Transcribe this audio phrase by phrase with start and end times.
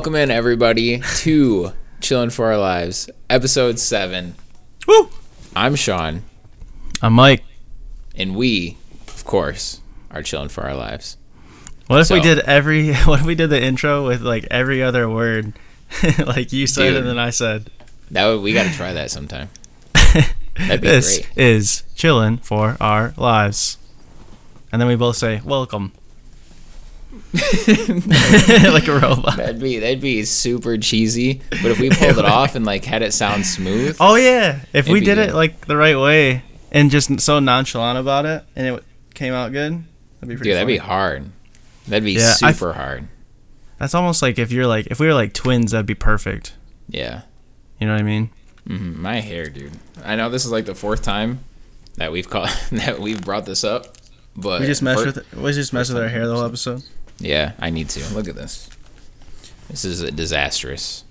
[0.00, 4.34] Welcome in everybody to Chilling for Our Lives, episode seven.
[4.88, 5.10] Woo!
[5.54, 6.22] I'm Sean,
[7.02, 7.44] I'm Mike.
[8.14, 8.78] and we,
[9.08, 11.18] of course, are chilling for our lives.
[11.86, 12.94] What if we So- did every?
[13.04, 15.52] What if we did the intro with like every other word,
[16.18, 16.96] like you said Dude.
[16.96, 17.68] and then I said.
[18.10, 19.50] That would, we got to try that sometime.
[20.56, 21.36] That'd be this great.
[21.36, 23.76] is chillin' for our lives,
[24.72, 25.92] and then we both say welcome,
[27.32, 29.36] like a robot.
[29.36, 31.40] That'd be that'd be super cheesy.
[31.50, 34.88] But if we pulled it off and like had it sound smooth, Oh yeah, if
[34.88, 35.30] we did good.
[35.30, 39.52] it like the right way and just so nonchalant about it, and it came out
[39.52, 39.72] good,
[40.20, 40.50] that'd be pretty.
[40.50, 41.30] dude, that'd be hard.
[41.88, 43.08] That'd be Yeah, super hard.
[43.78, 46.54] That's almost like if you're like if we were like twins, that'd be perfect.
[46.88, 47.22] Yeah.
[47.78, 48.30] You know what I mean?
[48.66, 49.72] hmm My hair, dude.
[50.04, 51.44] I know this is like the fourth time
[51.96, 53.96] that we've called that we've brought this up,
[54.36, 56.82] but We just mess fir- with we just messed with our hair the whole episode.
[57.20, 58.68] Yeah, I need to look at this.
[59.68, 61.04] This is disastrous.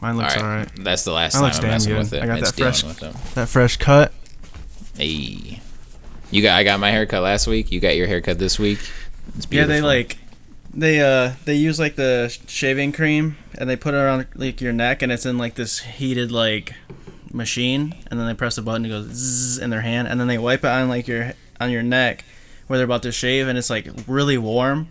[0.00, 0.68] Mine looks alright.
[0.76, 1.98] That's the last That time I'm damn messing good.
[2.00, 2.22] with it.
[2.22, 3.34] I got It's that fresh- dealing with it.
[3.34, 4.12] That fresh cut.
[4.96, 5.60] Hey,
[6.30, 7.70] you got I got my haircut last week.
[7.70, 8.80] You got your haircut this week.
[9.36, 10.18] It's Yeah, they like
[10.74, 14.72] they uh they use like the shaving cream and they put it around like your
[14.72, 16.74] neck and it's in like this heated like
[17.32, 20.18] machine and then they press the button and it goes zzz in their hand and
[20.20, 22.24] then they wipe it on like your on your neck
[22.72, 24.88] where they're about to shave and it's like really warm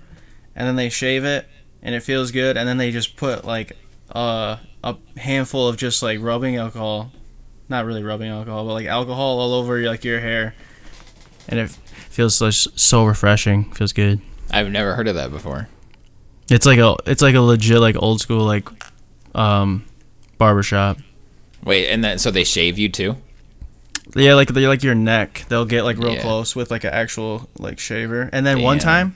[0.56, 1.48] and then they shave it
[1.82, 3.76] and it feels good and then they just put like
[4.14, 7.12] uh, a handful of just like rubbing alcohol
[7.70, 10.54] not really rubbing alcohol but like alcohol all over like your hair
[11.48, 14.22] and it feels so, so refreshing feels good
[14.52, 15.68] I've never heard of that before.
[16.52, 18.70] it's like a it's like a legit like old school like
[19.34, 19.86] um
[20.38, 21.00] barbershop.
[21.64, 23.16] Wait, and then so they shave you too?
[24.16, 25.46] Yeah, like they like your neck.
[25.50, 26.22] They'll get like real Yeah.
[26.22, 28.30] close with like an actual like shaver.
[28.34, 29.16] And then one time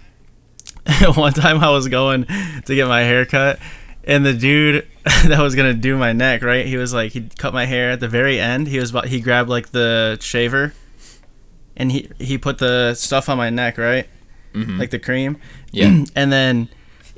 [1.15, 3.59] one time I was going to get my hair cut
[4.03, 4.87] and the dude
[5.25, 6.65] that was gonna do my neck, right?
[6.65, 8.67] He was like he cut my hair at the very end.
[8.67, 10.73] He was about he grabbed like the shaver
[11.75, 14.07] and he he put the stuff on my neck, right?
[14.53, 14.79] Mhm.
[14.79, 15.37] Like the cream.
[15.71, 16.05] Yeah.
[16.15, 16.69] and then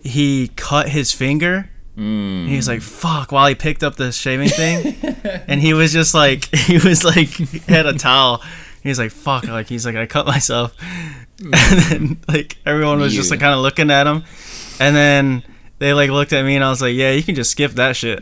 [0.03, 2.41] he cut his finger Mm.
[2.41, 4.95] And he was like, "Fuck!" While he picked up the shaving thing,
[5.47, 7.29] and he was just like, he was like,
[7.65, 8.43] had a towel.
[8.83, 10.75] He was like, "Fuck!" Like he's like, "I cut myself,"
[11.39, 14.23] and then like everyone was just like kind of looking at him,
[14.79, 15.43] and then
[15.79, 17.95] they like looked at me, and I was like, "Yeah, you can just skip that
[17.95, 18.19] shit.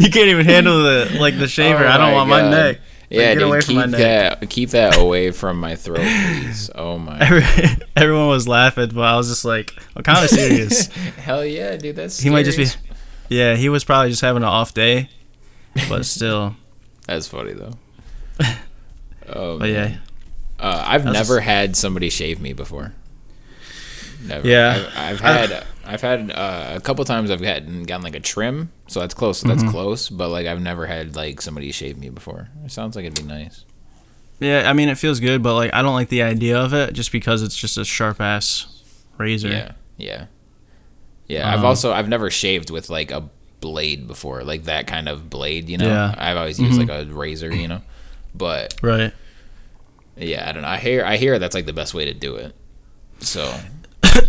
[0.00, 1.84] you can't even handle the like the shaver.
[1.84, 2.80] Oh I don't want my neck.
[3.14, 6.70] Yeah, dude, keep that keep that away from my throat, please.
[6.74, 7.18] Oh my.
[7.20, 7.42] Every,
[7.96, 10.86] everyone was laughing, but I was just like, I'm kind of serious.
[10.86, 11.96] Hell yeah, dude.
[11.96, 12.66] That's he might just be,
[13.28, 15.08] yeah, he was probably just having an off day,
[15.88, 16.56] but still,
[17.06, 17.72] That's funny though.
[19.28, 19.96] Oh, but yeah.
[20.58, 22.92] Uh, I've never just- had somebody shave me before.
[24.26, 24.46] Never.
[24.48, 24.90] Yeah.
[24.96, 28.70] I've, I've had I've had uh, a couple times I've gotten gotten like a trim,
[28.86, 29.42] so that's close.
[29.42, 29.70] That's Mm-hmm.
[29.70, 32.48] close, but like I've never had like somebody shave me before.
[32.64, 33.64] It sounds like it'd be nice.
[34.40, 36.92] Yeah, I mean it feels good, but like I don't like the idea of it
[36.94, 38.66] just because it's just a sharp ass
[39.18, 39.48] razor.
[39.48, 40.26] Yeah, yeah,
[41.28, 41.48] yeah.
[41.52, 43.28] I've Um, also I've never shaved with like a
[43.60, 45.68] blade before, like that kind of blade.
[45.68, 46.14] You know, Yeah.
[46.16, 46.88] I've always used Mhm.
[46.88, 47.54] like a razor.
[47.54, 47.82] You know,
[48.34, 49.12] but Right.
[50.16, 50.68] yeah, I don't know.
[50.68, 52.54] I hear I hear that's like the best way to do it.
[53.20, 53.54] So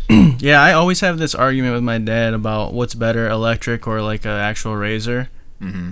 [0.40, 4.26] Yeah, I always have this argument with my dad about what's better, electric or like
[4.26, 5.30] an actual razor.
[5.60, 5.92] hmm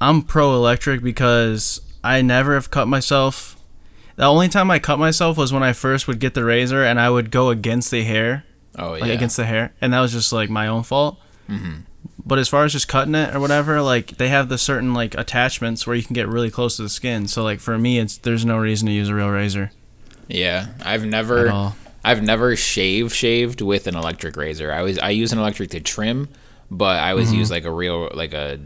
[0.00, 3.56] I'm pro electric because I never have cut myself.
[4.16, 7.00] The only time I cut myself was when I first would get the razor and
[7.00, 8.44] I would go against the hair,
[8.78, 11.18] oh like yeah, against the hair, and that was just like my own fault.
[11.46, 11.76] hmm
[12.26, 15.16] But as far as just cutting it or whatever, like they have the certain like
[15.16, 17.26] attachments where you can get really close to the skin.
[17.28, 19.70] So like for me, it's there's no reason to use a real razor
[20.28, 20.68] yeah.
[20.82, 21.72] I've never.
[22.04, 24.70] I've never shave shaved with an electric razor.
[24.72, 26.28] I was I use an electric to trim,
[26.70, 27.38] but I always Mm-hmm.
[27.38, 28.58] use like a real like a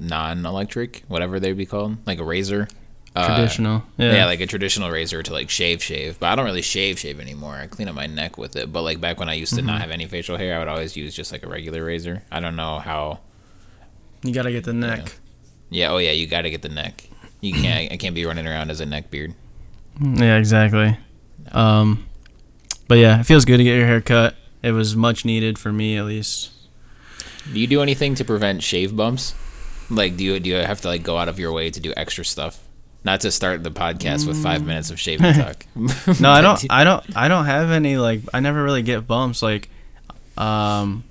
[0.00, 2.68] non-electric, whatever they'd be called, like a razor.
[3.16, 3.82] Uh, Traditional.
[3.96, 4.12] yeah.
[4.12, 4.26] Yeah.
[4.26, 6.20] like a traditional razor to like shave shave.
[6.20, 7.56] But I don't really shave shave anymore.
[7.56, 8.72] I clean up my neck with it.
[8.72, 9.66] But like back when I used to Mm-hmm.
[9.66, 12.22] not have any facial hair, I would always use just like a regular razor.
[12.30, 13.20] I don't know how.
[14.22, 15.16] you gotta get the neck.
[15.70, 17.08] Yeah, oh yeah, you got to get the neck.
[17.42, 17.92] You can't.
[17.92, 19.34] I can't be running around as a neck beard.
[20.00, 20.96] Yeah, exactly.
[21.52, 22.06] Um,
[22.88, 24.34] but yeah, it feels good to get your hair cut.
[24.62, 26.50] It was much needed for me, at least.
[27.52, 29.34] Do you do anything to prevent shave bumps?
[29.90, 31.92] Like, do you do you have to like go out of your way to do
[31.96, 32.62] extra stuff?
[33.04, 35.64] Not to start the podcast with five minutes of shaving talk.
[36.20, 36.66] No, I don't.
[36.70, 37.16] I don't.
[37.16, 38.20] I don't have any like.
[38.34, 39.40] I never really get bumps.
[39.40, 39.70] Like,
[40.36, 41.04] um,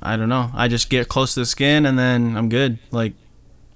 [0.00, 0.50] I don't know.
[0.54, 2.78] I just get close to the skin and then I'm good.
[2.90, 3.12] Like,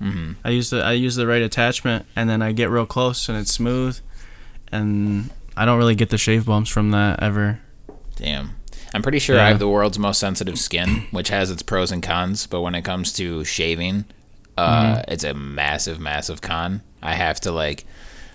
[0.00, 0.32] mm-hmm.
[0.44, 3.38] I use the I use the right attachment and then I get real close and
[3.38, 4.00] it's smooth,
[4.72, 7.60] and I don't really get the shave bumps from that ever.
[8.16, 8.52] Damn.
[8.94, 12.02] I'm pretty sure I have the world's most sensitive skin, which has its pros and
[12.02, 12.46] cons.
[12.46, 14.04] But when it comes to shaving,
[14.56, 15.10] uh, Mm-hmm.
[15.12, 16.82] it's a massive, massive con.
[17.02, 17.84] I have to like,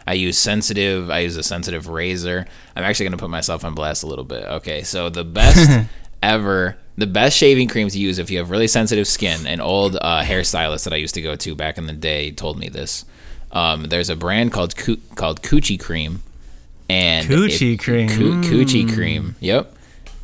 [0.05, 1.09] I use sensitive.
[1.09, 2.45] I use a sensitive razor.
[2.75, 4.43] I'm actually gonna put myself on blast a little bit.
[4.43, 5.87] Okay, so the best
[6.23, 9.47] ever, the best shaving cream to use if you have really sensitive skin.
[9.47, 12.59] An old uh, hairstylist that I used to go to back in the day told
[12.59, 13.05] me this.
[13.51, 14.75] Um, there's a brand called
[15.15, 16.21] called Coochy Cream,
[16.89, 18.09] and Coochie it- cream.
[18.09, 19.35] Coo- Coochy Cream.
[19.39, 19.73] Yep,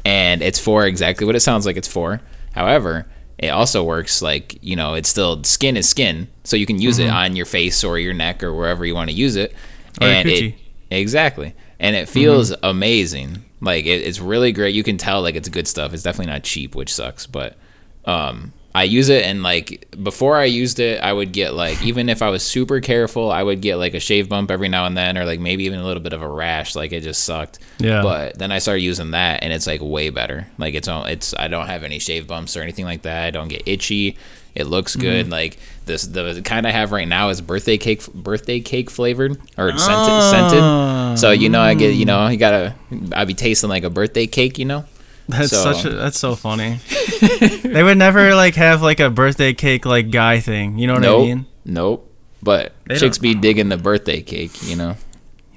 [0.06, 2.22] and it's for exactly what it sounds like it's for.
[2.54, 3.06] However,
[3.38, 7.00] it also works like you know it's still skin is skin, so you can use
[7.00, 9.54] it on your face or your neck or wherever you want to use it.
[10.02, 10.54] Or and coochie.
[10.90, 13.44] it exactly, and it feels amazing.
[13.62, 14.74] Like it, it's really great.
[14.76, 15.94] You can tell like it's good stuff.
[15.94, 17.58] It's definitely not cheap, which sucks, but
[18.06, 22.08] um I use it and like before I used it, I would get like even
[22.08, 24.96] if I was super careful, I would get like a shave bump every now and
[24.96, 27.60] then or like maybe even a little bit of a rash, like it just sucked.
[27.80, 28.02] Yeah.
[28.02, 30.48] But then I started using that and it's like way better.
[30.58, 33.26] Like it's all it's I don't have any shave bumps or anything like that.
[33.26, 34.16] I don't get itchy.
[34.56, 35.26] It looks good.
[35.26, 35.34] Mm-hmm.
[35.34, 39.78] Like this the kind I have right now is birthday cake birthday cake flavored or
[39.78, 41.20] scented scented.
[41.20, 42.76] So you know I get you know you gotta
[43.12, 44.86] I'll be tasting like a birthday cake, you know.
[45.30, 46.80] That's So- such a um, that's so funny.
[47.64, 50.78] they would never like have like a birthday cake like guy thing.
[50.80, 51.46] You know what nope, I mean?
[51.66, 52.06] Nope.
[52.42, 54.96] But They chicks be digging the birthday cake, you know.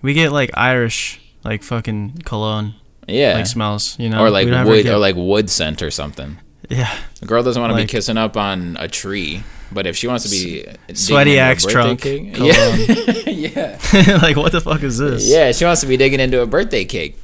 [0.03, 2.75] We get like Irish like fucking cologne
[3.09, 3.35] Yeah.
[3.35, 3.97] like smells.
[3.99, 6.39] You know, or like wood get- or like wood scent or something.
[6.69, 6.93] yeah,
[7.23, 10.07] A girl doesn't want to Like- be kissing up on a tree, but if she
[10.07, 12.03] wants to be sweaty axe trunk.
[12.03, 12.77] cake- yeah,
[13.27, 14.19] yeah.
[14.23, 15.29] like what the fuck is this?
[15.29, 17.17] Yeah, she wants to be digging into a birthday cake.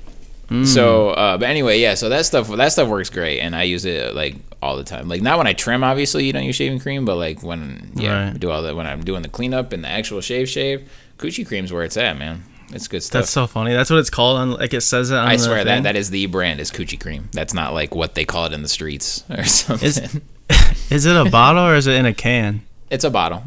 [0.48, 0.66] Mm.
[0.66, 1.94] So, uh, but anyway, yeah.
[1.94, 5.08] So that stuff, that stuff works great, and I use it like all the time.
[5.08, 8.30] Like not when I trim, obviously, you don't use shaving cream, but like when yeah,
[8.30, 8.40] Right.
[8.40, 11.72] do all that when I'm doing the cleanup and the actual shave, shave, coochy cream's
[11.72, 12.44] where it's at, man.
[12.72, 13.20] It's good stuff.
[13.22, 13.72] That's so funny.
[13.72, 14.38] That's what it's called.
[14.38, 15.16] On like it says it.
[15.16, 17.28] On I swear that that is the brand is coochy cream.
[17.32, 19.86] That's not like what they call it in the streets or something.
[19.86, 20.20] Is-
[20.90, 22.62] Is it a bottle or is it in a can?
[22.88, 23.42] it's a bottle.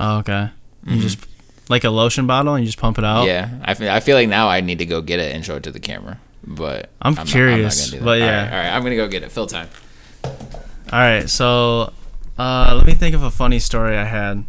[0.00, 0.50] Oh, okay.
[0.84, 1.18] You just
[1.68, 3.26] like a lotion bottle and you just pump it out.
[3.26, 5.56] Yeah, I feel, I feel like now I need to go get it and show
[5.56, 6.18] it to the camera.
[6.46, 8.04] But I'm not- curious, gonna do that.
[8.04, 8.44] but yeah.
[8.44, 9.32] right, all right, I'm gonna go get it.
[9.32, 9.68] Fill time.
[10.24, 11.92] All right, so
[12.38, 14.44] uh, let me think of a funny story I had.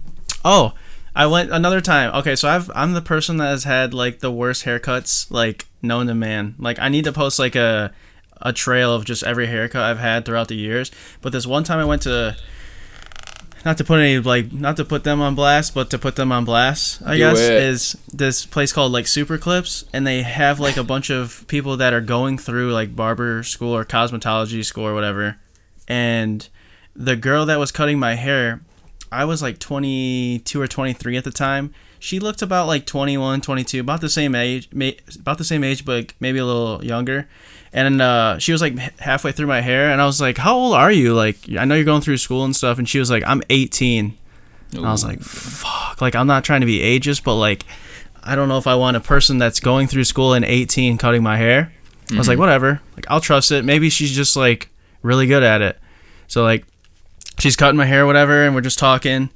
[0.46, 0.74] Oh,
[1.16, 2.14] I went another time.
[2.16, 6.06] Okay, so I've I'm the person that has had like the worst haircuts like known
[6.08, 6.54] to man.
[6.60, 7.92] Like I need to post like a
[8.40, 10.92] a trail of just every haircut I've had throughout the years.
[11.22, 12.38] But this one time I went to
[13.66, 16.32] not to put any like not to put them on blast, but to put them
[16.32, 17.54] on blast, I Do guess, it.
[17.62, 21.78] is this place called like Super Clips, and they have like a bunch of people
[21.78, 25.38] that are going through like barber school or cosmetology school or whatever,
[25.88, 26.48] and
[26.96, 28.62] the girl that was cutting my hair,
[29.12, 31.74] I was like 22 or 23 at the time.
[32.00, 34.70] She looked about like 21, 22, about the same age,
[35.20, 37.28] about the same age, but maybe a little younger.
[37.74, 40.74] And uh, she was like halfway through my hair, and I was like, "How old
[40.74, 41.14] are you?
[41.14, 44.18] Like, I know you're going through school and stuff." And she was like, "I'm 18."
[44.74, 47.66] And I was like, "Fuck!" Like, I'm not trying to be ageist, but like,
[48.24, 51.24] I don't know if I want a person that's going through school and 18 cutting
[51.24, 51.72] my hair.
[52.12, 52.82] I was like, whatever.
[52.96, 53.66] Like, I'll trust it.
[53.66, 54.70] Maybe she's just like
[55.02, 55.78] really good at it.
[56.28, 56.66] So like,
[57.40, 59.30] she's cutting my hair, whatever, and we're just talking.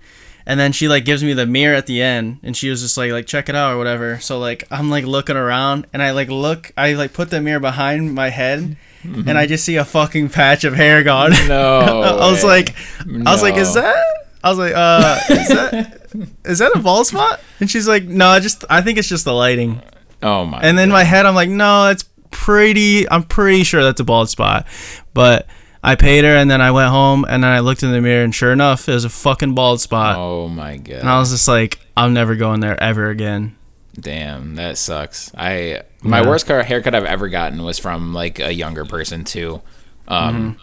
[0.45, 2.97] And then she like gives me the mirror at the end, and she was just
[2.97, 4.19] like like check it out or whatever.
[4.19, 7.59] So like I'm like looking around, and I like look, I like put the mirror
[7.59, 11.31] behind my head, and I just see a fucking patch of hair gone.
[11.47, 11.79] No,
[12.19, 12.75] I was like,
[13.07, 14.03] I was like, is that?
[14.43, 15.97] I was like, uh, is that?
[16.43, 17.39] Is that a bald spot?
[17.61, 19.81] And she's like, no, I just I think it's just the lighting.
[20.21, 20.59] Oh my.
[20.61, 20.95] And then God.
[20.95, 23.09] my head, I'm like, no, that's pretty.
[23.09, 24.67] I'm pretty sure that's a bald spot.
[25.13, 25.47] But
[25.83, 28.23] I paid her, and then I went home, and then I looked in the mirror,
[28.23, 30.15] and sure enough, it was a fucking bald spot.
[30.17, 30.97] Oh my god.
[30.99, 33.55] And I was just like, I'm never going there ever again.
[33.99, 35.31] Damn, that sucks.
[35.35, 36.27] I my Yeah.
[36.29, 39.61] worst car haircut I've ever gotten was from like a younger person too.
[40.07, 40.57] Um,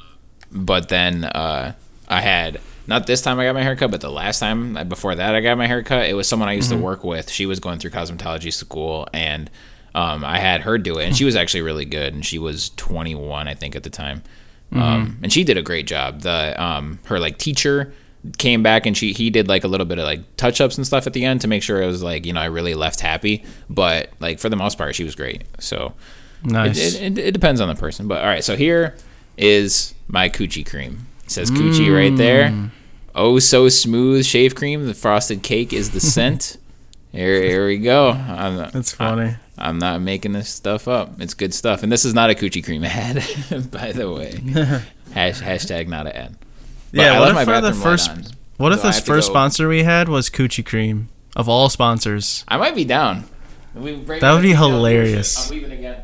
[0.51, 0.65] Mm-hmm.
[0.65, 1.75] but then uh,
[2.09, 5.15] I had not this time I got my haircut, but the last time uh, before
[5.15, 6.79] that I got my haircut, it was someone I used Mm-hmm.
[6.79, 7.29] to work with.
[7.31, 9.51] She was going through cosmetology school, and
[9.95, 12.15] um, I had her do it, and she was actually really good.
[12.15, 14.23] And she was 21, I think, at the time.
[14.73, 14.83] Mm-hmm.
[14.83, 16.21] Um, and she did a great job.
[16.23, 17.93] The um, her like teacher
[18.37, 20.87] came back and she he did like a little bit of like touch ups and
[20.87, 23.01] stuff at the end to make sure it was like you know I really left
[23.01, 23.45] happy.
[23.71, 25.45] But like for the most part, she was great.
[25.59, 25.95] So
[26.45, 26.95] Nice.
[26.95, 28.09] it, it, it depends on the person.
[28.09, 28.97] But all right, so here
[29.37, 31.07] is my coochy cream.
[31.25, 32.49] It says coochie right there.
[32.49, 32.71] Mm.
[33.15, 34.87] Oh, so smooth shave cream.
[34.87, 36.57] The frosted cake is the scent.
[37.13, 38.11] Here, here we go.
[38.11, 39.37] I'm not, that's funny.
[39.57, 41.21] I'm not making this stuff up.
[41.21, 41.83] It's good stuff.
[41.83, 43.25] And this is not a coochy cream ad,
[43.71, 44.41] by the way.
[45.13, 46.37] Hash, hashtag not an ad.
[46.93, 47.13] But yeah.
[47.15, 48.11] I What if the first?
[48.11, 48.25] on,
[48.57, 52.45] What if so this first sponsor we had was Coochy Cream of all sponsors?
[52.49, 53.25] I might be down.
[53.75, 55.51] We That would be hilarious.
[55.51, 56.03] I'm leaving again.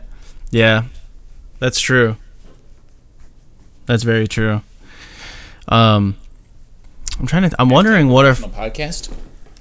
[0.51, 0.85] Yeah,
[1.59, 2.17] that's true.
[3.87, 4.63] That's very true.
[5.69, 6.17] Um,
[7.19, 7.57] I'm trying to.
[7.59, 9.13] I'm wondering what if a podcast.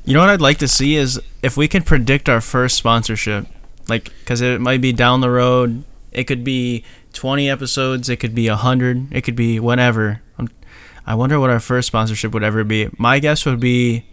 [0.05, 3.45] You know what I'd like to see is if we can predict our first sponsorship,
[3.87, 5.83] like because it might be down the road.
[6.11, 6.83] It could be
[7.13, 8.07] 20 episodes.
[8.09, 9.13] It could be 100.
[9.13, 10.21] It could be whatever.
[10.37, 10.47] I'm,
[11.07, 12.87] I wonder what our first sponsorship would ever be.
[12.99, 14.05] My guess would be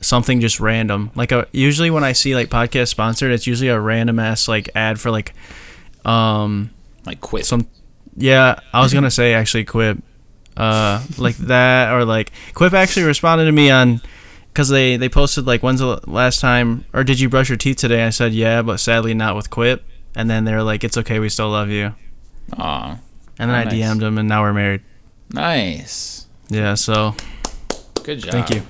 [0.00, 1.10] something just random.
[1.16, 4.68] Like a, usually when I see like podcast sponsored, it's usually a random ass like
[4.76, 5.34] ad for like
[6.04, 6.70] um
[7.06, 7.46] Like quit.
[7.46, 7.66] some
[8.16, 9.98] yeah i was gonna say actually quip
[10.56, 14.00] uh like that or like quip actually responded to me on
[14.54, 17.76] because they they posted like when's the last time or did you brush your teeth
[17.76, 19.84] today i said yeah but sadly not with quip
[20.14, 21.92] and then they're like it's okay we still love you
[22.56, 22.90] Aw,
[23.38, 23.72] and then i nice.
[23.74, 24.82] dm'd them and now we're married
[25.32, 26.26] nice.
[26.48, 27.14] yeah so
[28.04, 28.32] Good job.
[28.32, 28.62] thank you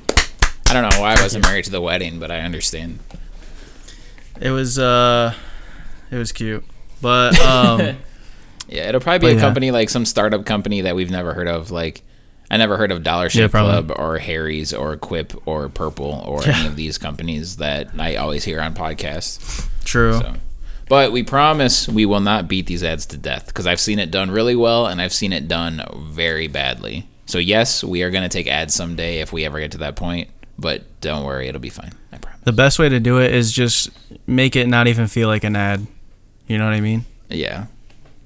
[0.66, 2.98] I don't know why I wasn't married to the wedding, but I understand.
[4.40, 5.34] it was uh
[6.10, 6.64] it was cute
[7.00, 7.96] but um
[8.68, 9.40] Yeah, it'll probably be a yeah.
[9.40, 11.70] company like some startup company that we've never heard of.
[11.70, 12.02] Like,
[12.54, 13.60] I never heard of Dollar Shave Yeah.
[13.60, 16.56] Club or Harry's or Quip or Purple or Yeah.
[16.60, 19.66] any of these companies that I always hear on podcasts.
[19.84, 20.34] true So,
[20.88, 24.12] but we promise we will not beat these ads to death because I've seen it
[24.12, 25.82] done really well and I've seen it done
[26.12, 27.08] very badly.
[27.26, 29.96] So yes, we are going to take ads someday if we ever get to that
[29.96, 30.28] point.
[30.56, 31.90] But don't worry, it'll be fine.
[32.12, 32.40] I promise.
[32.44, 33.90] the best way to do it is just
[34.28, 35.84] make it not even feel like an ad
[36.46, 37.66] you know what i mean Yeah.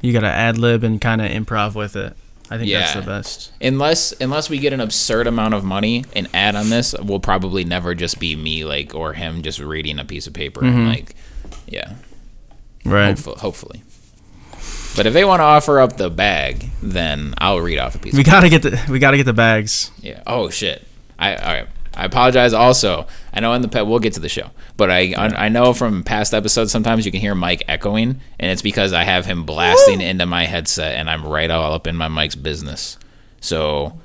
[0.03, 2.15] you gotta ad lib and kind of improv with it.
[2.51, 3.53] I think that's the best.
[3.61, 7.65] Unless unless we get an absurd amount of money and ad on this, will probably
[7.65, 10.89] never just be me like or him just reading a piece of paper and Mhm.
[10.89, 11.15] like
[11.67, 11.95] yeah.
[12.85, 13.09] Right.
[13.09, 13.83] Hopefully, hopefully.
[14.97, 18.15] But if they want to offer up the bag, then I'll read off a piece.
[18.15, 19.91] We of gotta get the we gotta get the bags.
[20.01, 20.23] Yeah.
[20.27, 20.87] Oh shit.
[21.19, 21.67] I all right.
[21.95, 22.53] I apologize.
[22.53, 25.75] Also, I know in the pet we'll get to the show, but I I know
[25.75, 29.45] from past episodes sometimes you can hear Mike echoing, and it's because I have him
[29.45, 32.97] blasting into my headset, and I'm right all up in my mic's business.
[33.43, 33.99] So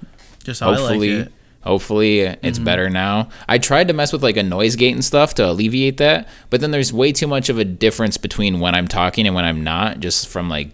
[0.44, 1.34] Just hopefully, like it.
[1.62, 3.30] hopefully it's better now.
[3.48, 6.60] I tried to mess with like a noise gate and stuff to alleviate that, but
[6.62, 9.64] then there's way too much of a difference between when I'm talking and when I'm
[9.64, 10.72] not, just from like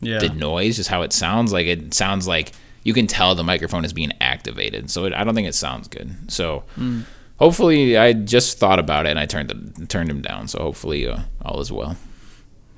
[0.00, 0.18] Yeah.
[0.18, 1.52] the noise, just how it sounds.
[1.52, 2.52] Like it sounds like
[2.84, 4.90] you can tell the microphone is being activated.
[4.90, 6.10] So it, I don't think it sounds good.
[6.32, 7.02] So Hmm.
[7.42, 10.46] Hopefully, I just thought about it and I turned it, turned him down.
[10.48, 11.96] So hopefully, uh, all is well.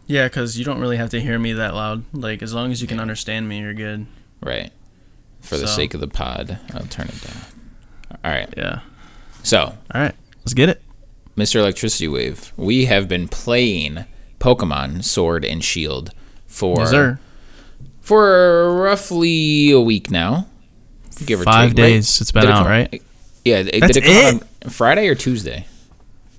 [0.06, 2.04] Yeah, because you don't really have to hear me that loud.
[2.14, 4.06] Like as long as you can understand me, you're good.
[4.42, 4.70] Right.
[5.42, 7.36] For the sake of the pod, I'll turn it down.
[8.24, 8.52] All right.
[8.56, 8.80] Yeah.
[9.42, 10.14] So, All right.
[10.38, 10.80] Let's get it.
[11.36, 11.56] Mr.
[11.56, 14.04] Electricity Wave, we have been playing
[14.40, 16.12] Pokemon Sword and Shield
[16.46, 17.18] for Yes,
[18.00, 20.46] for roughly a week now,
[21.26, 21.76] give or Five take.
[21.76, 23.02] days it's been Did out, come- right?
[23.44, 24.34] Yeah, it, That's did it come it?
[24.42, 25.66] out on Friday or Tuesday?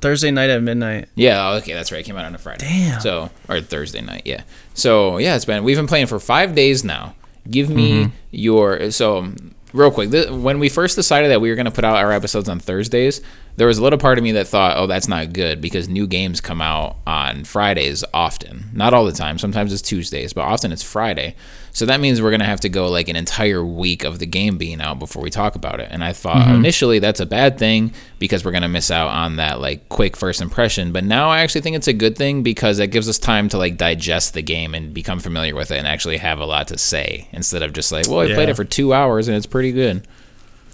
[0.02, 1.08] Thursday night at midnight.
[1.16, 2.00] Yeah, okay, that's right.
[2.02, 2.66] It came out on a Friday.
[2.68, 3.02] Damn.
[3.02, 4.44] So or Thursday night, yeah.
[4.74, 7.16] So yeah, it's been we've been playing for five days now.
[7.50, 8.10] Give me Mm-hmm.
[8.32, 9.32] your so
[9.74, 10.12] real quick.
[10.12, 12.60] Th- when we first decided that we were going to put out our episodes on
[12.60, 13.22] Thursdays,
[13.58, 16.08] there was a little part of me that thought, "Oh, that's not good," because new
[16.08, 18.66] games come out on Fridays often.
[18.74, 19.38] Not all the time.
[19.40, 21.36] Sometimes it's Tuesdays, but often it's Friday.
[21.72, 24.26] So that means we're going to have to go like an entire week of the
[24.26, 25.90] game being out before we talk about it.
[25.92, 26.56] And I thought Mm-hmm.
[26.56, 30.16] initially that's a bad thing because we're going to miss out on that like quick
[30.16, 30.94] first impression.
[30.94, 33.58] But now I actually think it's a good thing because it gives us time to
[33.58, 36.78] like digest the game and become familiar with it and actually have a lot to
[36.78, 39.74] say instead of just like, well, I played it for two hours and it's pretty
[39.74, 40.08] good.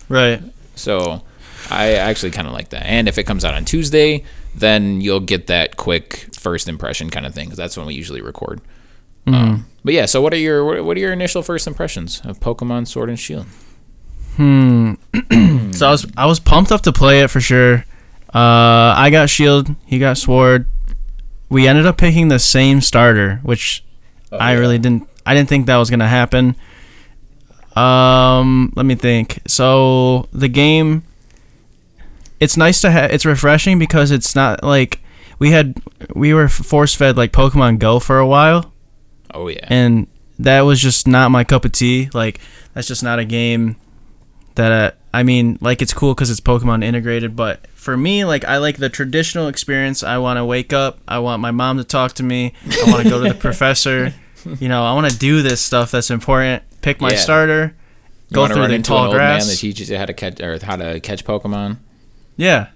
[0.07, 0.41] Right.
[0.75, 1.23] So
[1.71, 2.85] I actually kind of like that.
[2.85, 4.23] And if it comes out on Tuesday,
[4.55, 8.21] then you'll get that quick first impression kind of thing because that's when we usually
[8.21, 8.61] record.
[9.25, 9.33] Mm-hmm.
[9.33, 12.39] Um, but yeah, so what are your what what are your initial first impressions of
[12.39, 13.45] Pokemon Sword and Shield?
[14.35, 14.93] Hmm.
[15.71, 17.85] so I was I was pumped up to play it for sure.
[18.33, 19.75] Uh, I got Shield.
[19.85, 20.67] He got Sword.
[21.49, 23.83] We ended up picking the same starter, which
[24.31, 25.07] I really didn't.
[25.25, 26.55] I didn't think that was gonna happen.
[27.75, 29.39] Um, let me think.
[29.47, 31.03] So the game,
[32.41, 33.11] it's nice to have.
[33.11, 34.99] It's refreshing because it's not like
[35.39, 35.81] we had.
[36.13, 38.73] We were force fed like Pokemon Go for a while,
[39.33, 40.07] Oh yeah, and
[40.39, 42.09] that was just not my cup of tea.
[42.13, 42.39] Like
[42.73, 43.77] that's just not a game
[44.55, 48.43] that uh, I mean, like it's cool because it's Pokemon integrated, but for me, like
[48.45, 50.03] I like the traditional experience.
[50.03, 50.99] I want to wake up.
[51.07, 52.53] I want my mom to talk to me.
[52.65, 54.13] I want to go to the professor.
[54.59, 56.63] You know, I want to do this stuff that's important.
[56.81, 57.17] Pick my Yeah.
[57.17, 57.75] starter.
[58.29, 60.13] you Go want to through run the tall old man that teaches you how to
[60.13, 61.77] catch or how to catch Pokemon.
[62.41, 62.69] Yeah,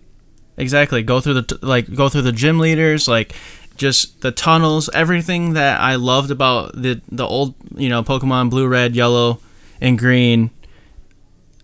[0.58, 1.02] exactly.
[1.02, 3.34] Go through the t- like go through the gym leaders, like
[3.78, 8.68] just the tunnels, everything that I loved about the the old you know Pokemon Blue,
[8.68, 9.40] Red, Yellow,
[9.82, 10.52] and Green.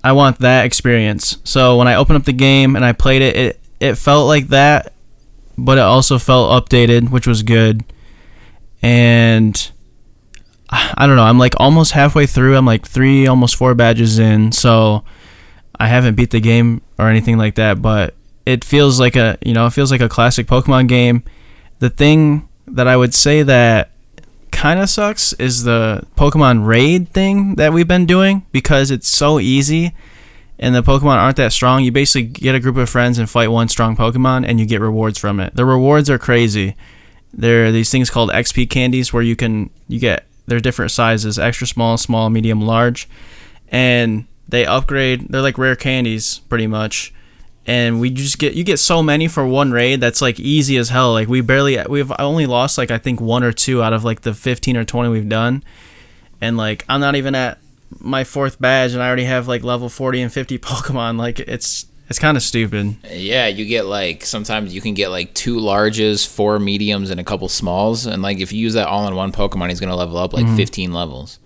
[0.04, 1.38] I want that experience.
[1.44, 4.48] So when I opened up the game and I played it, it it felt like
[4.48, 4.94] that,
[5.56, 7.84] but it also felt updated, which was good.
[8.82, 9.72] And
[10.72, 11.24] I don't know.
[11.26, 12.58] I'm like almost halfway through.
[12.58, 14.54] I'm like three, almost four badges in.
[14.54, 15.04] So
[15.82, 18.14] I haven't beat the game or anything like that, but
[18.46, 21.24] it feels like a you know it feels like a classic Pokemon game.
[21.80, 23.90] The thing that I would say that
[24.52, 29.40] kind of sucks is the Pokemon raid thing that we've been doing because it's so
[29.40, 29.96] easy
[30.60, 31.84] and the Pokemon aren't that strong.
[31.84, 34.82] You basically get a group of friends and fight one strong Pokemon and you get
[34.82, 35.56] rewards from it.
[35.56, 36.76] The rewards are crazy.
[37.34, 41.40] There are these things called XP candies where you can you get they're different sizes,
[41.40, 43.10] extra small, small, medium, large.
[43.70, 47.14] And they upgrade, they're like rare candies pretty much.
[47.66, 50.90] And we just get you get so many for one raid that's like easy as
[50.90, 51.14] hell.
[51.14, 54.22] Like we barely we've only lost like i think one or two out of like
[54.22, 55.64] the 15 or 20 we've done.
[56.42, 57.60] And like i'm not even at
[58.00, 61.18] my fourth badge and i already have like level 40 and 50 pokemon.
[61.18, 62.98] Like it's it's kind of stupid.
[63.10, 67.24] Yeah you get like sometimes you can get like two larges four mediums and a
[67.24, 68.08] couple smalls.
[68.08, 70.46] And like if you use that all in one pokemon he's gonna level up like
[70.46, 70.58] mm-hmm.
[70.58, 71.38] 15 levels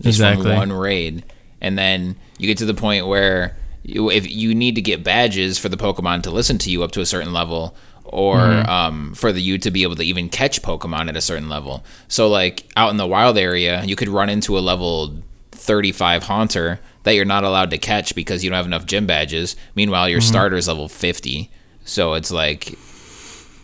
[0.00, 0.46] just exactly.
[0.46, 1.22] from one raid
[1.60, 5.68] and then you get to the point where if you need to get badges for
[5.68, 7.74] the Pokemon to listen to you up to a certain level,
[8.04, 8.68] or mm-hmm.
[8.68, 11.84] um, for the you to be able to even catch Pokemon at a certain level.
[12.08, 15.14] So like out in the wild area, you could run into a level
[15.52, 19.56] 35 Haunter that you're not allowed to catch because you don't have enough gym badges.
[19.74, 20.28] Meanwhile, your mm-hmm.
[20.28, 21.50] starter is level 50.
[21.84, 22.72] So it's like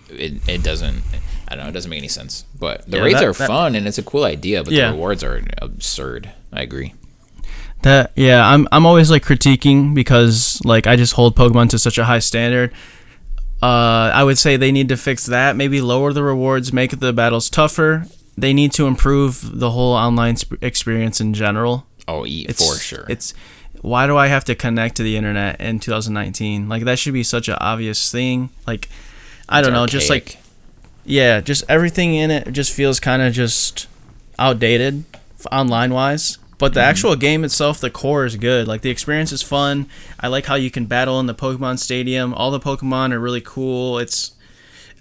[0.09, 1.03] it, it doesn't
[1.49, 2.45] I don't know, it doesn't make any sense.
[2.59, 4.89] But the yeah, raids that, are that, fun and it's a cool idea, but yeah.
[4.89, 6.31] the rewards are absurd.
[6.53, 6.95] I agree.
[7.83, 11.99] That yeah, I'm I'm always like critiquing because like I just hold Pokemon to such
[11.99, 12.73] a high standard.
[13.63, 15.57] Uh, I would say they need to fix that.
[15.57, 18.07] Maybe lower the rewards, make the battles tougher.
[18.37, 21.87] They need to improve the whole online sp- experience in general.
[22.07, 23.07] Oh, it's, for sure.
[23.09, 23.35] It's
[23.81, 26.69] why do I have to connect to the internet in 2019?
[26.69, 28.51] Like that should be such an obvious thing.
[28.67, 28.89] Like
[29.49, 30.01] I don't know, archaic.
[30.01, 30.39] just like
[31.05, 33.87] yeah, just everything in it just feels kind of just
[34.39, 35.05] outdated
[35.51, 36.39] online wise.
[36.59, 36.89] But the mm-hmm.
[36.89, 38.67] actual game itself, the core is good.
[38.67, 39.89] Like the experience is fun.
[40.19, 42.33] I like how you can battle in the Pokemon Stadium.
[42.33, 43.99] All the Pokemon are really cool.
[43.99, 44.33] It's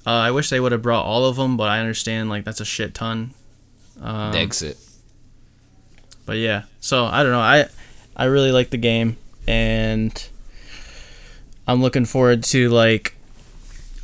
[0.05, 2.59] uh, I wish they would have brought all of them, but I understand like that's
[2.59, 3.33] a shit ton.
[4.01, 4.77] Um, Exit.
[6.25, 7.39] But yeah, so I don't know.
[7.39, 7.67] I
[8.15, 10.27] I really like the game, and
[11.67, 13.15] I'm looking forward to like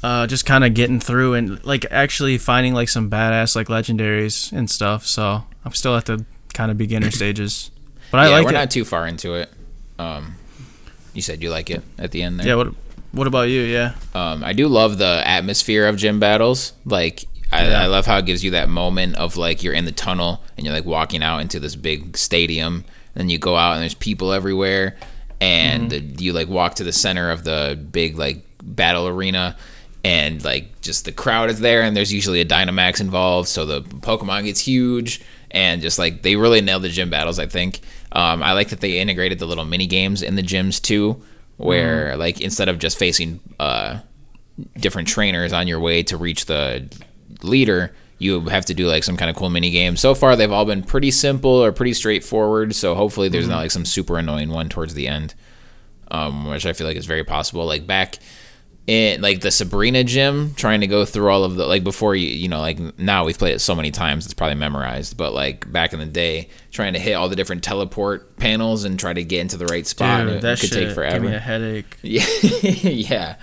[0.03, 4.51] uh, just kind of getting through and like actually finding like some badass like legendaries
[4.51, 5.05] and stuff.
[5.05, 7.71] So I'm still at the kind of beginner stages.
[8.11, 8.53] But I yeah, like we're it.
[8.53, 9.49] not too far into it.
[9.97, 10.35] Um,
[11.13, 12.47] you said you like it at the end there.
[12.47, 12.55] Yeah.
[12.55, 12.73] What
[13.11, 13.61] What about you?
[13.61, 13.93] Yeah.
[14.13, 16.73] Um, I do love the atmosphere of gym battles.
[16.85, 17.81] Like I, yeah.
[17.81, 20.65] I love how it gives you that moment of like you're in the tunnel and
[20.65, 22.85] you're like walking out into this big stadium.
[23.13, 24.95] And then you go out and there's people everywhere,
[25.41, 26.15] and mm-hmm.
[26.15, 29.57] the, you like walk to the center of the big like battle arena,
[30.01, 33.81] and like just the crowd is there, and there's usually a Dynamax involved, so the
[33.81, 37.39] Pokemon gets huge and just like they really nailed the gym battles.
[37.39, 40.81] I think um, I like that they integrated the little mini games in the gyms
[40.81, 41.21] too,
[41.57, 42.17] where mm.
[42.17, 43.99] like instead of just facing uh,
[44.77, 46.89] different trainers on your way to reach the
[47.43, 49.97] leader, you have to do like some kind of cool mini game.
[49.97, 52.75] So far, they've all been pretty simple or pretty straightforward.
[52.75, 53.51] So hopefully, there's mm-hmm.
[53.51, 55.33] not like some super annoying one towards the end,
[56.09, 57.65] um, which I feel like is very possible.
[57.65, 58.19] Like back
[58.87, 62.27] in like the Sabrina gym, trying to go through all of the like before you
[62.27, 65.71] you know like now we've played it so many times it's probably memorized, but like
[65.71, 69.23] back in the day, trying to hit all the different teleport panels and try to
[69.23, 71.19] get into the right spot, Dude, that could take forever.
[71.19, 71.97] Give me a headache.
[72.01, 73.35] Yeah, yeah,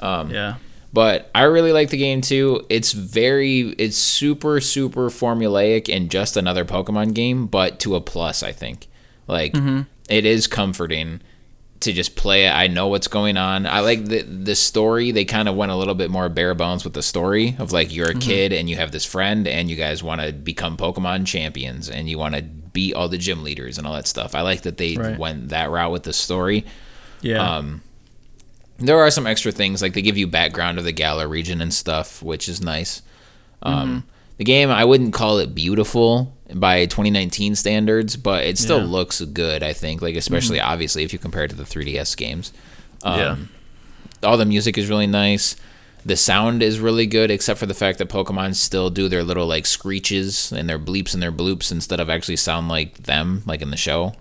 [0.00, 0.56] um, yeah.
[0.92, 2.66] But I really like the game too.
[2.68, 8.42] It's very, it's super, super formulaic and just another Pokemon game, but to a plus,
[8.42, 8.88] I think.
[9.26, 9.82] Like, mm-hmm.
[10.10, 11.22] it is comforting
[11.82, 12.50] to just play it.
[12.50, 13.66] I know what's going on.
[13.66, 15.10] I like the the story.
[15.10, 17.94] They kind of went a little bit more bare bones with the story of like
[17.94, 18.20] you're a mm-hmm.
[18.20, 22.08] kid and you have this friend and you guys want to become Pokemon champions and
[22.08, 24.34] you want to beat all the gym leaders and all that stuff.
[24.34, 25.18] I like that they right.
[25.18, 26.64] went that route with the story.
[27.20, 27.56] Yeah.
[27.56, 27.82] Um,
[28.78, 31.72] there are some extra things like they give you background of the Galar region and
[31.72, 33.02] stuff, which is nice.
[33.62, 34.08] Um, mm-hmm.
[34.38, 38.86] The game I wouldn't call it beautiful by 2019 standards, but it still yeah.
[38.86, 39.62] looks good.
[39.62, 40.70] I think, like especially mm-hmm.
[40.70, 42.52] obviously if you compare it to the 3DS games.
[43.02, 43.36] Um, yeah.
[44.28, 45.56] All the music is really nice.
[46.04, 49.46] The sound is really good, except for the fact that Pokemon still do their little
[49.46, 53.62] like screeches and their bleeps and their bloops instead of actually sound like them, like
[53.62, 54.14] in the show.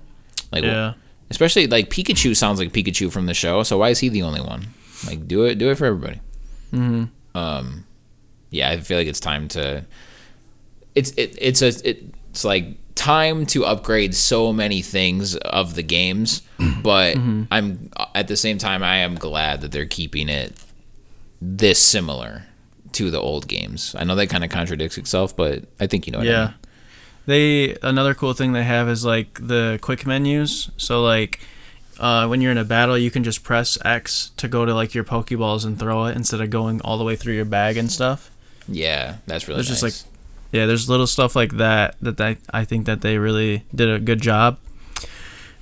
[0.52, 0.94] Like, yeah.
[1.30, 4.42] Especially like Pikachu sounds like Pikachu from the show, so why is he the only
[4.42, 4.68] one?
[5.08, 6.20] Like, do it, do it for everybody.
[6.74, 7.38] Mm-hmm.
[7.38, 7.86] Um,
[8.50, 9.86] yeah, I feel like it's time to.
[10.94, 15.84] It's it, it's a it, it's like time to upgrade so many things of the
[15.84, 16.42] games,
[16.84, 17.44] but mm-hmm.
[17.52, 20.54] I'm at the same time I am glad that they're keeping it
[21.42, 22.44] this similar
[22.94, 23.96] to the old games.
[23.98, 26.42] I know that kind of contradicts itself, but I think you know what yeah.
[26.42, 26.56] I mean.
[27.28, 30.72] They another cool thing they have is like the quick menus.
[30.78, 31.40] So like
[32.00, 34.94] uh, when you're in a battle, you can just press X to go to like
[34.94, 37.92] your Pokeballs and throw it instead of going all the way through your bag and
[37.92, 38.32] stuff.
[38.68, 39.82] Yeah, that's really There's nice.
[39.82, 40.11] just like
[40.52, 44.00] yeah, there's little stuff like that that I, I think that they really did a
[44.00, 44.58] good job.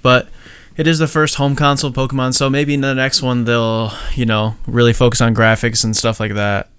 [0.02, 0.30] But
[0.78, 4.26] it is the first home console Pokemon, so maybe in the next one they'll you
[4.26, 6.70] know really focus on graphics and stuff like that.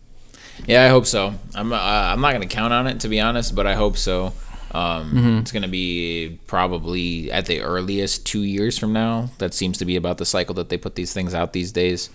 [0.67, 1.35] Yeah, I hope so.
[1.55, 4.33] I'm uh, I'm not gonna count on it to be honest, but I hope so.
[4.73, 5.39] Um, Mm-hmm.
[5.39, 9.31] It's gonna be probably at the earliest two years from now.
[9.39, 12.09] That seems to be about the cycle that they put these things out these days.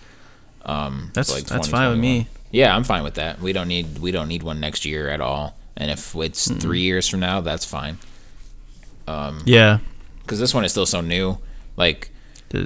[0.65, 2.27] Um, That's so, like, that's fine with me.
[2.49, 3.39] Yeah, I'm fine with that.
[3.39, 5.55] We don't need we don't need one next year at all.
[5.77, 7.97] And if it's three years from now, that's fine.
[9.07, 9.79] Yeah,
[10.21, 11.37] Because this one is still so new.
[11.77, 12.09] Like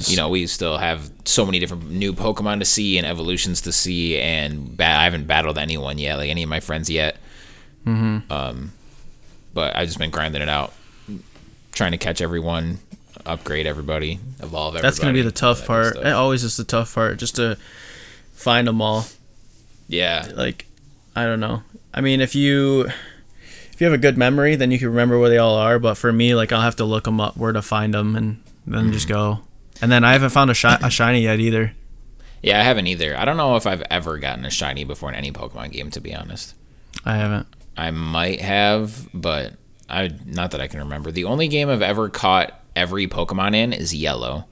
[0.10, 3.72] you know, we still have so many different new Pokemon to see and evolutions to
[3.72, 7.18] see, and ba- I haven't battled anyone yet, like any of my friends yet.
[7.86, 8.32] Mm-hmm.
[8.32, 8.72] Um,
[9.54, 10.74] but I've just been grinding it out,
[11.72, 12.80] trying to catch everyone,
[13.26, 14.82] upgrade everybody, evolve everybody.
[14.84, 15.96] that's gonna be the tough part.
[15.98, 17.58] It always is the tough part, just to
[18.34, 19.06] find them all.
[19.88, 20.68] Yeah, like
[21.16, 21.64] I don't know.
[21.94, 22.88] I mean, if you
[23.72, 25.80] if you have a good memory, then you can remember where they all are.
[25.80, 28.44] But for me, like I'll have to look them up, where to find them, and
[28.68, 29.14] then just mm-hmm.
[29.16, 29.40] go.
[29.82, 31.74] And then I haven't found a, shi- a shiny yet either.
[32.42, 33.18] yeah, I haven't either.
[33.18, 36.02] I don't know if I've ever gotten a shiny before in any Pokemon game, to
[36.02, 36.56] be honest.
[37.06, 37.48] I haven't.
[37.78, 39.54] I might have, but
[39.90, 41.12] I not that I can remember.
[41.12, 44.46] The only game I've ever caught every Pokemon in is Yellow.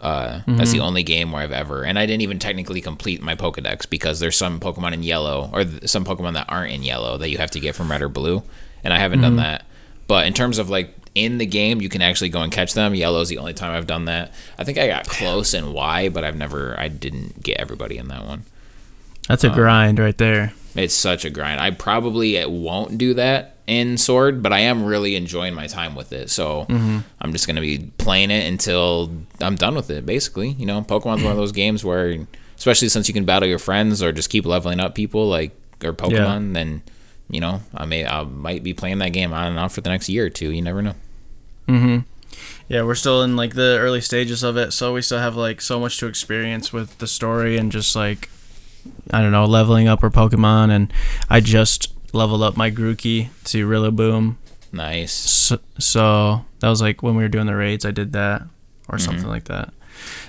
[0.00, 0.86] Uh, That's the mm-hmm.
[0.86, 4.36] only game where I've ever, and I didn't even technically complete my Pokedex because there's
[4.36, 7.50] some Pokemon in Yellow or th- some Pokemon that aren't in Yellow that you have
[7.52, 8.42] to get from Red or Blue,
[8.82, 9.42] and I haven't done mm-hmm.
[9.42, 9.64] that.
[10.08, 12.94] But in terms of like in the game, you can actually go and catch them.
[12.94, 14.32] Yellow's the only time I've done that.
[14.58, 18.08] I think I got close in Y, but I've never, I didn't get everybody in
[18.08, 18.44] that one.
[19.28, 20.52] That's a um, grind right there.
[20.74, 21.60] It's such a grind.
[21.60, 26.12] I probably won't do that in Sword, but I am really enjoying my time with
[26.12, 26.30] it.
[26.30, 27.00] So mm-hmm.
[27.20, 30.04] I'm just gonna be playing it until I'm done with it.
[30.06, 33.58] Basically, you know, Pokemon's one of those games where, especially since you can battle your
[33.58, 35.52] friends or just keep leveling up people like
[35.84, 36.82] or Pokemon, then
[37.28, 39.90] you know I may I might be playing that game on and off for the
[39.90, 40.50] next year or two.
[40.50, 40.94] You never know.
[41.68, 41.98] Mm-hmm.
[42.68, 45.60] Yeah, we're still in like the early stages of it, so we still have like
[45.60, 48.28] so much to experience with the story and just like
[49.10, 50.70] I don't know, leveling up our Pokemon.
[50.70, 50.92] And
[51.28, 54.36] I just leveled up my Grookey to Rillaboom.
[54.72, 55.12] Nice.
[55.12, 58.42] So, so that was like when we were doing the raids, I did that
[58.88, 58.98] or mm-hmm.
[58.98, 59.72] something like that.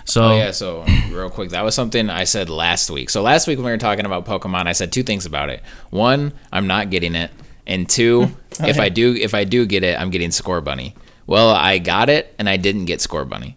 [0.06, 3.10] So Oh yeah, so um, real quick, that was something I said last week.
[3.10, 5.64] So last week when we were talking about Pokemon, I said two things about it.
[5.90, 7.32] One, I'm not getting it,
[7.66, 8.28] and two,
[8.60, 10.94] oh, if I do, if I do get it, I'm getting Scorbunny.
[11.26, 13.56] Well, I got it, and I didn't get Scorbunny.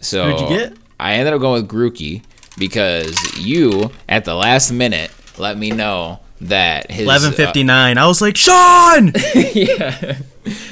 [0.00, 0.76] So Who'd you get?
[0.98, 2.22] I ended up going with Grookey
[2.58, 7.98] because you, at the last minute, let me know that his uh, eleven fifty nine.
[7.98, 10.18] I was like, Sean, yeah.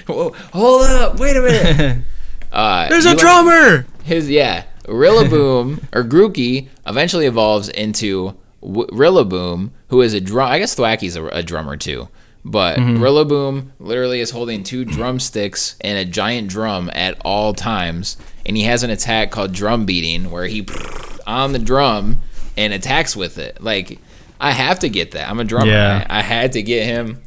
[0.07, 1.99] Whoa, hold up, wait a minute.
[2.53, 3.85] Uh, there's a let- drummer.
[4.05, 10.49] his yeah, Rillaboom or Grookey eventually evolves into w- Rillaboom, who is a drum.
[10.53, 12.09] I guess Thwackey's a, a drummer too,
[12.45, 18.57] but Rillaboom literally is holding two drumsticks and a giant drum at all times, and
[18.57, 20.67] he has an attack called Drum Beating, where he
[21.27, 22.21] on the drum
[22.57, 23.63] and attacks with it.
[23.63, 23.99] Like
[24.41, 25.29] I have to get that.
[25.29, 25.71] I'm a drummer.
[25.71, 26.07] Yeah.
[26.09, 27.23] I, I had to get him.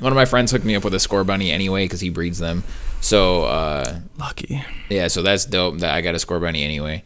[0.00, 2.64] One of my friends hooked me up with a scorbunny anyway because he breeds them.
[3.00, 4.64] So uh, Lucky.
[4.88, 7.04] yeah, so that's dope that I got a scorbunny anyway.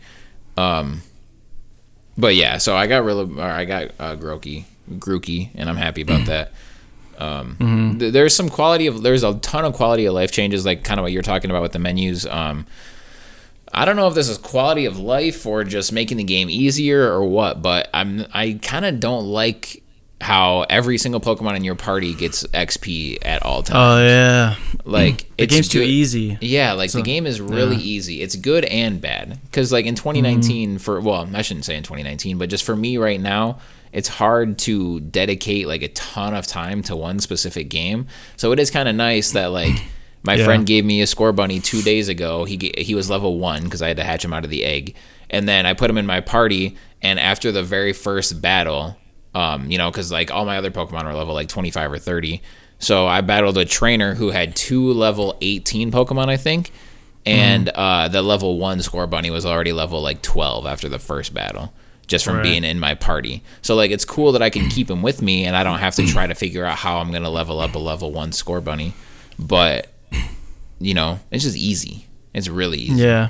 [0.57, 1.03] Um,
[2.16, 6.01] but yeah, so I got Rilla, or I got uh, Grookey, Grookey, and I'm happy
[6.03, 6.53] about that.
[7.20, 10.85] Um, th- there's some quality of there's a ton of quality of life changes, like
[10.85, 12.26] kind of what you're talking about with the menus.
[12.26, 12.66] Um,
[13.72, 17.02] I don't know if this is quality of life or just making the game easier
[17.12, 19.83] or what, but I'm I kind of don't like
[20.18, 23.76] how every single Pokemon in your party gets XP at all times.
[23.79, 26.38] Oh yeah, like the it's game's too good- easy.
[26.40, 28.22] yeah, like the game is really easy.
[28.22, 29.38] It's good and bad.
[29.44, 32.96] Because like in 2019, for well, I shouldn't say in 2019, but just for me
[32.96, 33.59] right now,
[33.92, 38.07] it's hard to dedicate like a ton of time to one specific game.
[38.37, 39.75] So it is kind of nice that like
[40.22, 40.44] my Yeah.
[40.44, 42.44] friend gave me a scorbunny two days ago.
[42.44, 44.94] He he was level one because I had to hatch him out of the egg,
[45.31, 46.77] and then I put him in my party.
[47.03, 48.96] And after the very first battle,
[49.35, 52.42] um, you know, because like all my other Pokemon were level like 25 or 30.
[52.79, 56.72] So I battled a trainer who had two level 18 Pokemon, I think,
[57.25, 61.72] and uh, the level one scorbunny was already level like 12 after the first battle,
[62.07, 62.42] just from Right.
[62.45, 63.42] being in my party.
[63.62, 65.95] So like it's cool that I can keep him with me, and I don't have
[65.97, 68.92] to try to figure out how I'm gonna level up a level one scorbunny.
[69.38, 69.88] But
[70.81, 72.07] you know, it's just easy.
[72.35, 73.03] It's really easy.
[73.03, 73.29] Yeah,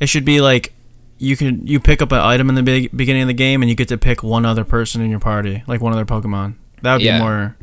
[0.00, 0.72] it should be like
[1.18, 3.68] you can you pick up an item in the big, beginning of the game and
[3.68, 6.54] you get to pick one other person in your party, like one other Pokemon.
[6.82, 7.18] That would Yeah.
[7.18, 7.56] be more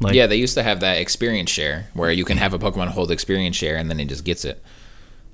[0.00, 2.88] Like yeah, they used to have that experience share where you can have a Pokemon
[2.88, 4.62] hold experience share and then it just gets it.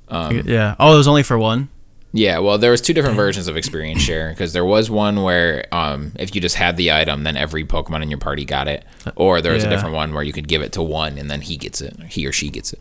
[0.09, 0.75] Um, yeah.
[0.79, 1.69] Oh, it was only for one.
[2.17, 5.67] Yeah, well, there was two different versions of experience share because there was one where
[5.71, 8.85] um, if you just had the item, then every Pokemon in your party got it,
[9.17, 11.43] or there was a different one where you could give it to one and then
[11.43, 12.81] he gets it, or he or she gets it.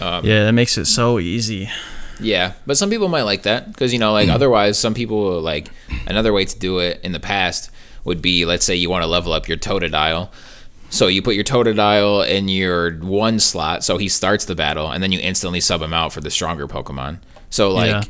[0.00, 1.68] Um, yeah, that makes it so easy.
[2.20, 5.68] Yeah, but some people might like that because you know, like otherwise, some people like
[6.06, 7.70] another way to do it in the past
[8.04, 10.30] would be, let's say you want to level up your Totodile,
[10.90, 15.02] so you put your Totodile in your one slot, so he starts the battle, and
[15.02, 17.18] then you instantly sub him out for the stronger Pokemon.
[17.50, 18.02] So like, Yeah.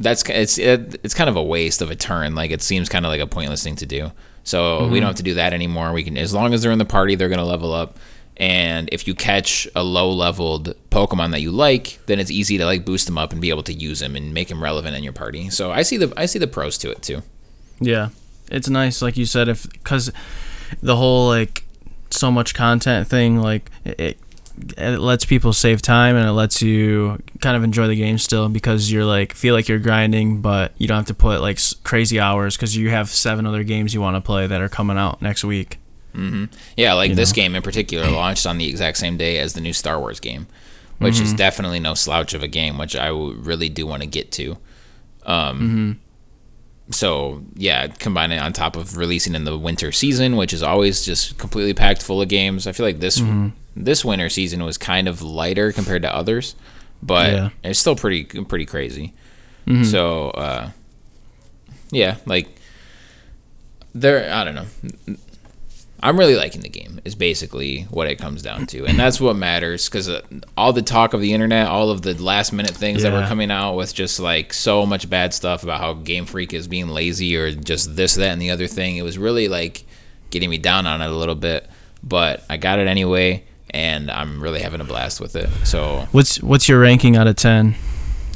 [0.00, 2.34] that's it's it, it's kind of a waste of a turn.
[2.34, 4.12] Like it seems kind of like a pointless thing to do.
[4.42, 4.94] So we mm-hmm.
[4.94, 5.92] don't have to do that anymore.
[5.92, 7.98] We can, as long as they're in the party, they're gonna level up.
[8.36, 12.64] And if you catch a low leveled Pokemon that you like, then it's easy to
[12.64, 15.04] like boost them up and be able to use him and make him relevant in
[15.04, 15.50] your party.
[15.50, 17.22] So I see the I see the pros to it too.
[17.80, 18.10] Yeah,
[18.50, 20.12] it's nice, like you said, if because
[20.82, 21.63] the whole like
[22.14, 24.18] so much content thing, like it, it,
[24.78, 28.48] it lets people save time and it lets you kind of enjoy the game still
[28.48, 32.20] because you're like feel like you're grinding, but you don't have to put like crazy
[32.20, 35.20] hours because you have seven other games you want to play that are coming out
[35.20, 35.78] next week.
[36.76, 37.34] Yeah, like You this know?
[37.34, 40.46] game in particular launched on the exact same day as the new Star Wars game,
[40.98, 41.24] which Mm-hmm.
[41.24, 44.56] is definitely no slouch of a game, which i really do want to get to.
[45.26, 46.00] Um,
[46.90, 51.04] So yeah, combine it on top of releasing in the winter season, which is always
[51.04, 52.66] just completely packed full of games.
[52.66, 53.48] I feel like this Mm-hmm.
[53.76, 56.54] this winter season was kind of lighter compared to others,
[57.02, 57.48] but Yeah.
[57.62, 59.14] it's still pretty pretty crazy.
[59.66, 59.86] Mhm.
[59.86, 60.70] So uh,
[61.90, 62.48] yeah, like
[63.94, 64.66] there, I don't know.
[66.04, 67.00] I'm really liking the game.
[67.04, 69.88] Is basically what it comes down to, and that's what matters.
[69.88, 70.20] Because uh,
[70.56, 73.50] all the talk of the internet, all of the last minute things that were coming
[73.50, 77.34] out with just like so much bad stuff about how Game Freak is being lazy
[77.36, 78.96] or just this, that, and the other thing.
[78.96, 79.84] It was really like
[80.30, 81.68] getting me down on it a little bit.
[82.02, 85.48] But I got it anyway, and I'm really having a blast with it.
[85.64, 87.74] So, What's what's your ranking out of ten?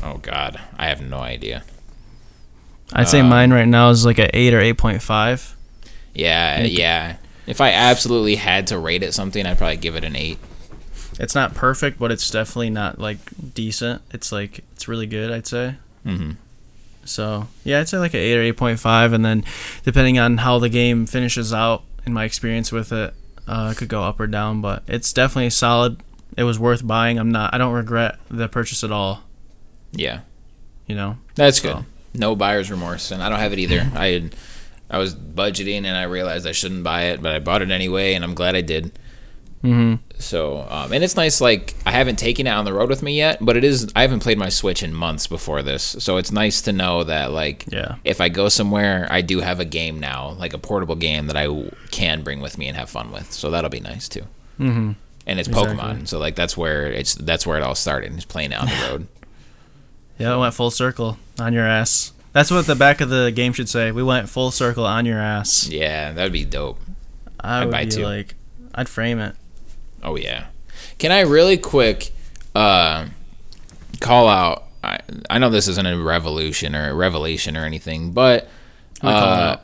[0.02, 1.64] oh god, I have no idea.
[2.92, 5.54] I'd say Um, mine right now is like an eight or eight point five.
[6.14, 7.16] Yeah, yeah.
[7.48, 10.38] If I absolutely had to rate it something, I'd probably give it an eight.
[11.18, 13.18] It's not perfect, but it's definitely not like
[13.54, 14.02] decent.
[14.12, 15.32] It's like it's really good.
[15.32, 15.74] I'd say.
[16.04, 16.32] hmm
[17.04, 19.44] So yeah, I'd say like an eight or eight point five, and then
[19.82, 23.14] depending on how the game finishes out, in my experience with it,
[23.48, 24.60] uh, it could go up or down.
[24.60, 25.98] But it's definitely solid.
[26.36, 27.18] It was worth buying.
[27.18, 27.52] I'm not.
[27.52, 29.22] I don't regret the purchase at all.
[29.90, 30.20] Yeah,
[30.86, 31.16] You know.
[31.34, 31.84] that's So- good.
[32.14, 33.90] No buyer's remorse, and I don't have it either.
[33.94, 34.30] I
[34.90, 38.14] I was budgeting, and I realized I shouldn't buy it, but I bought it anyway,
[38.14, 38.90] and I'm glad I did.
[39.62, 41.40] hmm So, um, and it's nice.
[41.40, 43.92] Like I haven't taken it on the road with me yet, but it is.
[43.94, 47.32] I haven't played my Switch in months before this, so it's nice to know that
[47.32, 47.96] like Yeah.
[48.04, 51.36] if I go somewhere, I do have a game now, like a portable game that
[51.36, 51.46] I
[51.90, 53.32] can bring with me and have fun with.
[53.32, 54.24] So that'll be nice too.
[54.56, 54.92] hmm
[55.26, 55.76] And it's Exactly.
[55.76, 58.16] Pokemon, so like that's where it's that's where it all started.
[58.16, 59.06] Is playing it on the road.
[60.18, 62.12] Yeah, it went full circle on your ass.
[62.32, 63.90] That's what the back of the game should say.
[63.90, 65.68] We went full circle on your ass.
[65.68, 66.78] yeah, that would be dope.
[67.40, 68.04] I I'd would buy be two.
[68.04, 68.34] like,
[68.74, 69.34] I'd frame it.
[70.02, 70.46] Oh yeah.
[70.98, 72.12] Can I really quick
[72.54, 73.06] uh,
[74.00, 74.64] call out?
[74.84, 78.48] I, I know this isn't a revolution or a revelation or anything, but
[79.02, 79.56] We'll call it uh,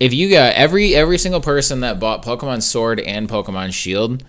[0.00, 4.24] if you got every every single person that bought Pokemon Sword and Pokemon Shield,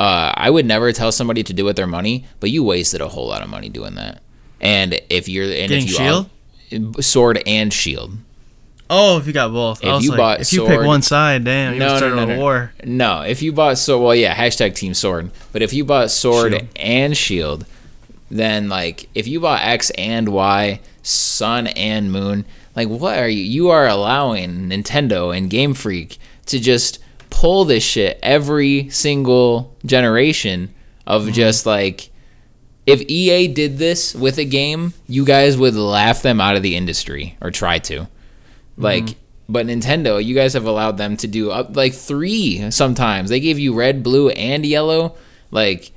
[0.00, 3.08] uh, I would never tell somebody to do with their money, but you wasted a
[3.08, 4.22] whole lot of money doing that.
[4.60, 6.30] And if you're and Getting if you Shield?
[7.00, 8.12] Sword and Shield.
[8.92, 9.84] Oh, if you got both.
[9.84, 12.22] If you like, bought if you pick one side, damn, you No, no, no, no,
[12.22, 12.38] a no.
[12.40, 12.72] war.
[12.84, 15.30] No, if you bought so well, yeah, hashtag Team Sword.
[15.52, 16.68] But if you bought Sword Shield.
[16.76, 17.66] and Shield,
[18.32, 23.42] then like if you bought X and Y, Sun and Moon, like what are you?
[23.44, 26.98] You are allowing Nintendo and Game Freak to just
[27.30, 30.74] pull this shit every single generation
[31.06, 31.32] of Mm-hmm.
[31.32, 32.10] just like.
[32.90, 36.76] If EA did this with a game, you guys would laugh them out of the
[36.76, 38.08] industry or try to.
[38.76, 39.18] Like, Mm-hmm.
[39.52, 43.30] but Nintendo, you guys have allowed them to do up like three sometimes.
[43.30, 45.16] They gave you red, blue, and yellow,
[45.50, 45.92] like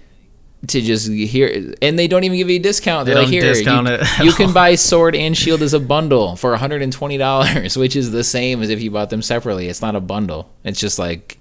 [0.68, 3.06] to just here, and they don't even give you a discount.
[3.06, 5.74] They They're like, don't here, discount you, it you can buy Sword and Shield as
[5.74, 9.68] a bundle for $120, which is the same as if you bought them separately.
[9.68, 10.50] It's not a bundle.
[10.64, 11.38] It's just like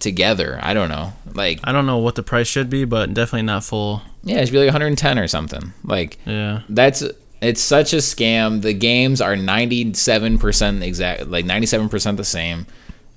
[0.00, 0.58] together.
[0.62, 1.12] I don't know.
[1.34, 4.02] Like, I don't know what the price should be, but definitely not full.
[4.22, 5.72] yeah, it should be like 110 or something.
[5.84, 6.60] Like, Yeah.
[6.68, 7.02] that's
[7.40, 8.62] it's such a scam.
[8.62, 12.66] The games are 97% exact, like 97% the same.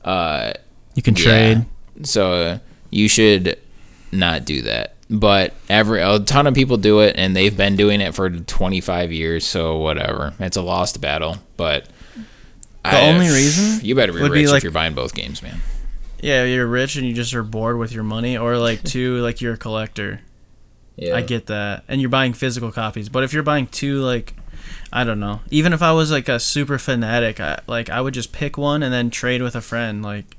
[0.03, 0.53] Uh,
[0.95, 1.23] You can yeah.
[1.23, 1.65] trade.
[2.03, 2.57] So uh,
[2.89, 3.57] you should
[4.11, 4.95] not do that.
[5.09, 9.11] But every a ton of people do it, and they've been doing it for 25
[9.13, 9.45] years.
[9.45, 11.37] So whatever, it's a lost battle.
[11.55, 11.87] But
[12.83, 15.61] The only reason you better be rich be if you're buying both games, man.
[16.21, 19.41] Yeah, you're rich and you just are bored with your money, or like two, like
[19.41, 20.21] you're a collector.
[20.95, 21.15] Yeah.
[21.15, 23.07] I get that, and you're buying physical copies.
[23.09, 24.33] But if you're buying two, like,
[24.91, 25.41] I don't know.
[25.51, 28.81] Even if I was like a super fanatic, I, like I would just pick one
[28.81, 30.01] and then trade with a friend.
[30.01, 30.35] Like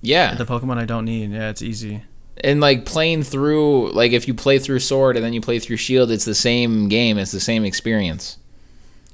[0.00, 0.34] Yeah.
[0.34, 1.30] the Pokemon I don't need.
[1.32, 2.02] Yeah, it's easy.
[2.42, 5.76] and like playing through like if you play through sword and then you play through
[5.78, 8.36] shield it's the same game it's the same experience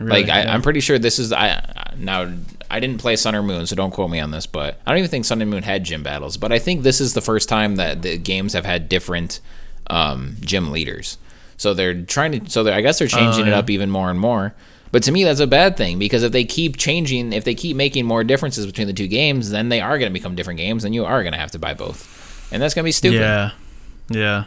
[0.00, 0.24] Really.
[0.24, 1.62] like I, i'm pretty sure this is i
[1.96, 2.28] now
[2.72, 4.98] i didn't play sun or moon so don't quote me on this but i don't
[4.98, 7.48] even think sun and moon had gym battles but i think this is the first
[7.48, 9.40] time that the games have had different
[9.88, 11.18] um, gym leaders
[11.56, 13.58] so they're trying to so they're, i guess they're changing it yeah.
[13.58, 14.54] up even more and more
[14.90, 17.76] but to me that's a bad thing because if they keep changing if they keep
[17.76, 20.84] making more differences between the two games then they are going to become different games
[20.84, 23.18] and you are going to have to buy both and that's going to be stupid
[23.20, 23.50] Yeah,
[24.08, 24.44] yeah.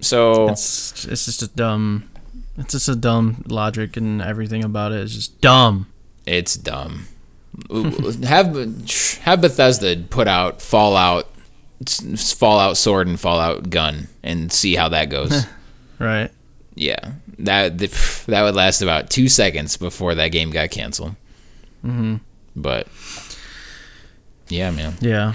[0.00, 2.08] so It's it's just a dumb.
[2.56, 5.86] It's just a dumb logic and everything about it is just dumb.
[6.26, 7.06] It's dumb.
[8.24, 8.54] have
[9.22, 11.26] have Bethesda put out Fallout,
[12.16, 15.44] Fallout Sword and Fallout Gun, and see how that goes.
[16.00, 16.30] Right.
[16.76, 17.76] yeah, that
[18.28, 21.16] that would last about two seconds before that game got canceled.
[21.84, 22.18] Mm-hmm.
[22.54, 22.86] But
[24.48, 25.32] yeah, man, Yeah.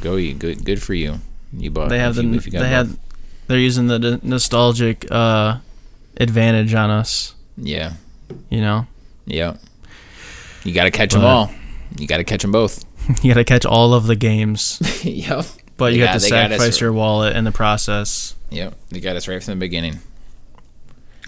[0.00, 0.34] go you.
[0.34, 1.20] Good, good for you.
[1.52, 1.90] You bought.
[1.90, 2.96] They have the you, you they had
[3.46, 5.58] they're using the d- nostalgic uh
[6.16, 7.34] advantage on us.
[7.56, 7.92] Yeah,
[8.48, 8.86] You know,
[9.26, 9.58] yeah.
[10.64, 11.52] You got to catch them all.
[11.98, 12.84] You got to catch them both.
[13.22, 15.44] you got to catch all of the games, yep.
[15.76, 18.34] but you They have got- to got sacrifice your wallet in the process.
[18.50, 20.00] Yep, they got us right from the beginning.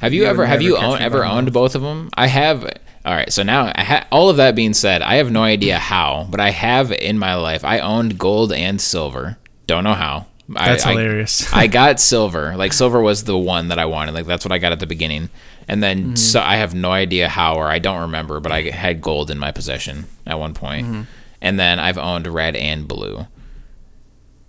[0.01, 1.55] Have you, You ever have you own, ever owned mouth.
[1.55, 2.11] both of them?
[2.14, 2.64] I have.
[3.05, 5.79] All right, so now I ha- all of that being said, I have no idea
[5.92, 7.64] how, but I have in my life.
[7.64, 9.38] I owned gold and silver.
[9.66, 10.27] Don't know how.
[10.48, 11.53] That's I, I- hilarious.
[11.53, 12.57] I got silver.
[12.57, 14.14] Like silver was the one that I wanted.
[14.14, 15.31] Like that's what I got at the beginning.
[15.68, 16.14] And then Mm-hmm.
[16.16, 19.38] so I have no idea how or I don't remember, but I had gold in
[19.38, 20.87] my possession at one point.
[20.87, 21.03] Mm-hmm.
[21.40, 23.27] And then I've owned red and blue.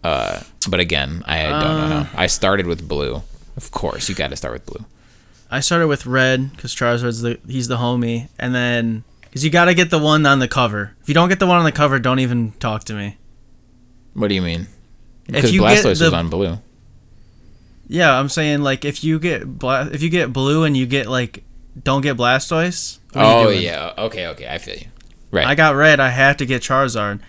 [0.04, 1.66] Uh, but again, I don't know
[1.98, 2.04] Uh.
[2.04, 2.20] how.
[2.22, 3.22] I started with blue.
[3.56, 4.86] Of course, you got to start with blue.
[5.50, 9.66] I started with red because Charizard's the he's the homie, and then because you got
[9.66, 10.96] to get the one on the cover.
[11.02, 13.18] If you don't get the one on the cover, don't even talk to me.
[14.16, 14.68] What do you mean?
[15.28, 16.58] Because Blastoise get was on blue.
[17.94, 21.06] Yeah, I'm saying like if you get bla- if you get blue and you get
[21.08, 21.44] like
[21.84, 22.98] don't get Blastoise.
[23.14, 23.94] you Oh yeah.
[23.98, 24.26] Okay.
[24.28, 24.48] Okay.
[24.48, 24.88] I feel you.
[25.30, 25.46] Right.
[25.46, 26.00] I got red.
[26.00, 27.20] I have to get Charizard.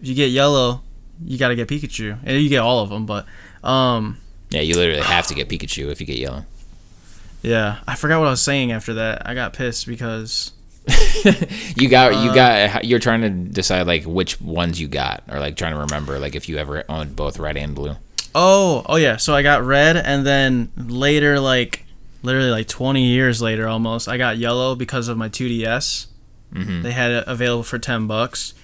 [0.00, 0.80] If you get yellow,
[1.22, 2.18] you got to get Pikachu.
[2.24, 3.26] And you get all of them, but
[3.62, 4.16] um,
[4.48, 4.62] yeah.
[4.62, 6.44] You literally have to get Pikachu if you get yellow.
[7.42, 9.26] yeah, I forgot what I was saying after that.
[9.28, 10.52] I got pissed because
[11.76, 12.12] You got.
[12.24, 12.84] you Uh, got.
[12.86, 16.34] You're trying to decide like which ones you got, or like trying to remember like
[16.34, 17.96] if you ever owned both red and blue.
[18.36, 21.84] Oh oh yeah, so I got red, and then later like
[22.22, 26.06] literally like 20 years later almost, I got yellow because of my 2DS.
[26.52, 26.82] Mm-hmm.
[26.82, 28.54] They had it available for 10 bucks,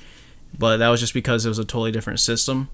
[0.57, 2.69] but that was just because it was a totally different system.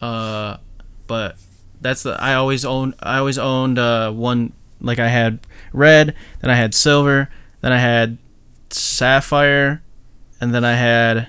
[0.00, 0.58] Uh,
[1.06, 1.36] but
[1.80, 5.40] that's the I always owned I always owned uh one like I had
[5.72, 7.30] red, then I had silver,
[7.62, 8.18] then I had
[8.68, 9.82] sapphire,
[10.40, 11.28] and then I had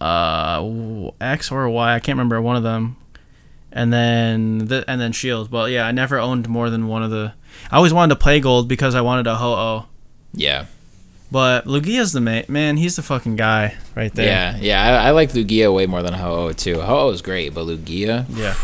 [0.00, 2.96] uh X or Y, I can't remember one of them.
[3.72, 5.50] And then the, and then shield.
[5.50, 7.34] But yeah, I never owned more than one of the
[7.70, 9.86] I always wanted to play gold because I wanted a ho-oh.
[10.34, 10.66] Yeah.
[11.32, 12.44] But Lugia's the man.
[12.48, 14.26] Man, he's the fucking guy right there.
[14.26, 14.56] Yeah.
[14.60, 14.82] Yeah.
[15.02, 16.80] I, I like Lugia way more than Ho-Oh too.
[16.80, 18.56] Ho-Oh is great, but Lugia, Yeah.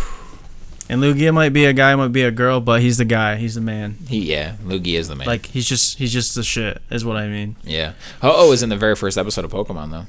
[0.88, 3.36] And Lugia might be a guy, might be a girl, but he's the guy.
[3.36, 3.96] He's the man.
[4.08, 5.26] he yeah, Lugia is the man.
[5.26, 7.56] Like he's just he's just the shit, is what I mean.
[7.64, 7.92] Yeah.
[8.22, 10.06] Ho-Oh was in the very first episode of Pokemon though.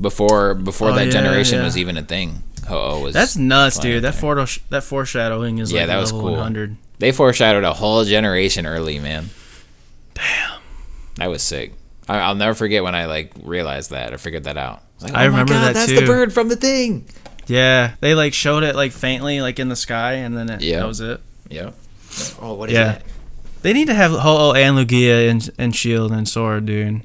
[0.00, 1.64] Before before Oh, that yeah, generation yeah.
[1.64, 2.42] was even a thing.
[2.68, 4.02] Ho-Oh was That's nuts, dude.
[4.04, 4.20] That there.
[4.20, 6.32] photo that foreshadowing is Yeah, like that was cool.
[6.32, 6.76] 100.
[6.98, 9.30] They foreshadowed a whole generation early, man.
[10.14, 10.60] Damn.
[11.16, 11.72] That was sick.
[12.08, 14.82] I, I'll never forget when I like realized that or figured that out.
[14.96, 17.06] was like, I "Oh my remember God, that that's the bird from the thing.
[17.46, 20.80] Yeah, they like showed it like faintly like in the sky and then it, Yeah.
[20.80, 21.20] that was it.
[21.48, 21.70] Yeah.
[22.40, 22.84] Oh, what is Yeah.
[22.92, 23.02] that?
[23.62, 27.02] They need to have Ho-Oh and Lugia and, and Shield and Sword, dude.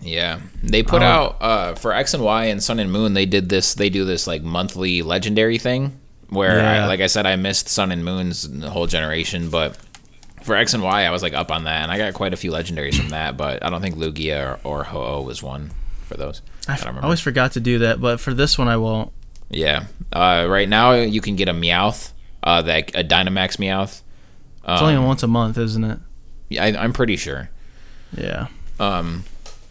[0.00, 1.06] Yeah, they put Oh.
[1.06, 3.14] out uh, for X and Y and Sun and Moon.
[3.14, 3.74] They did this.
[3.74, 7.90] They do this like monthly legendary thing where, I, like I said, I missed Sun
[7.90, 9.76] and Moon's whole generation, but
[10.42, 12.36] for X and Y, I was like up on that, and I got quite a
[12.36, 13.36] few legendaries from that.
[13.36, 15.70] But I don't think Lugia or, or Ho-Oh was one
[16.04, 16.42] for those.
[16.68, 19.10] I, I f- I always forgot to do that, but for this one I won't.
[19.50, 19.86] Yeah.
[20.12, 24.02] Uh, right now, you can get a Meowth, uh, that a Dynamax Meowth.
[24.66, 25.98] It's only Um, once a month, isn't it?
[26.60, 27.48] I, I'm pretty sure.
[28.16, 28.48] Yeah.
[28.78, 29.24] Um,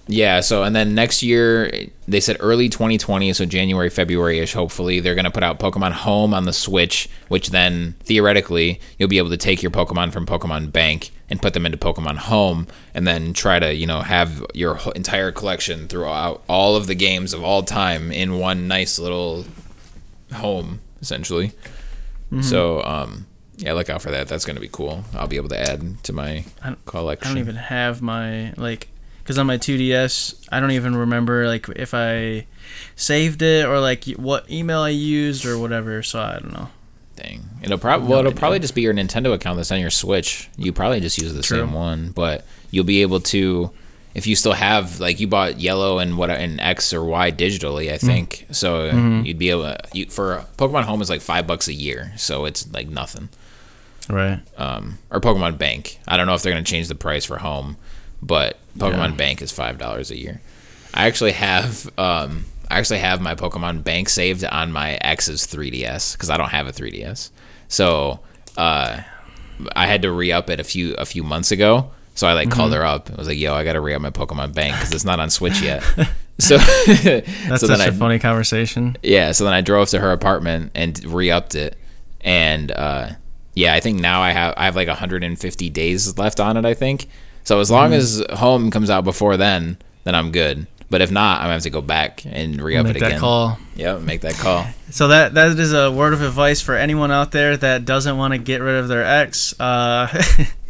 [0.08, 0.40] yeah.
[0.40, 1.72] So and then next year
[2.08, 4.54] they said early 2020, so January, February ish.
[4.54, 9.18] Hopefully they're gonna put out Pokemon Home on the Switch, which then theoretically you'll be
[9.18, 13.06] able to take your Pokemon from Pokemon Bank and put them into Pokemon Home, and
[13.06, 17.44] then try to you know have your entire collection throughout all of the games of
[17.44, 19.46] all time in one nice little
[20.34, 21.50] home essentially.
[22.32, 22.42] Mm-hmm.
[22.42, 23.26] So um,
[23.58, 24.28] yeah, look out for that.
[24.28, 25.04] That's gonna be cool.
[25.14, 27.28] I'll be able to add to my I collection.
[27.28, 28.88] I don't even have my like
[29.28, 32.48] because on my 2ds I don't even remember like if I
[32.96, 36.02] saved it or like what email I used or whatever.
[36.02, 36.70] So I don't know.
[37.18, 37.44] thing.
[37.62, 40.50] It'll probably well, it'll probably just be your Nintendo account that's on your Switch.
[40.58, 41.60] You probably just use the True.
[41.60, 43.72] same one, but you'll be able to
[44.16, 47.92] if you still have like you bought yellow and what and X or Y digitally,
[47.92, 48.48] I think.
[48.52, 49.26] So Mm-hmm.
[49.26, 52.46] you'd be able to, you, for Pokemon Home is like five bucks a year, so
[52.46, 53.30] it's like nothing.
[54.10, 54.40] Right.
[54.58, 56.00] Um, or Pokemon Bank.
[56.08, 57.78] I don't know if they're gonna change the price for Home,
[58.22, 59.16] but Pokemon Yeah.
[59.16, 60.42] Bank is five dollars a year.
[60.94, 66.14] I actually have um, I actually have my Pokemon Bank saved on my ex's 3DS
[66.14, 67.30] because I don't have a 3DS.
[67.68, 68.20] So
[68.58, 69.02] uh,
[69.76, 71.92] I had to re up it a few a few months ago.
[72.16, 73.12] So I like called her up.
[73.12, 75.30] I was like, "Yo, I gotta re up my Pokemon Bank because it's not on
[75.30, 75.84] Switch yet."
[76.40, 78.96] so That's so such a I funny conversation.
[79.02, 81.76] yeah, so then I drove to her apartment and re-upped it,
[82.22, 83.10] and uh,
[83.56, 86.64] yeah, I think now I have I have like 150 days left on it.
[86.66, 87.08] I think
[87.48, 87.60] so.
[87.60, 90.68] As long as Home comes out before then, then I'm good.
[90.90, 93.20] But if not, I'm gonna have to go back and re-up Make it that again.
[93.20, 93.60] call.
[93.76, 94.66] Yep, make that call.
[94.90, 98.34] So that that is a word of advice for anyone out there that doesn't want
[98.34, 99.54] to get rid of their ex.
[99.60, 100.08] Uh,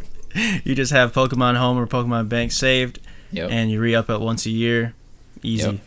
[0.64, 2.98] you just have Pokemon Home or Pokemon Bank saved,
[3.30, 4.94] Yep, and you re up it once a year.
[5.42, 5.80] Easy.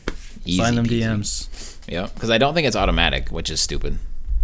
[0.46, 1.02] Easy Find them peasy.
[1.02, 1.78] DMs.
[1.90, 4.00] Yep, because I don't think it's automatic, which is stupid.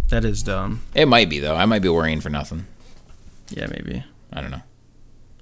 [0.08, 0.82] That is dumb.
[0.94, 1.54] It might be though.
[1.56, 2.66] I might be worrying for nothing.
[3.48, 4.04] Yeah, maybe.
[4.32, 4.62] I don't know.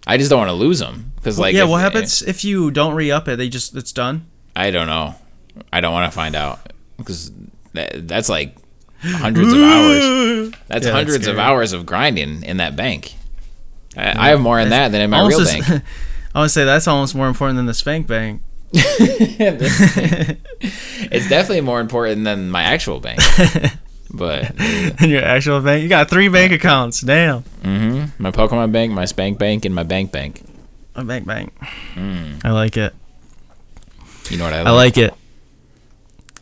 [0.06, 2.70] I just don't want to lose them because like yeah, if- what happens if you
[2.70, 3.36] don't re up it?
[3.36, 4.26] They just it's done.
[4.54, 5.14] I don't know.
[5.72, 6.60] I don't want to find out
[6.96, 7.32] because
[7.72, 8.56] that, that's like
[9.00, 10.02] hundreds of hours.
[10.68, 13.14] That's Yeah, that's hundreds of hours of grinding in that bank.
[13.96, 15.64] I, I have more in that than in my real bank.
[16.34, 18.42] I would say that's almost more important than the Spank Bank.
[18.72, 19.38] it's
[21.28, 23.20] definitely more important than my actual bank.
[24.16, 24.58] But
[25.02, 27.00] In your actual bank, you got three bank accounts.
[27.00, 27.40] Damn.
[27.62, 30.42] hmm my Pokemon bank, my Spank bank, and my bank bank.
[30.94, 31.52] A bank bank.
[31.94, 32.42] Mm.
[32.44, 32.94] I like it.
[34.30, 34.66] You know what I like?
[34.66, 35.14] I like it.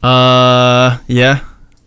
[0.03, 1.41] Uh, yeah.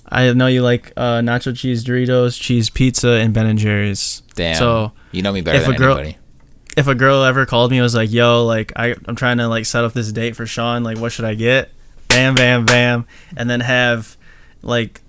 [0.10, 4.22] I know you like uh, nacho cheese Doritos, cheese pizza, and Ben and Jerry's.
[4.36, 4.56] Damn.
[4.56, 6.18] So you know me better if than a girl- anybody.
[6.78, 9.48] if a girl ever called me and was like, "Yo, like I, I'm trying to
[9.50, 10.84] like set up this date for Sean.
[10.84, 11.72] Like, what should I get?"
[12.08, 14.16] Bam, bam, bam, and then have
[14.62, 15.02] like.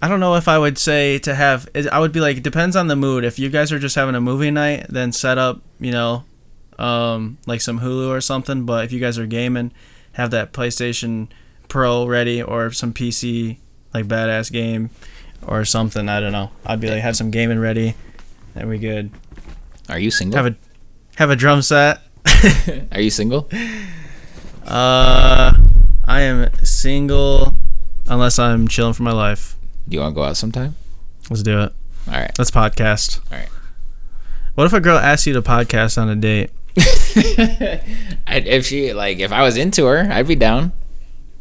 [0.00, 1.68] I don't know if I would say to have.
[1.90, 3.24] I would be like, it depends on the mood.
[3.24, 6.24] If you guys are just having a movie night, then set up, you know,
[6.78, 8.64] um, like some Hulu or something.
[8.64, 9.72] But if you guys are gaming,
[10.12, 11.28] have that PlayStation
[11.68, 13.58] Pro ready or some PC
[13.92, 14.90] like badass game
[15.46, 16.08] or something.
[16.08, 16.50] I don't know.
[16.64, 17.94] I'd be like, have some gaming ready,
[18.54, 19.10] and we good.
[19.88, 20.36] Are you single?
[20.36, 20.56] Have a
[21.16, 22.02] have a drum set.
[22.92, 23.48] Are you single?
[24.64, 25.52] Uh,
[26.06, 27.54] I am single
[28.06, 29.57] unless I'm chilling for my life.
[29.88, 30.74] Do you want to go out sometime?
[31.30, 31.72] Let's do it.
[32.06, 32.30] All right.
[32.38, 33.20] Let's podcast.
[33.32, 33.48] All right.
[34.54, 36.50] What if a girl asks you to podcast on a date?
[38.30, 40.72] If she like, if I was into her, I'd be down.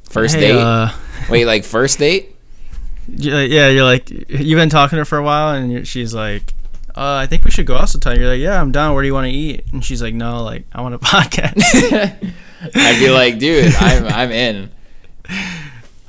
[0.09, 0.59] First Hey, date.
[0.59, 0.89] Uh,
[1.29, 2.33] Wait, like first date?
[3.07, 6.53] yeah, you're like you've been talking to her for a while, and you're, she's like,
[6.95, 8.93] uh, "I think we should go out sometime." You're like, "Yeah, I'm down.
[8.93, 12.33] Where do you want to eat?" And she's like, "No, like I want a podcast."
[12.75, 14.71] I'd be like, dude, I'm I'm in.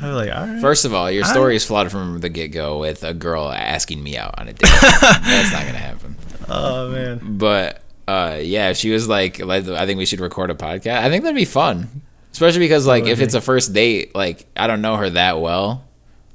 [0.00, 2.28] I was like, "All right." First of all, your I- story is flawed from the
[2.28, 4.70] get go with a girl asking me out on a date.
[5.00, 6.16] That's not gonna happen.
[6.48, 7.20] oh man.
[7.38, 10.98] But uh, yeah, she was like, I think we should record a podcast.
[11.02, 14.66] I think that'd be fun, especially because like if it's a first date, like I
[14.66, 15.84] don't know her that well,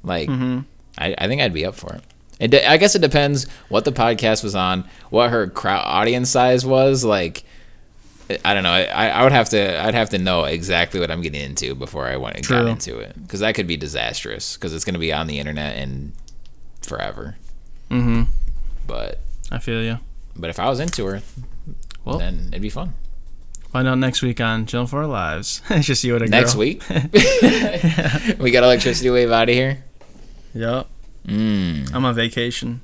[0.02, 0.60] like hmm
[0.96, 2.02] I, I think I'd be up for it.
[2.38, 6.30] It de- I guess it depends what the podcast was on, what her crowd audience
[6.30, 7.04] size was.
[7.04, 7.44] Like,
[8.44, 8.72] I don't know.
[8.72, 12.06] I, I would have to I'd have to know exactly what I'm getting into before
[12.06, 15.00] I went and got into it because that could be disastrous because it's going to
[15.00, 16.12] be on the internet and
[16.82, 17.36] forever.
[17.90, 18.22] Mm-hmm.
[18.86, 19.20] But
[19.50, 19.98] I feel you.
[20.36, 21.22] but if I was into her,
[22.04, 22.94] Well- then it'd be fun.
[23.70, 25.60] Find out next week on Chilling for Our Lives.
[25.70, 26.40] it's just you and a girl.
[26.40, 26.80] Next week,
[28.38, 29.82] we got electricity wave out of here.
[30.54, 30.86] Yep.
[31.26, 31.92] Mm.
[31.92, 32.82] I'm on vacation.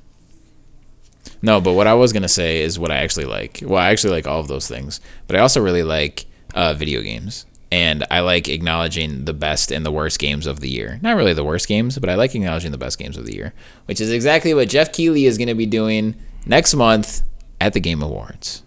[1.41, 3.59] No, but what I was gonna say is what I actually like.
[3.63, 7.01] Well, I actually like all of those things, but I also really like uh, video
[7.01, 10.99] games, and I like acknowledging the best and the worst games of the year.
[11.01, 13.53] Not really the worst games, but I like acknowledging the best games of the year,
[13.85, 16.15] which is exactly what Jeff Keighley is gonna be doing
[16.45, 17.23] next month
[17.59, 18.63] at the Game Awards.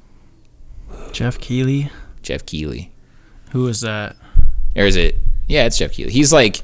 [1.13, 1.91] Jeff Keighley.
[2.23, 2.91] Jeff Keighley,
[3.53, 4.17] Who is that?
[4.75, 5.19] or is it?
[5.47, 6.11] Yeah, it's Jeff Keighley.
[6.13, 6.63] He's like,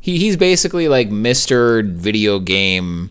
[0.00, 3.10] he he's basically like Mister Video Game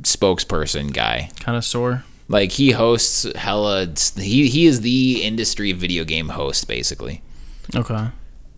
[0.00, 1.30] spokesperson guy.
[1.40, 2.04] Kind of sore.
[2.28, 3.88] Like he hosts hella.
[4.16, 7.22] He he is the industry video game host basically.
[7.74, 8.06] Okay.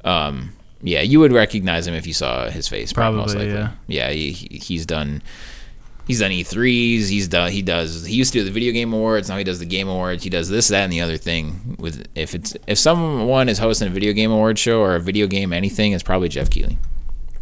[0.04, 0.52] Um,
[0.82, 2.92] Yeah, you would recognize him if you saw his face.
[2.92, 3.74] Probably, most Probably, likely.
[3.86, 5.22] Yeah, he, he- he's done.
[6.08, 7.08] He's done E3s.
[7.08, 7.52] He's done.
[7.52, 8.04] He does.
[8.04, 9.28] He used to do the video game awards.
[9.28, 10.24] Now he does the game awards.
[10.24, 11.76] He does this, that, and the other thing.
[11.78, 15.28] With if it's if someone is hosting a video game award show or a video
[15.28, 16.76] game anything, it's probably Jeff Keighley.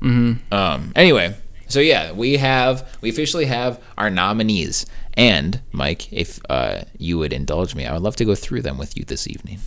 [0.02, 0.52] Mm-hmm.
[0.54, 0.92] Um.
[0.94, 1.34] Anyway,
[1.70, 4.86] so yeah, we have we officially have our nominees.
[5.14, 8.78] And Mike, if uh, you would indulge me, I would love to go through them
[8.78, 9.58] with you this evening.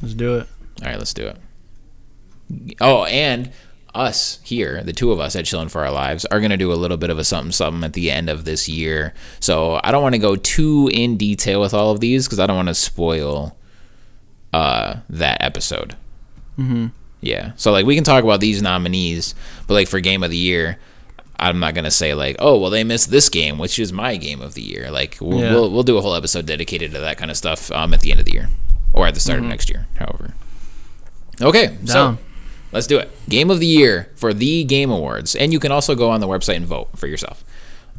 [0.00, 0.48] Let's do it.
[0.82, 1.36] All right, let's do it.
[2.80, 3.52] Oh, and
[3.94, 6.72] us here, the two of us at Chillin' for Our Lives, are going to do
[6.72, 9.14] a little bit of a something something at the end of this year.
[9.40, 12.46] So I don't want to go too in detail with all of these because I
[12.46, 13.56] don't want to spoil
[14.52, 15.96] uh, that episode.
[16.58, 16.86] Mm-hmm.
[17.20, 17.52] Yeah.
[17.56, 19.34] So like we can talk about these nominees,
[19.66, 20.78] but like for game of the year,
[21.40, 24.40] I'm not gonna say like, oh well, they missed this game, which is my game
[24.40, 24.90] of the year.
[24.90, 25.52] Like we'll Yeah.
[25.52, 28.10] we'll, we'll do a whole episode dedicated to that kind of stuff um, at the
[28.10, 28.48] end of the year
[28.92, 29.86] or at the start of next year.
[29.98, 30.34] However.
[31.40, 31.76] Okay.
[31.84, 32.18] So
[32.72, 33.10] let's do it.
[33.28, 36.26] Game of the year for the Game Awards, and you can also go on the
[36.28, 37.44] website and vote for yourself.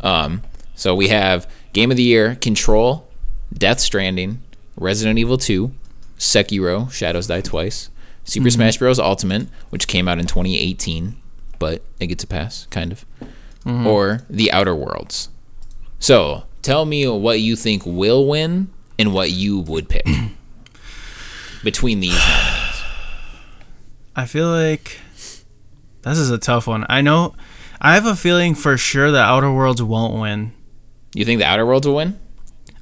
[0.01, 0.41] Um,
[0.75, 3.07] so we have Game of the Year: Control,
[3.53, 4.41] Death Stranding,
[4.75, 5.71] Resident Evil 2,
[6.17, 7.89] Sekiro: Shadows Die Twice,
[8.25, 8.99] Super Smash Bros.
[8.99, 11.15] Ultimate, which came out in 2018,
[11.59, 13.05] but it gets a pass, kind of,
[13.65, 13.85] mm-hmm.
[13.85, 15.29] or The Outer Worlds.
[15.99, 20.05] So tell me what you think will win and what you would pick
[21.63, 22.83] between these nominees.
[24.15, 24.99] I feel like
[26.01, 26.85] this is a tough one.
[26.89, 27.35] I know.
[27.81, 30.51] I have a feeling for sure that Outer Worlds won't win.
[31.13, 32.19] You think The Outer Worlds will win?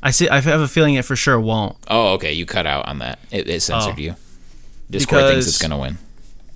[0.02, 0.30] I see.
[0.30, 1.76] I have a feeling it for sure won't.
[1.88, 2.34] Oh, okay.
[2.34, 3.20] You cut out on that.
[3.32, 4.02] It, it censored Oh.
[4.02, 4.16] you.
[4.90, 5.98] Discord thinks it's gonna win.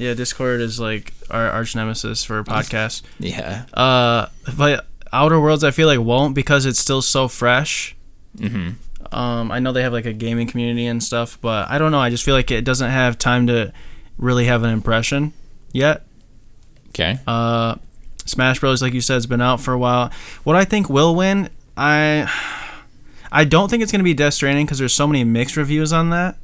[0.01, 3.03] Yeah, Discord is like our arch nemesis for podcasts.
[3.19, 3.65] Yeah.
[3.71, 7.95] Uh, but Outer Worlds, I feel like won't because it's still so fresh.
[8.35, 9.15] Mm-hmm.
[9.15, 11.99] Um, I know they have like a gaming community and stuff, but I don't know.
[11.99, 13.73] I just feel like it doesn't have time to
[14.17, 15.33] really have an impression
[15.71, 16.01] yet.
[16.89, 17.19] Okay.
[17.27, 17.75] Uh,
[18.25, 20.11] Smash Bros, like you said, has been out for a while.
[20.43, 22.27] What I think will win, I,
[23.31, 26.09] I don't think it's gonna be Death Stranding because there's so many mixed reviews on
[26.09, 26.37] that.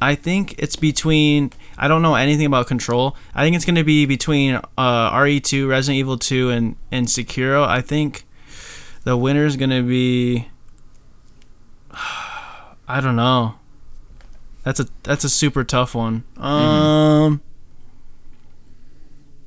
[0.00, 1.50] I think it's between.
[1.82, 3.16] I don't know anything about Control.
[3.34, 7.66] I think it's gonna be between uh, RE2, Resident Evil 2, and and Sekiro.
[7.66, 8.24] I think
[9.02, 10.46] the winner is gonna be.
[12.88, 13.56] I don't know.
[14.62, 16.22] That's a that's a super tough one.
[16.36, 17.40] Um.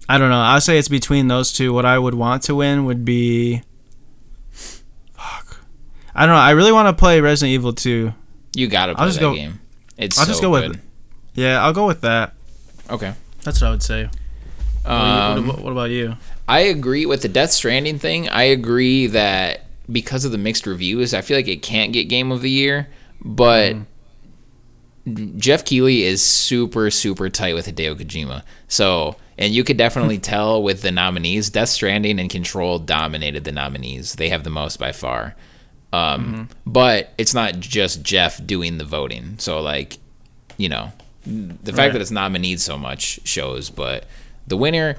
[0.07, 0.39] I don't know.
[0.41, 1.73] I'll say it's between those two.
[1.73, 3.61] What I would want to win would be.
[4.51, 5.61] Fuck.
[6.13, 6.41] I don't know.
[6.41, 8.13] I really want to play Resident Evil 2.
[8.55, 9.59] You gotta play I'll just that go- game.
[9.97, 10.75] It's I'll so just go with good.
[10.75, 10.81] it.
[11.35, 12.33] Yeah, I'll go with that.
[12.89, 13.13] Okay.
[13.43, 14.09] That's what I would say.
[14.83, 16.15] What, Um, what, what about you?
[16.47, 18.29] I agree with the Death Stranding thing.
[18.29, 22.31] I agree that because of the mixed reviews, I feel like it can't get Game
[22.31, 22.87] of the Year.
[23.23, 23.75] But
[25.37, 28.43] Jeff Keighley is super, super tight with Hideo Kojima.
[28.67, 33.51] So, and you could definitely tell with the nominees, Death Stranding and Control dominated the
[33.51, 34.13] nominees.
[34.15, 35.35] They have the most by far.
[35.93, 39.35] Um, But it's not just Jeff doing the voting.
[39.37, 39.97] So, like,
[40.57, 40.91] you know,
[41.25, 41.93] the fact Right.
[41.93, 43.69] that it's nominated so much shows.
[43.69, 44.05] But
[44.47, 44.97] the winner,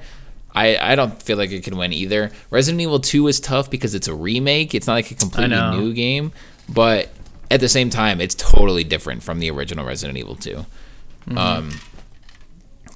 [0.53, 2.31] I, I don't feel like it can win either.
[2.49, 4.73] Resident Evil 2 is tough because it's a remake.
[4.75, 6.31] It's not like a completely new game.
[6.69, 7.09] But
[7.49, 10.65] at the same time, it's totally different from the original Resident Evil 2.
[11.35, 11.71] Um,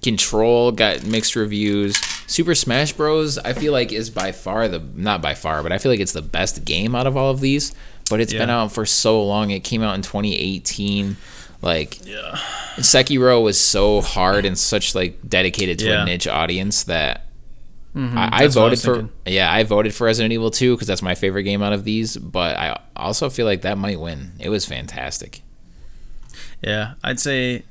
[0.02, 1.98] Control got mixed reviews.
[2.26, 3.38] Super Smash Bros.
[3.38, 6.14] I feel like is by far the not by far, but I feel like it's
[6.14, 7.76] the best game out of all of these.
[8.10, 9.52] But it's been out for so long.
[9.52, 11.18] It came out in 2018.
[11.62, 12.36] Like Yeah.
[12.78, 16.02] Sekiro was so hard and such like dedicated to Yeah.
[16.04, 17.26] a niche audience that
[17.96, 18.16] I, I Mm-hmm.
[18.16, 18.96] What I voted was for.
[18.96, 19.12] thinking.
[19.26, 22.16] Yeah, I voted for Resident Evil 2 because that's my favorite game out of these.
[22.16, 24.32] But I also feel like that might win.
[24.40, 25.42] It was fantastic.
[26.62, 27.64] Yeah, I'd say.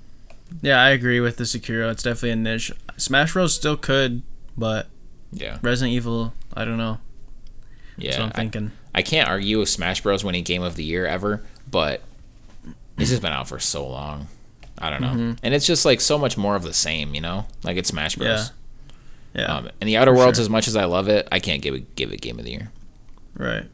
[0.62, 1.90] Yeah, I agree with the Sekiro.
[1.90, 2.70] It's definitely a niche.
[2.96, 4.20] Smash Bros still could,
[4.58, 4.88] but
[5.32, 6.98] Yeah, Resident Evil, I don't know.
[7.96, 8.10] yeah.
[8.10, 8.72] That's what I'm I- thinking.
[8.94, 12.02] I can't argue with Smash Bros winning Game of the Year ever, but
[13.00, 14.28] this has been out for so long.
[14.78, 15.32] I don't know, Mm-hmm.
[15.42, 17.46] and it's just like so much more of the same, you know.
[17.64, 18.52] Like it's Smash Bros.
[19.34, 19.42] Yeah.
[19.44, 20.42] Um, and the Outer Worlds, sure.
[20.42, 22.50] as much as I love it, I can't give it give it Game of the
[22.52, 22.70] Year.
[23.36, 23.64] Right.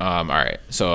[0.00, 0.94] Um, all right, so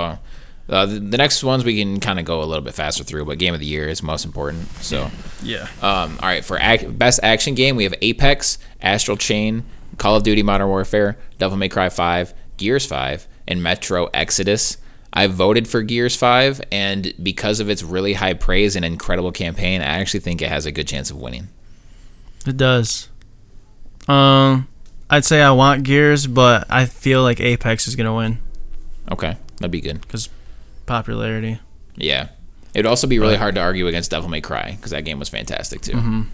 [0.69, 3.23] uh, the, the next ones we can kind of go a little bit faster through,
[3.25, 4.67] but Game of the Year is most important.
[4.81, 5.09] So,
[5.41, 5.63] Yeah.
[5.81, 9.63] um, all right, for ac- best action game, we have Apex, Astral Chain,
[9.97, 14.77] Call of Duty Modern Warfare, Devil May Cry 5, Gears 5, and Metro Exodus.
[15.13, 19.81] I voted for Gears 5, and because of its really high praise and incredible campaign,
[19.81, 21.47] I actually think it has a good chance of winning.
[22.45, 23.09] It does.
[24.07, 24.67] Um,
[25.09, 28.39] I'd say I want Gears, but I feel like Apex is gonna win
[29.11, 30.01] Okay, that'd be good.
[30.01, 30.29] Because
[30.85, 31.59] popularity.
[31.95, 32.29] Yeah.
[32.73, 35.17] It would also be really hard to argue against Devil May Cry because that game
[35.17, 36.25] was fantastic too.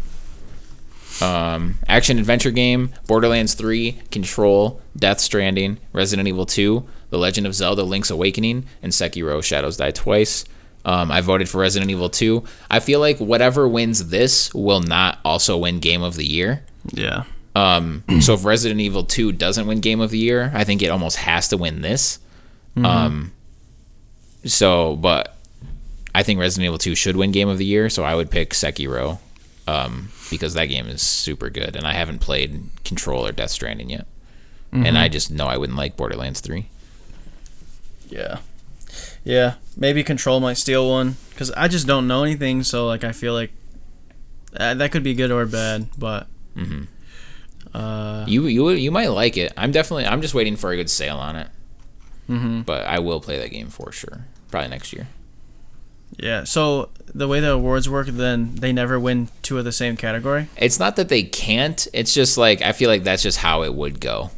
[1.22, 7.55] Um, action adventure game: Borderlands 3, Control, Death Stranding, Resident Evil 2, The Legend of
[7.55, 10.45] Zelda: Link's Awakening, and Sekiro: Shadows Die Twice.
[10.86, 12.43] Um, I voted for Resident Evil 2.
[12.70, 16.66] I feel like whatever wins this will not also win Game of the Year.
[16.91, 17.24] Yeah.
[17.55, 20.89] Um, so if Resident Evil 2 doesn't win Game of the Year, I think it
[20.89, 22.20] almost has to win this.
[22.76, 23.32] Um,
[24.45, 25.38] so, but
[26.14, 28.49] I think Resident Evil 2 should win Game of the Year, so I would pick
[28.49, 29.20] Sekiro
[29.68, 33.89] um, because that game is super good, and I haven't played Control or Death Stranding
[33.89, 34.07] yet.
[34.72, 36.66] And I just know I wouldn't like Borderlands 3.
[38.09, 38.39] Yeah.
[39.24, 39.55] Yeah.
[39.78, 42.64] Maybe Control might steal one because I just don't know anything.
[42.64, 43.51] So like I feel like
[44.57, 45.88] uh, that could be good or bad.
[45.97, 46.84] But Mm-hmm.
[47.78, 49.53] uh, You you you might like it.
[49.57, 51.47] I'm definitely I'm just waiting for a good sale on it.
[52.30, 52.61] Mm-hmm.
[52.61, 54.26] But I will play that game for sure.
[54.49, 55.07] Probably next year.
[56.18, 56.43] Yeah.
[56.43, 60.47] So the way the awards work, then they never win two of the same category.
[60.57, 61.88] It's not that they can't.
[61.93, 64.32] It's just like I feel like that's just how it would go.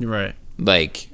[0.00, 0.34] Right.
[0.58, 1.08] like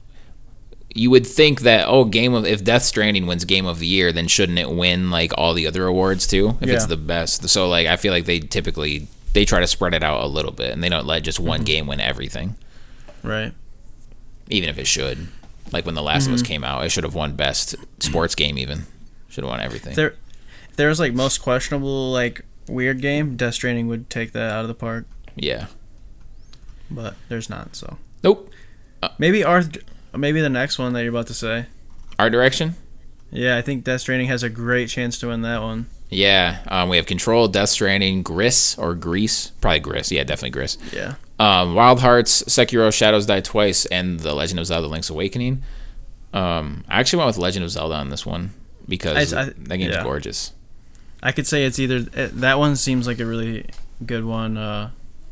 [0.95, 4.11] you would think that oh game of if death stranding wins game of the year
[4.13, 7.69] then shouldn't it win like all the other awards too if it's the best so
[7.69, 10.73] like i feel like they typically they try to spread it out a little bit
[10.73, 11.49] and they don't let just Mm-hmm.
[11.49, 12.57] one game win everything
[13.23, 13.53] Right.
[14.49, 15.29] even if it should
[15.71, 16.33] like when the last Mm-hmm.
[16.35, 18.87] of us came out it should have won best sports game even
[19.29, 20.15] should have won everything There,
[20.71, 23.37] if there was like most questionable like weird game.
[23.37, 25.07] Death Stranding would take that out of the park,
[25.37, 25.67] yeah
[26.91, 27.77] but there's not.
[27.77, 28.51] So nope
[29.19, 29.79] maybe art.
[30.17, 31.67] Maybe the next one that you're about to say.
[32.19, 32.75] art direction
[33.31, 35.87] Yeah, I think Death Stranding has a great chance to win that one.
[36.11, 40.79] yeah um, we have control death stranding gris or grease probably gris yeah definitely gris
[40.93, 41.15] Yeah.
[41.39, 45.63] um, Wild Hearts, Sekiro, Shadows Die Twice, and The Legend of Zelda: Link's Awakening.
[46.33, 48.51] Um, I actually went with Legend of Zelda on this one
[48.89, 50.03] because I- I- that game's yeah.
[50.03, 50.53] gorgeous.
[51.23, 53.67] I could say it's either eh, that one seems like a really
[54.07, 54.57] good one.
[54.57, 54.91] Uh,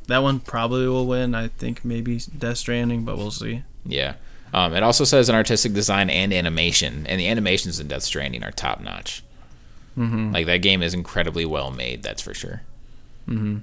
[0.08, 1.34] that one probably will win.
[1.34, 3.62] I think maybe Death Stranding, but we'll see.
[3.84, 4.14] Yeah.
[4.54, 8.42] Um, it also says an artistic design and animation, and the animations in Death Stranding
[8.44, 9.22] are top notch.
[9.98, 10.32] Mm-hmm.
[10.32, 12.02] Like that game is incredibly well made.
[12.02, 12.62] That's for sure.
[13.28, 13.58] Mm-hmm.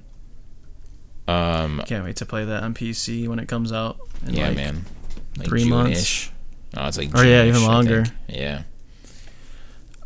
[1.27, 3.97] Um, Can't wait to play that on PC when it comes out.
[4.25, 4.85] in, yeah, like, man.
[5.37, 5.89] Like three months.
[6.25, 6.31] June-ish.
[6.75, 8.03] Oh, it's like Or, yeah, June-ish, even longer.
[8.27, 8.63] Yeah.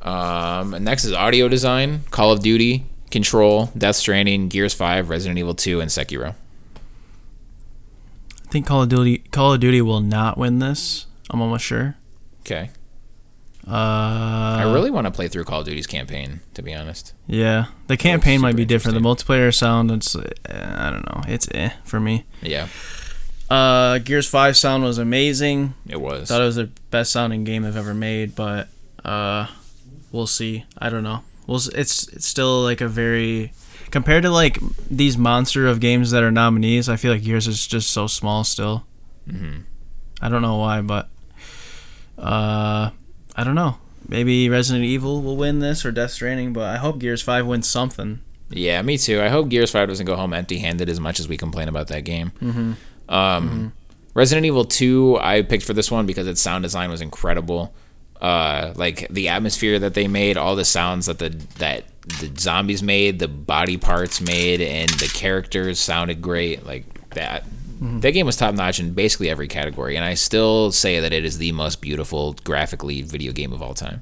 [0.02, 5.38] Um, and next is audio design: Call of Duty, Control, Death Stranding, Gears Five, Resident
[5.40, 6.36] Evil Two, and Sekiro.
[8.46, 11.06] I think Call of Duty Call of Duty will not win this.
[11.30, 11.96] I'm almost sure.
[12.42, 12.70] Okay.
[13.68, 13.72] Uh,
[14.62, 17.14] I really want to play through Call of Duty's campaign, to be honest.
[17.28, 17.66] yeah.
[17.88, 18.96] The campaign might be different.
[18.96, 21.22] The multiplayer sound, it's uh, I don't know.
[21.28, 22.24] It's eh for me.
[22.42, 22.68] Yeah,
[23.50, 25.74] Uh, Gears Five sound was amazing.
[25.86, 26.30] it was.
[26.30, 28.70] Thought it was the best sounding game I've ever made, but
[29.04, 29.48] uh,
[30.12, 30.66] we'll see.
[30.78, 31.24] I don't know.
[31.46, 31.62] We'll.
[31.76, 33.54] It's it's still like a very
[33.92, 36.90] compared to like these monster of games that are nominees.
[36.90, 38.86] I feel like Gears is just so small still.
[39.30, 39.60] hmm
[40.20, 41.10] I don't know why, but
[42.18, 42.90] uh,
[43.36, 43.78] I don't know.
[44.08, 47.68] Maybe Resident Evil will win this or Death Stranding, but I hope Gears Five wins
[47.68, 48.22] something.
[48.50, 49.22] Yeah, me too.
[49.22, 52.04] I hope Gears Five doesn't go home empty-handed as much as we complain about that
[52.06, 52.32] game.
[52.42, 53.14] Mm-hmm.
[53.14, 53.74] Um,
[54.14, 57.76] Resident Evil 2, I picked for this one because its sound design was incredible.
[58.22, 61.86] Uh, like the atmosphere that they made, all the sounds that the that
[62.20, 66.66] the zombies made, the body parts made, and the characters sounded great.
[66.66, 67.46] Like that.
[67.80, 71.24] That game was top notch in basically every category, and I still say that it
[71.24, 74.02] is the most beautiful graphically video game of all time.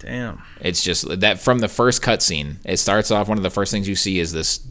[0.00, 0.42] Damn.
[0.60, 3.28] It's just that from the first cutscene, it starts off.
[3.28, 4.66] One of the first things you see is this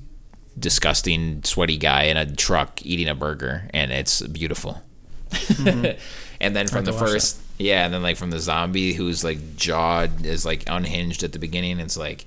[0.57, 4.81] disgusting, sweaty guy in a truck eating a burger, and it's beautiful.
[5.59, 10.07] and then from the first, yeah, and then like from the zombie who's like jaw
[10.23, 11.79] is like unhinged at the beginning.
[11.79, 12.25] It's like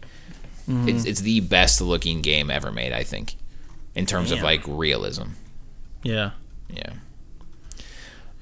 [0.69, 3.37] it's it's the best looking game ever made, I think,
[3.95, 5.31] in terms of like realism.
[6.03, 6.31] Yeah.
[6.69, 6.93] Yeah.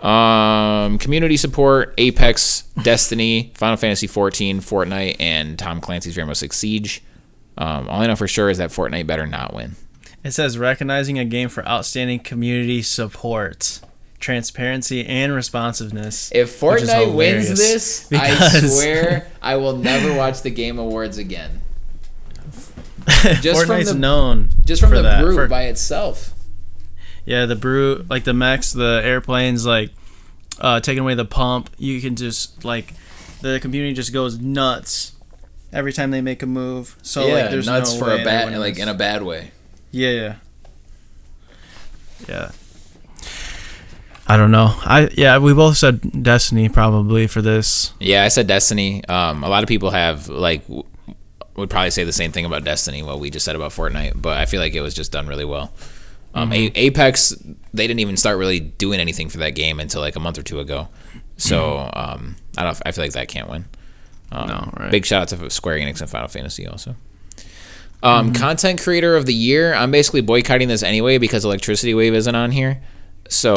[0.00, 7.02] Um, community support: Apex, Destiny, Final Fantasy 14, Fortnite, and Tom Clancy's Rainbow Six Siege.
[7.56, 9.74] Um, all I know for sure is that Fortnite better not win.
[10.22, 13.80] It says recognizing a game for outstanding community support,
[14.18, 16.30] transparency, and responsiveness.
[16.34, 21.62] If Fortnite wins this, I swear I will never watch the Game Awards again.
[23.40, 26.32] Just from Fortnite's the- known Just from the that, Brute for- by itself.
[27.24, 29.90] Yeah, the Brute, like the mechs, the airplanes, like
[30.60, 31.70] uh, taking away the pump.
[31.78, 32.94] You can just like
[33.40, 35.12] the community just goes nuts
[35.72, 36.96] every time they make a move.
[37.02, 39.52] So yeah, like, there's nuts no for a bad, like in a bad way.
[39.90, 40.34] yeah, yeah,
[42.28, 42.50] yeah.
[44.28, 44.68] I don't know.
[44.84, 47.92] I yeah, we both said Destiny probably for this.
[47.98, 49.02] Yeah, I said Destiny.
[49.06, 50.84] Um, a lot of people have like w-
[51.56, 54.36] would probably say the same thing about Destiny, what we just said about Fortnite, but
[54.36, 55.72] I feel like it was just done really well.
[56.34, 57.30] Um, A- Apex,
[57.72, 60.42] they didn't even start really doing anything for that game until like a month or
[60.42, 60.88] two ago.
[61.38, 62.78] So um, I don't.
[62.84, 63.64] I feel like that can't win.
[64.30, 64.90] Um, No, right.
[64.90, 66.96] Big shout out to Square Enix and Final Fantasy also.
[68.02, 69.72] Um, Content creator of the year.
[69.74, 72.80] I'm basically boycotting this anyway because Electricity Wave isn't on here.
[73.28, 73.56] So,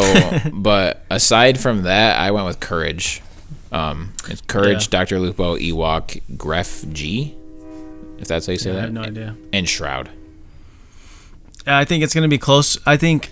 [0.53, 3.21] but aside from that, I went with Courage.
[3.71, 4.99] Um, it's Courage, Yeah.
[4.99, 7.35] Doctor Lupo, Ewok, Gref G,
[8.19, 9.35] if that's how you say I that, I have no idea.
[9.53, 10.09] and Shroud.
[11.65, 12.77] I think it's gonna be close.
[12.85, 13.31] I think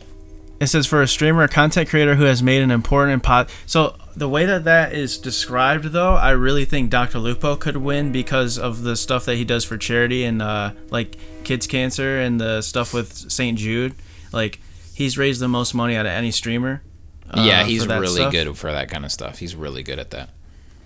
[0.59, 3.49] it says for a streamer or content creator who has made an important pot.
[3.65, 7.19] So the way that that is described, though, I really think Dr.
[7.19, 11.15] Lupo could win because of the stuff that he does for charity and uh, like
[11.43, 13.57] kids cancer and the stuff with St.
[13.57, 13.95] Jude.
[14.31, 14.59] Like
[14.99, 16.83] he's raised the most money out of any streamer.
[17.31, 18.33] uh, yeah, he's really stuff.
[18.33, 19.39] good for that kind of stuff.
[19.39, 20.29] He's really good at that.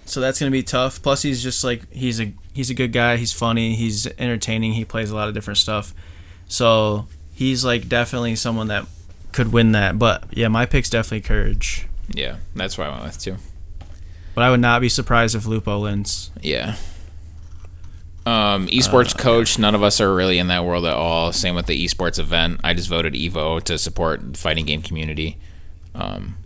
[0.05, 1.01] So that's gonna be tough.
[1.01, 3.17] Plus, he's just like he's a he's a good guy.
[3.17, 3.73] He's funny.
[3.75, 4.73] He's entertaining.
[4.73, 5.95] He plays a lot of different stuff.
[6.47, 8.85] So he's like definitely someone that
[9.31, 9.97] could win that.
[9.97, 11.87] But yeah, my pick's definitely Courage.
[12.09, 13.37] Yeah, that's what I went with too.
[14.35, 16.29] But I would not be surprised if Lupo wins.
[16.39, 16.75] Yeah.
[18.25, 19.59] Um, esports coach.
[19.59, 21.33] None of us are really in that world at all.
[21.33, 22.61] Same with the esports event.
[22.63, 25.37] I just voted Evo to support the fighting game community.
[25.95, 26.37] Um,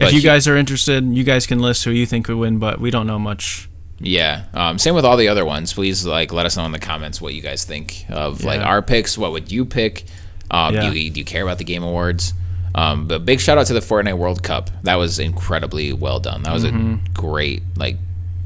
[0.00, 2.58] If you guys are interested, you guys can list who you think could win.
[2.58, 3.68] But we don't know much.
[3.98, 4.44] yeah.
[4.54, 5.72] Um, same with all the other ones.
[5.72, 8.80] Please like let us know in the comments what you guys think of like our
[8.80, 9.18] picks.
[9.18, 10.04] What would you pick?
[10.50, 10.88] Um, Yeah.
[10.90, 12.32] do, you, do you care about the game awards?
[12.74, 14.70] Um, but big shout out to the Fortnite World Cup.
[14.84, 16.44] That was incredibly well done.
[16.44, 16.94] That was Mm-hmm.
[17.06, 17.96] a great like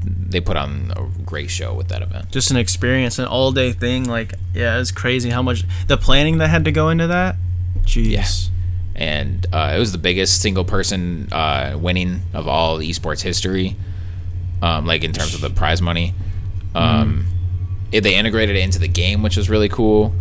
[0.05, 2.31] they put on a great show with that event.
[2.31, 4.05] Just an experience, an all day thing.
[4.05, 7.35] Like yeah, it's crazy how much the planning that had to go into that.
[7.83, 8.49] Jeez.
[8.95, 13.75] and uh, it was the biggest single person uh, winning of all esports history,
[14.61, 16.13] um, like in terms of the prize money.
[16.75, 17.25] Um,
[17.91, 20.13] it- they integrated it into the game, which was really cool.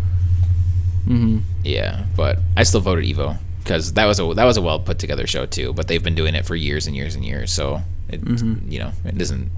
[1.07, 1.39] Mm-hmm.
[1.64, 4.99] Yeah, but I still voted Evo because that was a that was a well put
[4.99, 5.72] together show too.
[5.72, 8.20] But they've been doing it for years and years and years, so it
[8.68, 9.51] you know it doesn't.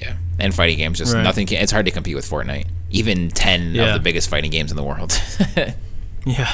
[0.00, 1.22] Yeah, and fighting games just Right.
[1.22, 1.46] nothing.
[1.46, 3.88] Can, it's hard to compete with Fortnite, even ten Yeah.
[3.88, 5.12] of the biggest fighting games in the world.
[6.26, 6.52] Yeah.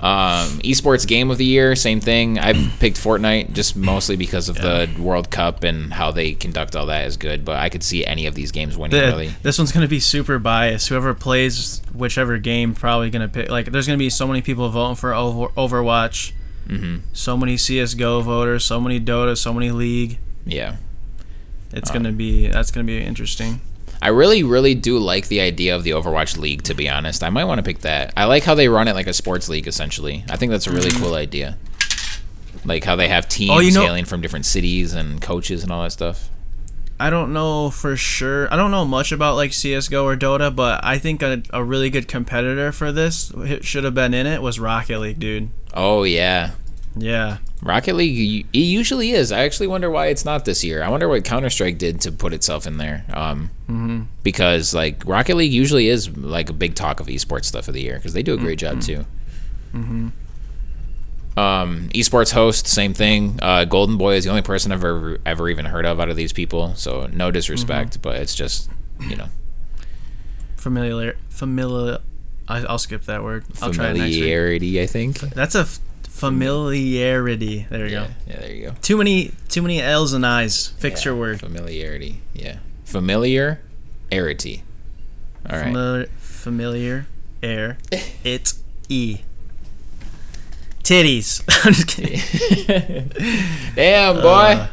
[0.00, 2.36] Um, esports game of the year, same thing.
[2.38, 6.86] I picked Fortnite just mostly because of the World Cup and how they conduct all
[6.86, 7.44] that is good.
[7.44, 8.98] But I could see any of these games winning.
[9.00, 10.88] The- really, This one's gonna be super biased.
[10.88, 13.48] Whoever plays whichever game probably gonna pick.
[13.48, 16.32] Like, there's gonna be so many people voting for Over- Overwatch.
[16.66, 18.64] hmm So many CS:GO voters.
[18.64, 19.36] So many Dota.
[19.36, 20.18] So many League.
[20.44, 20.76] yeah.
[21.72, 22.48] It's Um, gonna be.
[22.48, 23.60] That's gonna be interesting.
[24.00, 26.62] I really, really do like the idea of the Overwatch League.
[26.64, 28.12] To be honest, I might want to pick that.
[28.16, 29.66] I like how they run it like a sports league.
[29.68, 31.56] Essentially, I think that's a really cool idea.
[32.64, 33.56] Like how they have teams Mm-hmm.
[33.58, 36.28] Oh, you know- hailing from different cities and coaches and all that stuff.
[37.00, 38.52] I don't know for sure.
[38.52, 41.90] I don't know much about like CS:GO or Dota, but I think a, a really
[41.90, 45.48] good competitor for this should have been in it was Rocket League, dude.
[45.74, 46.50] Oh yeah,
[46.96, 47.38] Yeah.
[47.62, 49.30] Rocket League, it usually is.
[49.30, 50.82] I actually wonder why it's not this year.
[50.82, 53.04] I wonder what Counter Strike did to put itself in there.
[53.12, 54.02] Um, Mm-hmm.
[54.22, 57.80] Because like Rocket League usually is like a big talk of esports stuff of the
[57.80, 59.06] year because they do a great job too.
[59.72, 60.08] Mm-hmm.
[61.38, 63.38] Um, esports host, same thing.
[63.40, 66.16] Uh, Golden Boy is the only person I've ever ever even heard of out of
[66.16, 66.74] these people.
[66.74, 68.02] So no disrespect, Mm-hmm.
[68.02, 68.68] but it's just
[69.00, 69.28] you know
[70.56, 71.16] Familiar.
[71.30, 71.98] Familiar.
[72.48, 73.44] I, I'll skip that word.
[73.62, 74.14] I'll try it next week.
[74.16, 74.82] familiarity.
[74.82, 75.20] I think.
[75.20, 75.66] That's a
[76.12, 77.66] familiarity.
[77.68, 78.12] There you Yeah, go.
[78.28, 78.74] yeah, there you go.
[78.82, 79.32] Too many.
[79.48, 80.68] Too many L's and I's.
[80.78, 81.40] Fix Yeah, your word.
[81.40, 82.20] Familiarity.
[82.34, 82.58] Yeah.
[82.84, 84.62] Familiarity.
[85.48, 85.64] All right.
[85.64, 86.06] Familiar.
[86.18, 87.06] Familiar.
[87.42, 87.78] Air.
[88.24, 88.54] it.
[88.88, 89.18] E.
[90.84, 91.42] Titties.
[91.64, 93.08] I'm just kidding.
[93.74, 94.28] Damn, boy.
[94.28, 94.68] Uh,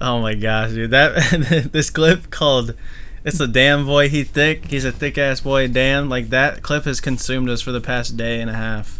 [0.00, 0.90] oh my gosh, dude!
[0.90, 2.74] That this clip called
[3.24, 5.68] "It's a damn boy he thick." He's a thick ass boy.
[5.68, 8.99] Damn, like that clip has consumed us for the past day and a half.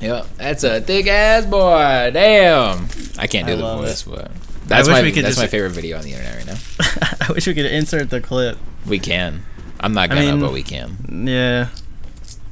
[0.00, 2.10] Yep, that's a thick ass boy.
[2.12, 2.86] Damn.
[3.18, 4.30] I can't do I the voice, but
[4.66, 7.16] that's my that's just- my favorite video on the internet right now.
[7.28, 8.58] I wish we could insert the clip.
[8.86, 9.42] We can.
[9.80, 11.26] I'm not gonna, mean- but we can.
[11.26, 11.68] Yeah,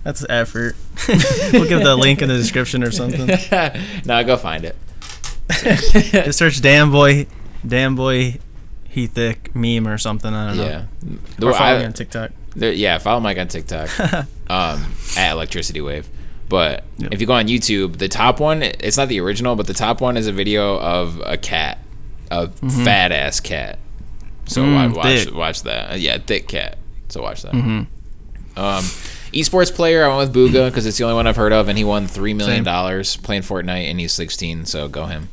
[0.05, 0.77] that's effort.
[1.53, 3.27] we'll give the link in the description or something.
[4.05, 4.77] no, go find it.
[5.63, 7.27] Just search "damn boy,"
[7.67, 8.39] "damn boy."
[8.89, 10.33] He thick meme or something.
[10.33, 10.65] I don't know.
[11.41, 11.53] Yeah.
[11.53, 12.31] Follow I- me on TikTok.
[12.55, 13.89] there- yeah, follow Mike on TikTok.
[14.49, 16.09] um, at Electricity Wave.
[16.53, 17.15] But Yep.
[17.15, 20.03] if you go on YouTube, the top one, it's not the original, but the top
[20.03, 21.79] one is a video of a cat,
[22.31, 23.79] a fat ass cat.
[24.45, 25.35] So Mm, wa- watch thick.
[25.35, 25.93] watch that.
[25.93, 26.77] Uh, yeah, thick cat.
[27.09, 27.53] So watch that.
[27.55, 28.59] Mm-hmm.
[28.61, 28.85] Um,
[29.33, 31.79] esports player, I went with Bugha because it's the only one I've heard of, and
[31.79, 34.67] he won three million dollars playing Fortnite, and he's 16.
[34.67, 35.31] So go him.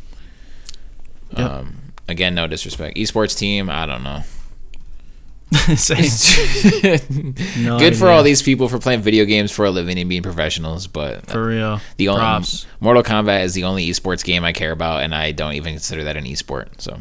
[1.37, 1.51] Yep.
[1.51, 1.75] Um,
[2.07, 2.95] again, no disrespect.
[2.97, 4.21] Esports team, I don't know.
[5.75, 6.05] Same.
[7.59, 10.21] No Good for all these people for playing video games for a living and being
[10.23, 11.81] professionals, but For real.
[11.97, 12.67] the only Props.
[12.79, 16.03] Mortal Kombat is the only esports game I care about, and I don't even consider
[16.03, 16.67] that an esport.
[16.79, 16.99] So,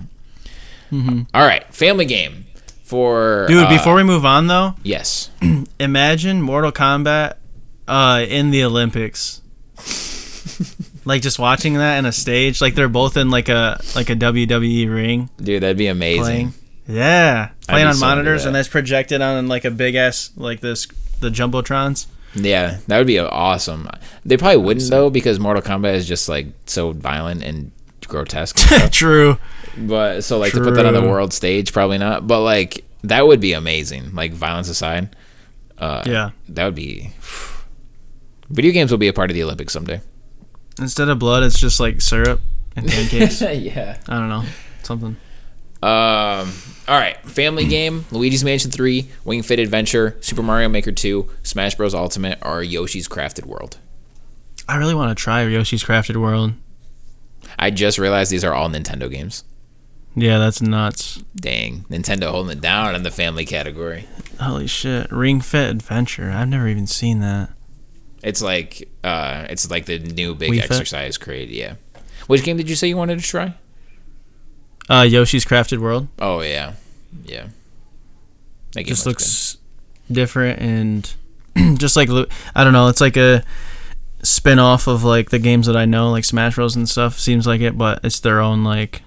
[0.93, 2.47] All right, family game
[2.83, 3.53] for Mm-hmm.
[3.53, 5.31] Dude, uh, before we move on though, yes,
[5.81, 7.35] imagine Mortal Kombat
[7.87, 9.43] uh, in the Olympics.
[11.05, 14.17] like just watching that in a stage, like they're both in like a like a
[14.17, 16.23] WWE ring dude, that'd be amazing.
[16.23, 16.55] playing.
[16.89, 18.49] Yeah, playing on monitors that.
[18.49, 20.87] and that's projected on like a big ass like this
[21.21, 22.07] the jumbotrons.
[22.35, 23.89] Yeah, that would be awesome.
[24.25, 27.73] They probably wouldn't though because Mortal Kombat is just like so violent and
[28.07, 28.59] grotesque.
[28.73, 28.91] and.
[28.93, 29.39] True.
[29.77, 32.27] but so like to put that on the world stage, probably not.
[32.27, 34.15] But like that would be amazing.
[34.15, 35.15] Like violence aside,
[35.79, 36.31] uh, Yeah.
[36.51, 37.13] that would be.
[38.51, 40.01] Video games will be a part of the Olympics someday.
[40.79, 42.41] Instead of blood, it's just like syrup
[42.77, 43.41] and pancakes.
[43.43, 43.99] yeah.
[44.09, 44.45] I don't know,
[44.83, 45.17] something.
[45.83, 46.53] Um.
[46.89, 47.17] All right.
[47.25, 51.95] Family game: Luigi's Mansion Three, Ring Fit Adventure, Super Mario Maker Two, Smash Bros.
[51.95, 53.79] Ultimate, or Yoshi's Crafted World.
[54.69, 56.53] I really want to try Yoshi's Crafted World.
[57.59, 59.45] I just realized these are all Nintendo games.
[60.15, 61.23] Yeah, that's nuts.
[61.37, 64.07] Dang, Nintendo holding it down in the family category.
[64.41, 65.11] Holy shit.
[65.13, 66.31] Ring Fit Adventure.
[66.31, 67.51] I've never even seen that.
[68.23, 70.71] It's like uh, it's like the new big Wii Fit?
[70.73, 71.51] exercise crate.
[71.51, 71.75] Yeah.
[72.27, 73.55] Which game did you say you wanted to try?
[74.91, 76.09] Uh, Yoshi's Crafted World.
[76.19, 76.75] Oh yeah,
[77.25, 77.49] yeah.
[78.73, 79.59] That just looks looks
[80.11, 81.15] different and
[81.79, 82.09] just like
[82.55, 83.43] I don't know, it's like a
[84.23, 87.19] spin off of like the games that I know, like Smash Bros and stuff.
[87.19, 89.03] Seems like it, but it's their own like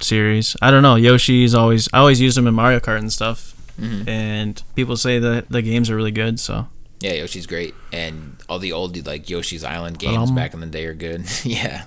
[0.00, 0.56] series.
[0.62, 0.94] I don't know.
[0.96, 3.86] Yoshi's always I always use them in Mario Kart and stuff, good.
[4.06, 4.08] Mhm.
[4.08, 6.38] and people say that the games are really good.
[6.40, 6.68] So
[7.00, 10.34] Yeah, Yoshi's great, and all the old like Yoshi's Island games Um.
[10.36, 11.24] back in the day are good.
[11.44, 11.84] yeah.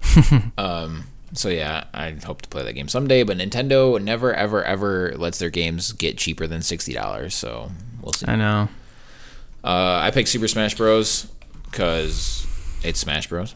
[0.58, 1.04] um.
[1.36, 3.22] So yeah, I hope to play that game someday.
[3.22, 7.34] But Nintendo never, ever, ever lets their games get cheaper than sixty dollars.
[7.34, 7.70] So
[8.02, 8.26] we'll see.
[8.26, 8.68] I know.
[9.62, 11.26] Uh, I picked Super Smash Bros.
[11.70, 12.46] because
[12.82, 13.54] it's Smash Bros.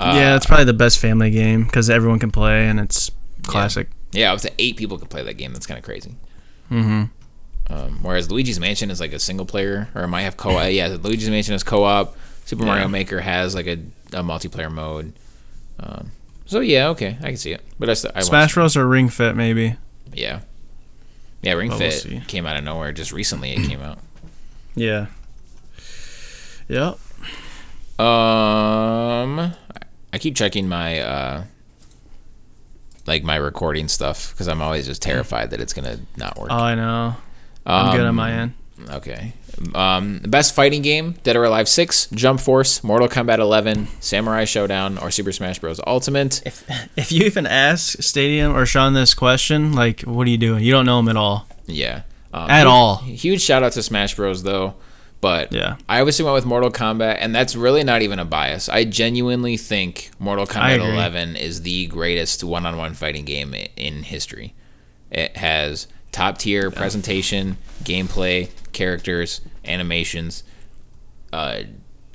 [0.00, 3.10] Uh, yeah, it's probably the best family game because everyone can play and it's
[3.44, 3.88] classic.
[4.12, 5.52] Yeah, up to eight people can play that game.
[5.52, 6.14] That's kind of crazy.
[6.70, 7.04] Mm-hmm.
[7.70, 10.72] Um, whereas Luigi's Mansion is like a single player, or it might have co-op.
[10.72, 12.16] yeah, Luigi's Mansion is co-op.
[12.46, 12.70] Super Yeah.
[12.70, 13.72] Mario Maker has like a,
[14.12, 15.12] a multiplayer mode.
[15.80, 16.12] Um,
[16.48, 17.62] so yeah, okay, I can see it.
[17.78, 19.76] But I, st- I Smash Bros or Ring Fit maybe.
[20.12, 20.40] yeah,
[21.42, 21.52] yeah.
[21.52, 23.52] Ring we'll Fit came out of nowhere just recently.
[23.52, 23.98] It came out.
[24.74, 25.06] Yeah.
[26.68, 26.98] Yep.
[27.98, 29.54] Um,
[30.12, 31.44] I keep checking my uh,
[33.06, 36.48] like my recording stuff because I'm always just terrified that it's gonna not work.
[36.52, 37.16] Oh, I know.
[37.66, 38.54] I'm good on Um, my end.
[38.88, 39.32] Okay.
[39.74, 45.00] Um, best fighting game: Dead or Alive Six, Jump Force, Mortal Kombat 11, Samurai Shodown,
[45.02, 45.80] or Super Smash Bros.
[45.86, 46.42] Ultimate.
[46.46, 46.64] If
[46.96, 50.62] if you even ask Stadium or Sean this question, like, what are you doing?
[50.64, 51.46] You don't know him at all.
[51.66, 52.02] Yeah.
[52.32, 52.96] Um, At huge- all.
[52.96, 54.42] Huge shout out to Smash Bros.
[54.42, 54.74] Though,
[55.20, 55.76] but Yeah.
[55.88, 58.68] I obviously went with Mortal Kombat, and that's really not even a bias.
[58.68, 64.54] I genuinely think Mortal Kombat 11 is the greatest one-on-one fighting game in history.
[65.10, 65.86] It has
[66.18, 70.42] top tier presentation, gameplay, characters, animations,
[71.32, 71.60] uh,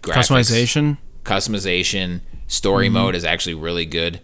[0.02, 2.20] graphics, Customization customization.
[2.48, 2.94] Story Mm-hmm.
[2.94, 4.20] mode is actually really good.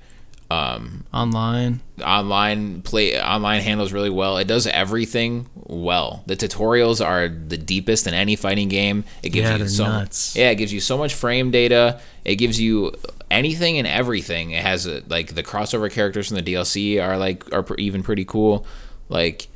[0.52, 1.80] Um, online.
[2.04, 4.38] online play online handles really well.
[4.38, 6.24] It does everything well.
[6.26, 9.04] The tutorials are the deepest in any fighting game.
[9.24, 10.36] It gives Yeah, you so nuts.
[10.36, 12.02] yeah, it gives you so much frame data.
[12.26, 12.94] It gives you
[13.30, 14.52] anything and everything.
[14.52, 18.02] It has a, like the crossover characters from the DLC are like are pr- even
[18.04, 18.66] pretty cool.
[19.08, 19.48] Like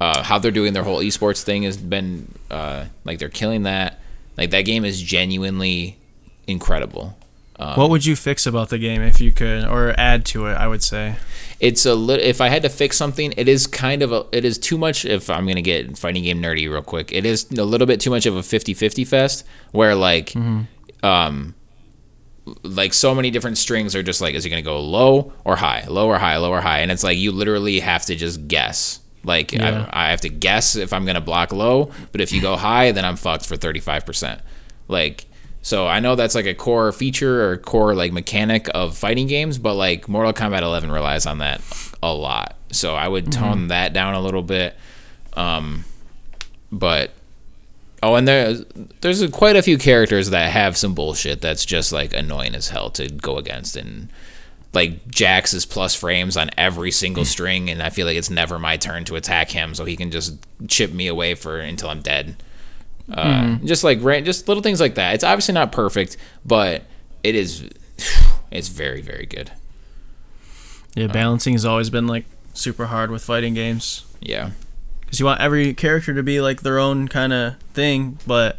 [0.00, 4.00] uh, how they're doing their whole esports thing has been uh, like they're killing that.
[4.36, 5.98] Like that game is genuinely
[6.46, 7.16] incredible.
[7.60, 10.52] Um, what would you fix about the game if you could, or add to it?
[10.54, 11.16] I would say.
[11.60, 14.44] it's a little if i had to fix something it is kind of a it
[14.44, 17.64] is too much if i'm gonna get fighting game nerdy real quick it is a
[17.64, 20.32] little bit too much of a 50-50 fest where like
[21.02, 21.54] um
[22.62, 25.84] like so many different strings are just like is it gonna go low or high
[25.88, 29.00] low or high low or high and it's like you literally have to just guess
[29.24, 29.88] like Yeah.
[29.92, 32.92] I, I have to guess if i'm gonna block low but if you go high
[32.92, 34.40] then i'm fucked for 35%
[34.88, 35.26] like
[35.60, 39.58] so I know that's like a core feature or core like mechanic of fighting games,
[39.58, 41.60] but like Mortal Kombat 11 relies on that
[42.02, 42.56] a lot.
[42.72, 44.76] So I would tone that down a little bit.
[45.34, 45.84] Um,
[46.70, 47.10] but
[48.02, 48.64] oh, and there's
[49.00, 52.88] there's quite a few characters that have some bullshit that's just like annoying as hell
[52.90, 54.08] to go against, and
[54.72, 57.28] like Jax is plus frames on every single hmm.
[57.28, 60.10] string, and I feel like it's never my turn to attack him, so he can
[60.10, 62.42] just chip me away for until I'm dead.
[63.10, 63.66] Uh, hmm.
[63.66, 65.14] Just like just little things like that.
[65.14, 66.84] It's obviously not perfect, but
[67.22, 67.68] it is.
[68.50, 69.50] It's very very good.
[70.94, 74.06] Yeah, uh, balancing has always been like super hard with fighting games.
[74.20, 74.52] Yeah.
[75.00, 78.58] because you want every character to be like their own kind of thing, but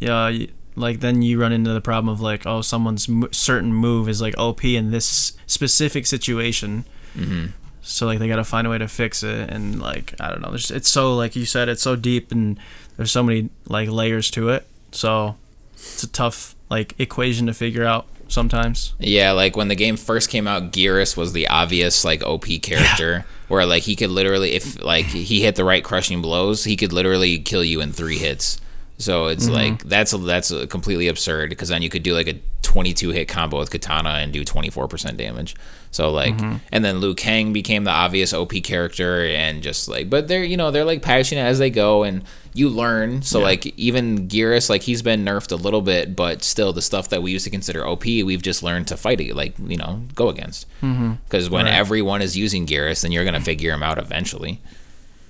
[0.00, 0.48] yeah, you-
[0.78, 4.20] like then you run into the problem of like, oh, someone's mo- certain move is
[4.20, 6.84] like OP in this specific situation.
[7.14, 7.46] hmm
[7.82, 10.50] So like they gotta find a way to fix it, and like I don't know,
[10.50, 12.58] there's, it's so like you said, it's so deep, and
[12.96, 14.66] there's so many like layers to it.
[14.92, 15.36] So
[15.74, 18.94] it's a tough like equation to figure out sometimes.
[18.98, 23.24] Yeah, like when the game first came out, Geras was the obvious like OP character,
[23.48, 26.92] where like he could literally, if like he hit the right crushing blows, he could
[26.92, 28.60] literally kill you in three hits.
[28.98, 32.40] So it's like that's that's uh, completely absurd because then you could do like a
[32.62, 35.54] 22 hit combo with Kitana and do 24% damage.
[35.90, 36.34] So like,
[36.72, 40.56] and then Liu Kang became the obvious OP character and just like, but they're you
[40.56, 42.24] know they're like passionate as they go and
[42.54, 43.22] you learn.
[43.22, 47.08] So like even Geras, like he's been nerfed a little bit, but still the stuff
[47.10, 50.02] that we used to consider OP, we've just learned to fight it, like you know
[50.16, 50.66] go against.
[50.80, 51.74] Because when Right.
[51.74, 54.60] everyone is using Geras, then you're gonna figure him out eventually.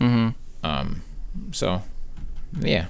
[0.00, 0.30] Mm-hmm.
[0.66, 1.02] Um,
[1.52, 1.82] so
[2.60, 2.86] yeah,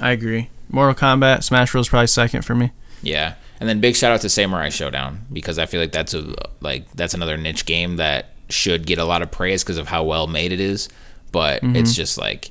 [0.00, 0.48] I agree.
[0.70, 1.86] Mortal Kombat, Smash Bros.
[1.86, 2.70] Is probably second for me.
[3.02, 3.34] yeah.
[3.60, 6.90] And then big shout out to Samurai Shodown because I feel like that's a like
[6.94, 10.26] that's another niche game that should get a lot of praise because of how well
[10.26, 10.88] made it is,
[11.30, 12.50] but it's just like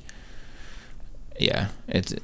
[1.38, 2.14] yeah, it's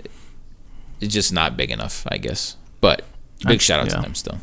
[1.02, 2.56] it's just not big enough, I guess.
[2.80, 3.02] But
[3.46, 4.38] big I- shout out to them still.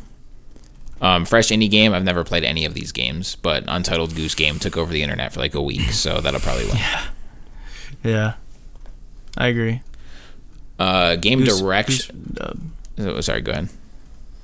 [1.00, 1.92] Um, fresh indie game.
[1.92, 5.32] I've never played any of these games, but Untitled Goose Game took over the internet
[5.32, 6.78] for like a week, so that'll probably win.
[8.04, 8.34] Yeah,
[9.36, 9.82] I agree.
[10.78, 12.16] Uh, game Goose- direction.
[12.16, 12.60] Goose dub.
[12.98, 13.68] oh, sorry, go ahead.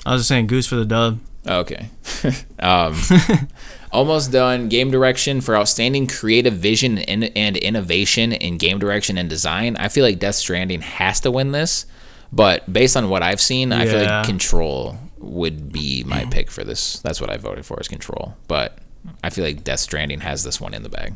[0.05, 1.20] I was just saying Goose for the dub.
[1.47, 1.89] Okay.
[2.59, 2.97] um,
[3.93, 4.68] almost done.
[4.68, 9.76] Game direction for outstanding creative vision and, and innovation in game direction and design.
[9.76, 11.87] I feel like Death Stranding has to win this,
[12.33, 16.64] but based on what I've seen, I feel like Control would be my pick for
[16.64, 16.99] this.
[17.01, 18.78] That's what I voted for is Control, but
[19.22, 21.14] I feel like Death Stranding has this one in the bag.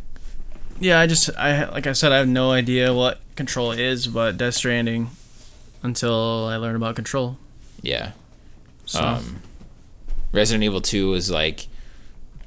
[0.81, 4.37] Yeah, I just I like I said I have no idea what Control is, but
[4.37, 5.11] Death Stranding
[5.83, 7.39] until I learn about Control.
[7.83, 8.13] Yeah.
[8.85, 9.41] So Um,
[10.33, 11.67] Resident Evil 2 is like,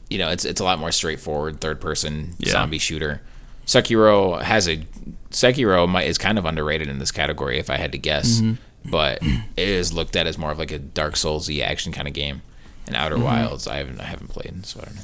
[0.10, 2.52] you know, it's it's a lot more straightforward third person Yeah.
[2.52, 3.22] zombie shooter.
[3.66, 4.84] Sekiro has a
[5.32, 8.90] Sekiro might is kind of underrated in this category if I had to guess, Mm-hmm.
[8.92, 12.14] but it is looked at as more of like a Dark Soulsy action kind of
[12.14, 12.42] game.
[12.88, 13.24] And Outer Mm-hmm.
[13.26, 15.02] Wilds, I haven't I haven't played, so I don't know.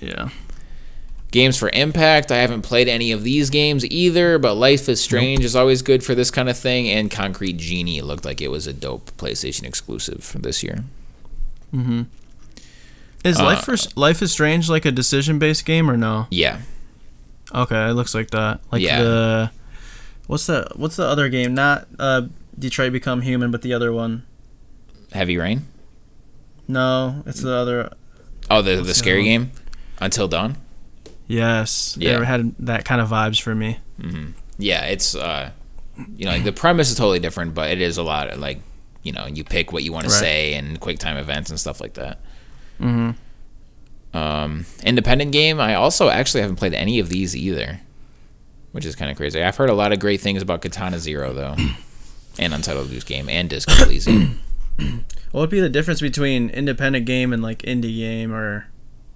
[0.00, 0.28] yeah,
[1.32, 5.44] Games for Impact, I haven't played any of these games either, but Life is Strange
[5.44, 8.66] is always good for this kind of thing, and Concrete Genie looked like it was
[8.66, 10.84] a dope PlayStation exclusive for this year.
[13.24, 16.26] is Uh, Life for Life is Strange like a decision based game or no?
[16.30, 16.58] Yeah,
[17.54, 18.60] Okay, it looks like that.
[18.70, 19.02] Like Yeah.
[19.02, 19.50] the
[20.26, 21.54] what's the what's the other game?
[21.54, 22.22] Not uh,
[22.58, 24.24] Detroit Become Human, but the other one.
[25.12, 25.66] Heavy Rain.
[26.68, 27.92] No, it's the other.
[28.50, 29.52] Oh, the the scary game,
[30.00, 30.56] Until Dawn.
[31.32, 32.20] Yes, Yeah.
[32.20, 33.78] it had that kind of vibes for me.
[34.58, 35.50] Yeah, it's uh,
[36.16, 38.60] you know, like the premise is totally different, but it is a lot of like,
[39.02, 41.80] you know, you pick what you want to say and quick time events and stuff
[41.80, 42.18] like that.
[42.78, 43.10] hmm
[44.12, 45.58] Um, independent game.
[45.60, 47.80] I also actually haven't played any of these either,
[48.72, 49.42] which is kind of crazy.
[49.42, 51.56] I've heard a lot of great things about Katana Zero though,
[52.38, 54.40] and Untitled Goose Game and Disco Elysium.
[55.32, 58.66] What would be the difference between independent game and like indie game or?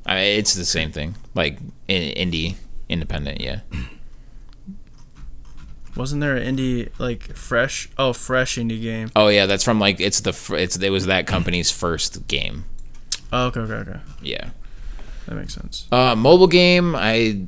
[0.07, 2.55] I mean, it's the same thing, like in, indie,
[2.89, 3.41] independent.
[3.41, 3.61] Yeah.
[5.97, 7.89] Wasn't there an indie like fresh?
[7.99, 9.11] Oh, fresh indie game.
[9.17, 12.67] Oh yeah, that's from like it's the fr- it's it was that company's first game.
[13.33, 14.01] Oh, okay, okay, okay.
[14.23, 14.51] Yeah.
[15.27, 15.89] That makes sense.
[15.91, 16.95] Uh, mobile game.
[16.95, 17.47] I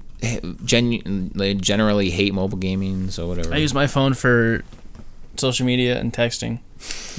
[0.65, 3.55] genu- generally hate mobile gaming, so whatever.
[3.55, 4.65] I use my phone for
[5.37, 6.59] social media and texting,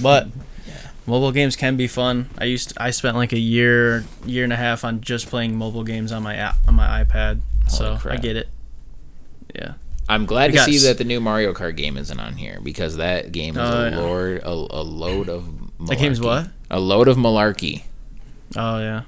[0.01, 0.27] but
[1.10, 2.30] mobile games can be fun.
[2.38, 5.84] I used I spent like a year year and a half on just playing mobile
[5.84, 7.41] games on my app on my iPad.
[7.68, 8.47] so I get it.
[9.55, 9.74] Yeah.
[10.07, 12.60] I'm glad We to see s- that the new Mario Kart game isn't on here
[12.64, 13.97] because that game is Oh, a yeah.
[13.99, 15.43] lord a, a load of
[15.80, 15.88] malarkey.
[15.88, 16.47] That game's what?
[16.72, 17.84] A load of malarkey.
[18.55, 19.03] Oh yeah.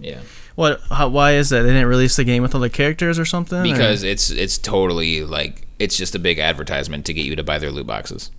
[0.00, 0.20] Yeah.
[0.54, 0.80] What?
[0.90, 1.62] How, why is that?
[1.62, 3.58] They didn't release the game with all the characters or something?
[3.60, 7.44] or- Because it's it's totally like it's just a big advertisement to get you to
[7.44, 8.30] buy their loot boxes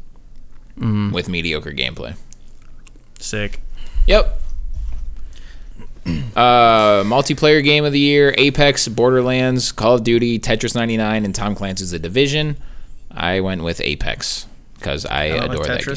[0.77, 1.11] Mhm.
[1.13, 2.15] with mediocre gameplay.
[3.19, 3.61] Sick.
[4.07, 4.35] Yep.
[6.35, 11.53] Uh, multiplayer game of the year: Apex, Borderlands, Call of Duty, Tetris 99, and Tom
[11.53, 12.57] Clancy's The Division.
[13.11, 15.95] I went with Apex because I, I adore that game.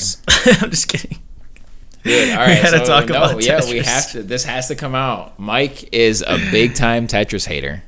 [0.60, 1.18] I'm just kidding.
[2.02, 4.22] Dude, all right, had to talk no, about yeah, we have to.
[4.22, 5.38] This has to come out.
[5.38, 7.82] Mike is a big time Tetris hater.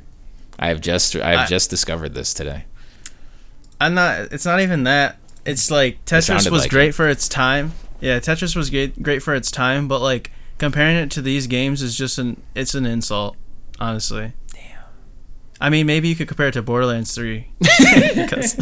[0.58, 2.64] I've just I've I- just discovered this today.
[3.80, 4.32] I'm not.
[4.32, 5.18] It's not even that.
[5.44, 6.94] It's like Tetris sounded was like great it.
[6.94, 7.72] for its time.
[8.04, 11.80] Yeah, Tetris was great, great for its time, but like comparing it to these games
[11.82, 12.42] is just an.
[12.54, 13.36] It's an insult,
[13.80, 14.32] honestly.
[14.52, 14.84] Damn.
[15.60, 18.56] I mean, maybe you could compare it to Borderlands 3 because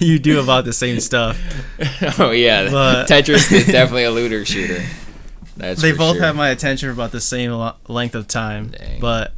[0.00, 1.38] you do about the same stuff.
[2.18, 4.82] oh yeah, But- Tetris is definitely a looter shooter.
[5.56, 6.24] That's They both sure.
[6.24, 8.68] have my attention for about the same lo- length of time.
[8.68, 9.00] Dang.
[9.00, 9.32] But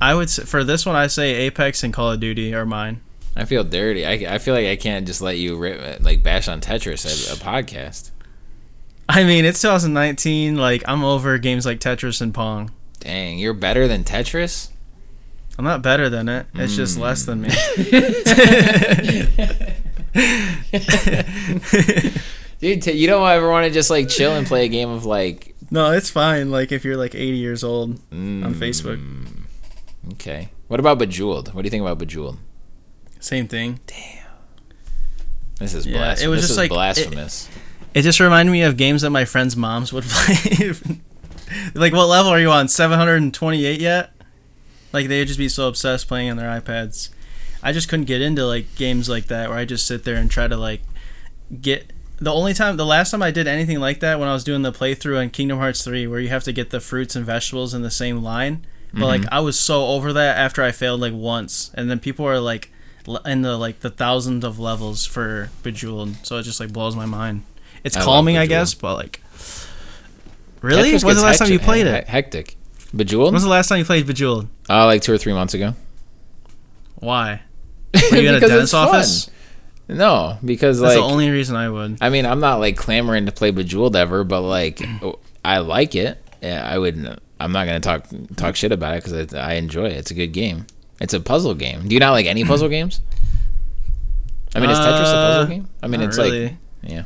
[0.00, 3.02] I would for this one, I say Apex and Call of Duty are mine.
[3.34, 4.04] I feel dirty.
[4.04, 7.32] I, I feel like I can't just let you rip, like bash on Tetris as
[7.32, 8.10] a podcast.
[9.08, 10.56] I mean, it's 2019.
[10.56, 12.70] Like I'm over games like Tetris and Pong.
[13.00, 14.68] Dang, you're better than Tetris.
[15.58, 16.46] I'm not better than it.
[16.54, 17.00] It's just Mm.
[17.02, 17.48] less than me.
[22.60, 25.04] Dude, t- you don't ever want to just like chill and play a game of
[25.04, 26.50] like no, it's fine.
[26.50, 29.00] Like if you're like 80 years old mm, on Facebook,
[30.12, 30.48] Okay.
[30.68, 31.52] What about Bejeweled?
[31.54, 32.38] What do you think about Bejeweled?
[33.22, 33.80] Same thing.
[33.86, 34.24] Damn.
[35.58, 36.22] This is Yeah, blasphemous.
[36.22, 37.48] it was this just is like- blasphemous.
[37.94, 40.72] It just reminded me of games that my friends' moms would play.
[41.74, 42.68] like, what level are you on?
[42.68, 44.12] 728 yet?
[44.94, 47.10] Like, they'd just be so obsessed playing on their iPads.
[47.62, 50.30] I just couldn't get into like games like that where I just sit there and
[50.30, 50.80] try to like
[51.60, 51.92] get.
[52.18, 54.62] The only time, the last time I did anything like that when I was doing
[54.62, 57.74] the playthrough in Kingdom Hearts 3, where you have to get the fruits and vegetables
[57.74, 58.64] in the same line.
[58.94, 59.34] But like, mm-hmm.
[59.34, 62.71] I was so over that after I failed like once, and then people are like
[63.24, 67.06] in the like the thousands of levels for Bejeweled, so it just like blows my
[67.06, 67.44] mind.
[67.84, 69.20] It's I calming, I guess, but like,
[70.60, 72.06] really, Tetris when's the last time you played it?
[72.06, 72.56] Hectic.
[72.94, 73.32] Bejeweled?
[73.32, 74.48] When's the last time you played Bejeweled?
[74.68, 75.74] Uh, like two or three months ago.
[76.96, 77.42] Why?
[78.10, 78.88] Were you in a dentist it's fun.
[78.88, 79.30] office?
[79.88, 81.98] No, because That's like the only reason I would.
[82.00, 84.80] I mean, I'm not like clamoring to play Bejeweled ever, but like
[85.44, 86.18] I like it.
[86.40, 87.20] Yeah, I would.
[87.40, 89.92] I'm not gonna talk talk shit about it because I, I enjoy it.
[89.92, 90.66] It's a good game.
[91.02, 91.88] It's a puzzle game.
[91.88, 93.00] Do you not like any puzzle games?
[94.54, 95.68] I mean, is Tetris a Uh, puzzle game?
[95.82, 96.44] I mean, it's really.
[96.44, 97.04] like yeah.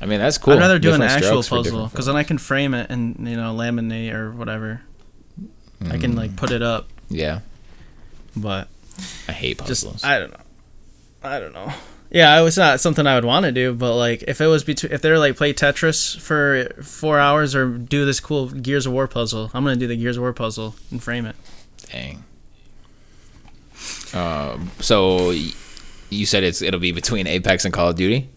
[0.00, 0.54] I mean, that's cool.
[0.54, 3.54] I'd rather do an actual puzzle because then I can frame it and you know
[3.54, 4.80] laminate or whatever.
[5.88, 6.16] I can Mm.
[6.16, 7.40] like put it up, Yeah,
[8.36, 8.68] but
[9.28, 10.04] I hate just puzzles.
[10.04, 10.44] I don't know.
[11.22, 11.72] I don't know.
[12.10, 14.92] Yeah, it's not something I would want to do, but like if it was between
[14.92, 19.06] if they're like play Tetris for four hours or do this cool Gears of War
[19.06, 21.36] puzzle, I'm gonna do the Gears of War puzzle and frame it.
[21.92, 22.24] Dang.
[24.14, 24.70] Um.
[24.80, 25.30] So
[26.10, 28.28] you said it's it'll be between Apex and Call of Duty.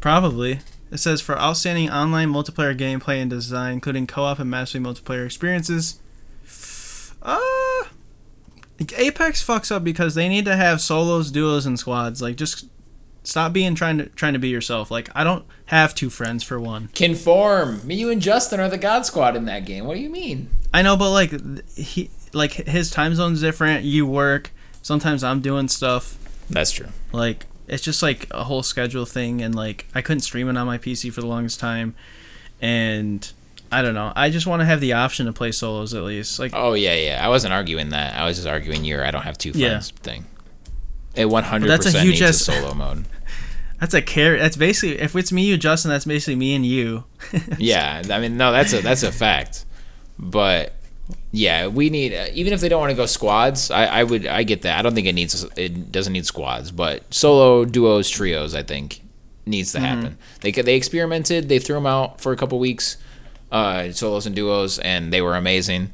[0.00, 0.60] Probably.
[0.90, 5.98] It says for outstanding online multiplayer gameplay and design, including co-op and massively multiplayer experiences.
[7.22, 7.40] Uh
[8.96, 12.20] Apex fucks up because they need to have solos, duos, and squads.
[12.20, 12.66] Like just
[13.22, 14.90] stop being trying to trying to be yourself.
[14.90, 16.88] Like I don't have two friends for one.
[16.94, 17.86] Conform.
[17.86, 19.84] Me, you, and Justin are the God Squad in that game.
[19.86, 20.50] What do you mean?
[20.72, 21.32] I know, but like
[21.76, 23.84] he like his time zone's different.
[23.84, 24.50] You work.
[24.84, 26.18] Sometimes I'm doing stuff.
[26.50, 26.88] That's true.
[27.10, 30.66] Like it's just like a whole schedule thing, and like I couldn't stream it on
[30.66, 31.94] my PC for the longest time,
[32.60, 33.32] and
[33.72, 34.12] I don't know.
[34.14, 36.38] I just want to have the option to play solos at least.
[36.38, 37.24] Like Oh yeah, yeah.
[37.24, 38.14] I wasn't arguing that.
[38.14, 39.68] I was just arguing your I don't have two Yeah.
[39.70, 40.26] friends thing.
[41.16, 43.06] It one hundred That's a huge needs a solo mode.
[43.80, 45.90] that's a care That's basically if it's me, you, Justin.
[45.90, 47.04] That's basically me and you.
[47.58, 49.64] Yeah, I mean no, that's a that's a fact.
[50.18, 50.74] But
[51.36, 53.70] yeah, we need uh, even if they don't want to go squads.
[53.70, 54.78] I, I would I get that.
[54.78, 59.00] I don't think it needs it doesn't need squads, but solo duos trios I think
[59.44, 60.16] needs to happen.
[60.42, 61.48] They they experimented.
[61.48, 62.96] They threw them out for a couple weeks,
[63.50, 65.92] uh, solos and duos, and they were amazing.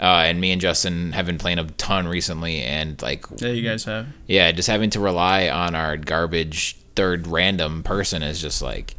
[0.00, 3.62] Uh, and me and Justin have been playing a ton recently, and like Yeah, you
[3.66, 4.08] guys have.
[4.26, 8.96] yeah, just having to rely on our garbage third random person is just like,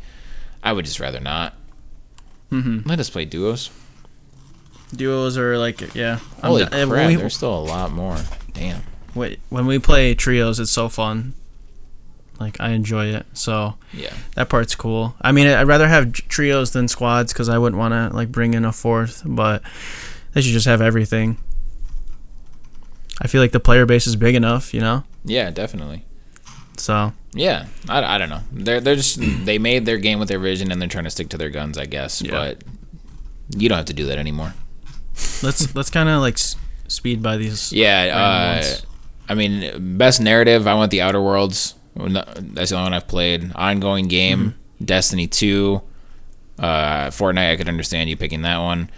[0.63, 1.53] I would just rather not.
[2.51, 2.87] Mm-hmm.
[2.89, 3.69] Let us play duos.
[4.95, 6.19] Duos are like yeah.
[6.41, 8.17] I'm Holy uh, crap, we- there's still a lot more.
[8.53, 8.81] Damn.
[9.13, 11.33] wait, when we play trios, it's so fun.
[12.39, 13.25] Like I enjoy it.
[13.33, 14.13] So Yeah.
[14.35, 15.15] that part's cool.
[15.21, 18.53] I mean, I'd rather have trios than squads because I wouldn't want to like bring
[18.53, 19.23] in a fourth.
[19.25, 19.61] But
[20.33, 21.37] they should just have everything.
[23.21, 25.03] I feel like the player base is big enough, you know.
[25.23, 26.03] Yeah, definitely.
[26.77, 28.41] So Yeah, I, I don't know.
[28.51, 31.29] They're they're just they made their game with their vision and they're trying to stick
[31.29, 32.21] to their guns, I guess.
[32.21, 32.31] Yeah.
[32.31, 32.63] But
[33.55, 34.53] you don't have to do that anymore.
[35.43, 36.55] Let's let's kind of like s-
[36.87, 37.71] speed by these.
[37.71, 38.75] Yeah, uh.
[39.27, 40.67] I mean, best narrative.
[40.67, 41.73] I want the Outer Worlds.
[41.95, 43.51] That's the only one I've played.
[43.55, 44.85] Ongoing game, Mm-hmm.
[44.85, 45.81] Destiny Two,
[46.59, 47.51] uh, Fortnite.
[47.51, 48.89] I could understand you picking that one.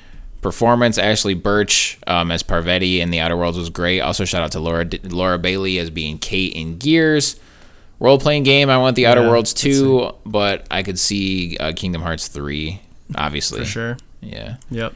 [0.42, 4.02] Performance: Ashly Burch um, as Parvati in the Outer Worlds was great.
[4.02, 7.40] Also, shout out to Laura Laura Bailey as being Kait in Gears.
[8.00, 8.70] Role playing game.
[8.70, 12.82] I want the Outer Yeah, Worlds two, but I could see uh, Kingdom Hearts three.
[13.16, 13.98] Obviously, for sure.
[14.22, 14.58] yeah.
[14.70, 14.94] Yep.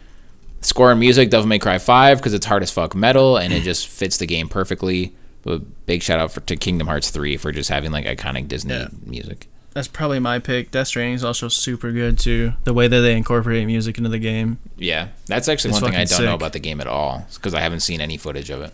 [0.62, 3.64] Score and music, Devil May Cry 5 because it's hard as fuck metal and it
[3.64, 5.14] just fits the game perfectly.
[5.44, 8.76] But big shout out for, to Kingdom Hearts 3 for just having like iconic Disney
[8.76, 8.88] Yeah.
[9.06, 9.48] music.
[9.74, 10.70] that's probably my pick.
[10.70, 12.54] Death Stranding is also super good too.
[12.66, 16.04] The way that they incorporate music into the game, Yeah, that's actually one thing I
[16.06, 18.72] don't know about the game at all because I haven't seen any footage of it.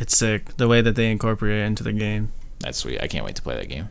[0.00, 0.56] it's sick.
[0.56, 3.02] The way that they incorporate it into the game, That's sweet.
[3.02, 3.88] I can't wait to play that game.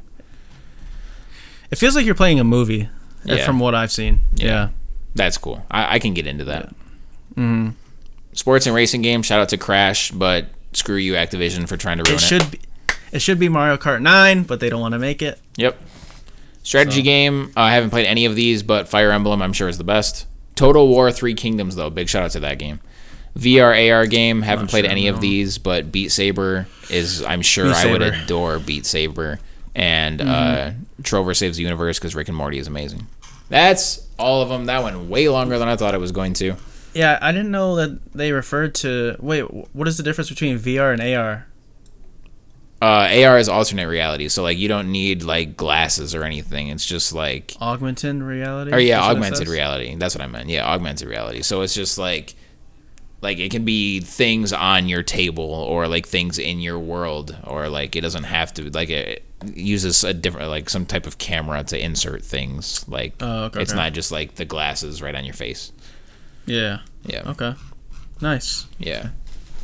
[1.70, 2.84] it feels like you're playing a movie.
[3.30, 3.46] uh, Yeah.
[3.46, 4.46] From what I've seen, Yeah.
[4.48, 4.70] yeah.
[5.16, 5.64] That's cool.
[5.70, 6.74] I, I can get into that.
[7.36, 7.70] Hmm
[8.34, 9.22] Sports and racing game.
[9.22, 12.26] Shout out to Crash, but screw you, Activision, for trying to ruin It it.
[12.26, 12.60] should be,
[13.12, 15.40] it should be Mario Kart Nine, but they don't want to make it.
[15.58, 15.80] Yep.
[16.64, 17.52] Strategy So- game.
[17.56, 20.26] uh, I haven't played any of these, but Fire Emblem I'm sure is the best.
[20.56, 21.90] Total War Three Kingdoms though.
[21.92, 22.80] Big shout out to that game.
[23.38, 24.42] VR AR game.
[24.44, 27.24] Haven't played sure, any of these, but Beat Saber is.
[27.24, 29.40] I'm sure I would adore Beat Saber
[29.76, 31.02] and uh, Mm-hmm.
[31.04, 33.08] Trover Saves the Universe because Rick and Morty is amazing.
[33.50, 34.66] That's all of them.
[34.66, 36.56] That went way longer than I thought it was going to.
[36.94, 39.16] Yeah, I didn't know that they referred to.
[39.20, 39.42] Wait,
[39.74, 41.48] what is the difference between VR and AR?
[42.82, 46.68] Uh, AR is alternate reality, so like you don't need like glasses or anything.
[46.68, 48.74] It's just like Augmented reality.
[48.74, 49.96] or yeah, That's what it augmented reality.
[49.96, 50.50] That's what I meant.
[50.50, 51.44] Yeah, augmented reality.
[51.44, 52.36] So it's just like
[53.22, 57.70] like it can be things on your table or like things in your world or
[57.70, 59.24] like it doesn't have to like it
[59.56, 63.72] uses a different like some type of camera to insert things like Oh, okay, it's
[63.72, 63.80] okay.
[63.80, 65.72] not just like the glasses right on your face.
[66.46, 66.80] Yeah.
[67.06, 67.24] Yeah.
[67.32, 67.54] Okay.
[68.22, 68.66] Nice.
[68.80, 69.10] Yeah.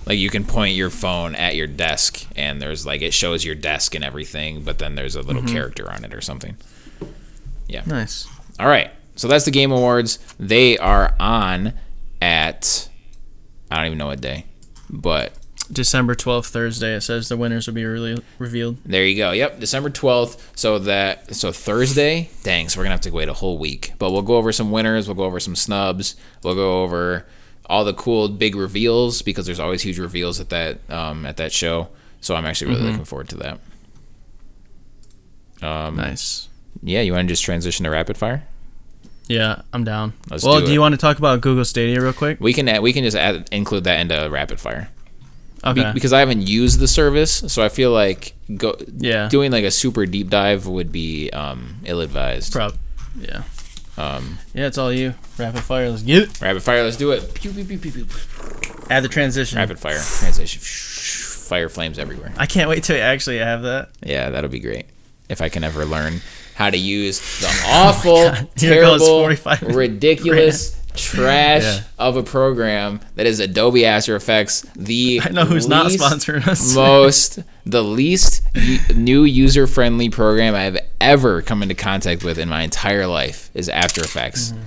[0.06, 3.56] Like you can point your phone at your desk and there's like it shows your
[3.56, 5.53] desk and everything, but then there's a little Mm-hmm.
[5.53, 6.57] character on it or something.
[7.68, 7.84] Yeah.
[7.85, 8.27] Nice.
[8.60, 8.91] All right.
[9.15, 10.18] So that's the Game Awards.
[10.39, 11.73] They are on
[12.22, 12.89] at
[13.69, 14.45] I don't even know what day,
[14.89, 15.34] but
[15.72, 16.96] December twelfth, Thursday.
[16.96, 18.78] It says the winners will be really revealed.
[18.86, 19.32] there you go.
[19.32, 20.40] Yep, December 12th.
[20.56, 22.30] So that so Thursday.
[22.44, 23.94] Dang, so we're going to have to wait a whole week.
[24.00, 27.26] But we'll go over some winners, we'll go over some snubs, we'll go over
[27.68, 31.52] all the cool big reveals because there's always huge reveals at that um, at that
[31.52, 31.90] show.
[32.22, 33.60] So I'm actually really looking forward to that.
[35.62, 36.50] Um, Nice.
[36.82, 38.44] Yeah, you want to just transition to rapid fire?
[39.28, 40.14] Yeah, I'm down.
[40.30, 42.40] Let's well, do do, you want to talk about Google Stadia real quick?
[42.40, 44.90] We can add, we can just add, include that into rapid fire.
[45.73, 49.27] Be- because I haven't used the service, so I feel like go yeah.
[49.30, 52.53] doing like a super deep dive would be um, ill-advised.
[52.53, 52.76] Prob.
[53.19, 53.44] Yeah.
[53.98, 55.15] Um, Yeah, it's all you.
[55.38, 55.90] Rapid fire.
[55.90, 56.41] Let's get it.
[56.41, 57.34] rapid fire, let's do it.
[57.34, 58.07] Pew, pew, pew.
[58.90, 59.57] Add the transition.
[59.57, 60.61] Rapid fire transition.
[60.61, 62.31] Fire flames everywhere.
[62.38, 63.90] I can't wait to actually have that.
[64.03, 64.86] Yeah, that'll be great.
[65.27, 66.22] If I can ever learn
[66.56, 69.77] how to use the awful, Oh terrible, 45 minutes.
[69.77, 71.81] ridiculous trash Yeah.
[71.97, 74.61] of a program that is Adobe After Effects.
[74.76, 76.76] The I know who's not sponsoring us.
[76.76, 78.41] most the least
[78.95, 83.69] new user friendly program I've ever come into contact with in my entire life is
[83.69, 84.51] After Effects.
[84.51, 84.61] Mm-hmm.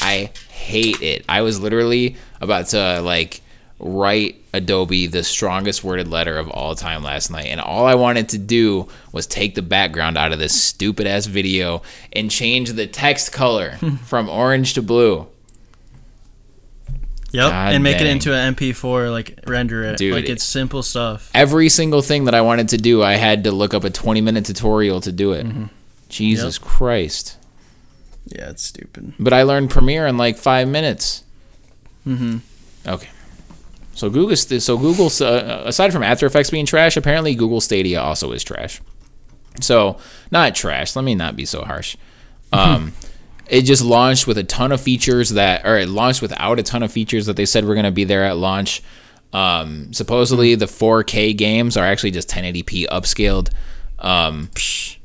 [0.00, 1.24] I hate it.
[1.28, 3.40] I was literally about to like
[3.80, 8.28] write Adobe the strongest worded letter of all time last night, and all I wanted
[8.30, 11.82] to do was take the background out of this stupid ass video
[12.12, 13.72] and change the text color
[14.04, 15.28] from orange to blue.
[17.38, 17.50] Yep.
[17.52, 19.96] God and make it into an MP4, like render it.
[19.96, 21.30] Dude, like it's simple stuff.
[21.34, 24.20] every single thing that I wanted to do, I had to look up a 20
[24.20, 25.46] minute tutorial to do it.
[26.08, 27.36] Jesus Christ.
[28.26, 29.14] Yeah, it's stupid.
[29.20, 31.22] But I learned Premiere in like five minutes.
[32.04, 32.38] Mm-hmm.
[32.86, 33.08] Okay.
[33.94, 38.32] So Google, so Google, uh, aside from After Effects being trash, apparently Google Stadia also
[38.32, 38.80] is trash.
[39.60, 39.98] So
[40.32, 40.96] not trash.
[40.96, 41.96] Let me not be so harsh.
[42.52, 42.92] Um,
[43.48, 46.82] it just launched with a ton of features that, or it launched without a ton
[46.82, 48.82] of features that they said were going to be there at launch.
[49.32, 53.50] Um, supposedly the 4K games are actually just 1080p upscaled.
[53.98, 54.50] Um,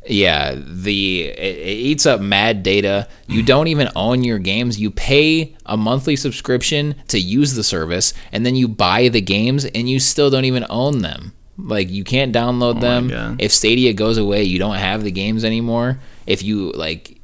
[0.05, 3.07] yeah, the it, it eats up mad data.
[3.27, 4.79] You don't even own your games.
[4.79, 9.65] You pay a monthly subscription to use the service, and then you buy the games,
[9.65, 11.33] and you still don't even own them.
[11.57, 13.09] Like you can't download them.
[13.39, 15.99] If Stadia goes away, you don't have the games anymore.
[16.27, 17.19] If you like,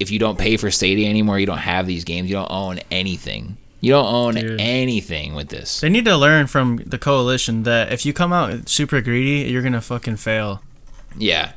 [0.00, 2.28] if you don't pay for Stadia anymore, you don't have these games.
[2.28, 3.56] You don't own anything.
[3.82, 4.60] You don't own Dude.
[4.60, 5.80] anything with this.
[5.80, 9.62] They need to learn from the coalition that if you come out super greedy, you're
[9.62, 10.62] gonna fucking fail.
[11.16, 11.52] Yeah,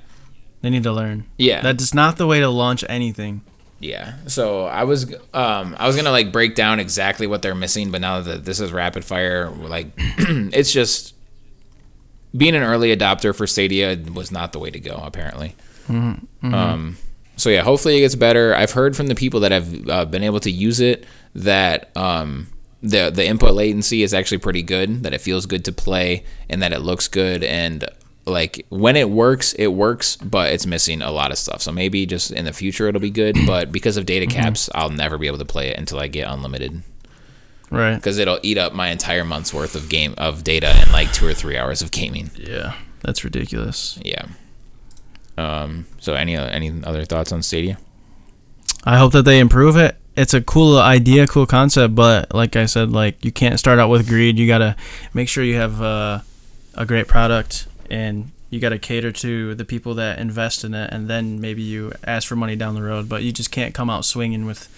[0.62, 1.26] They need to learn.
[1.38, 1.62] yeah.
[1.62, 3.42] That is not the way to launch anything.
[3.80, 4.14] Yeah.
[4.28, 8.00] So I was um I was gonna like break down exactly what they're missing, but
[8.00, 11.14] now that this is rapid fire, like it's just
[12.36, 15.56] being an early adopter for Stadia was not the way to go apparently.
[15.90, 16.98] Um.
[17.36, 18.56] So yeah, hopefully it gets better.
[18.56, 21.06] I've heard from the people that have uh, been able to use it
[21.36, 22.48] that um
[22.84, 25.04] the the input latency is actually pretty good.
[25.04, 27.86] That it feels good to play and that it looks good and
[28.26, 31.62] like when it works, it works, but it's missing a lot of stuff.
[31.62, 34.90] So maybe just in the future it'll be good, but because of data caps, I'll
[34.92, 36.84] never be able to play it until I get unlimited
[37.70, 37.96] Right.
[37.96, 41.26] because it'll eat up my entire month's worth of game of data in like two
[41.26, 42.30] or three hours of gaming.
[42.38, 42.76] Yeah.
[43.02, 44.00] That's ridiculous.
[44.06, 44.26] Yeah.
[45.38, 47.78] Um, so any any other thoughts on Stadia?
[48.84, 49.98] I hope that they improve it.
[50.16, 53.90] It's a cool idea, cool concept, but like I said, like you can't start out
[53.90, 54.38] with greed.
[54.38, 54.76] You gotta
[55.14, 56.20] make sure you have uh,
[56.76, 61.08] a great product, and you gotta cater to the people that invest in it, and
[61.08, 63.10] then maybe you ask for money down the road.
[63.10, 64.70] But you just can't come out swinging with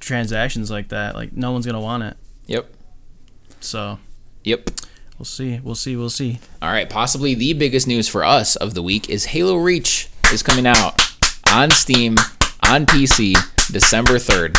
[0.00, 1.14] transactions like that.
[1.14, 2.16] Like no one's gonna want it.
[2.46, 2.70] Yep.
[3.60, 3.98] So
[4.44, 4.70] Yep.
[5.18, 5.60] We'll see.
[5.62, 5.96] We'll see.
[5.96, 6.38] We'll see.
[6.62, 10.42] All right, possibly the biggest news for us of the week is Halo Reach is
[10.42, 11.00] coming out
[11.52, 12.18] on Steam
[12.62, 13.34] on PC
[13.72, 14.56] December 3rd.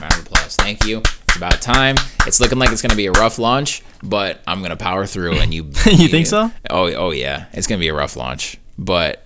[0.00, 0.56] Round of applause.
[0.56, 0.98] Thank you.
[0.98, 1.96] It's about time.
[2.26, 5.06] It's looking like it's going to be a rough launch, but I'm going to power
[5.06, 6.50] through and you You think so?
[6.68, 7.46] Oh, oh yeah.
[7.52, 9.24] It's going to be a rough launch, but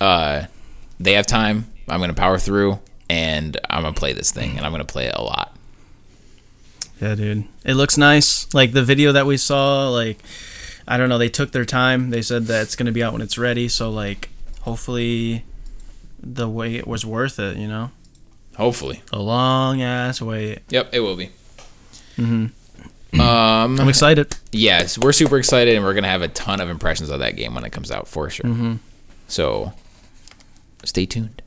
[0.00, 0.46] uh
[1.00, 1.66] they have time.
[1.88, 2.78] I'm going to power through
[3.10, 5.56] and I'm going to play this thing and I'm going to play it a lot.
[7.02, 7.44] Yeah, dude.
[7.64, 8.46] It looks nice.
[8.54, 10.18] Like the video that we saw, like
[10.86, 12.10] I don't know, they took their time.
[12.10, 14.30] They said that it's gonna be out when it's ready, so like
[14.60, 15.44] hopefully
[16.22, 17.90] the wait was worth it, you know?
[18.56, 19.02] Hopefully.
[19.12, 20.60] A long ass wait.
[20.68, 21.30] Yep, it will be.
[22.16, 23.20] Mm-hmm.
[23.20, 24.36] Um I'm excited.
[24.52, 27.52] Yes, we're super excited, and we're gonna have a ton of impressions of that game
[27.56, 28.48] when it comes out for sure.
[28.48, 28.78] Mhm.
[29.26, 29.72] So,
[30.84, 31.41] stay tuned.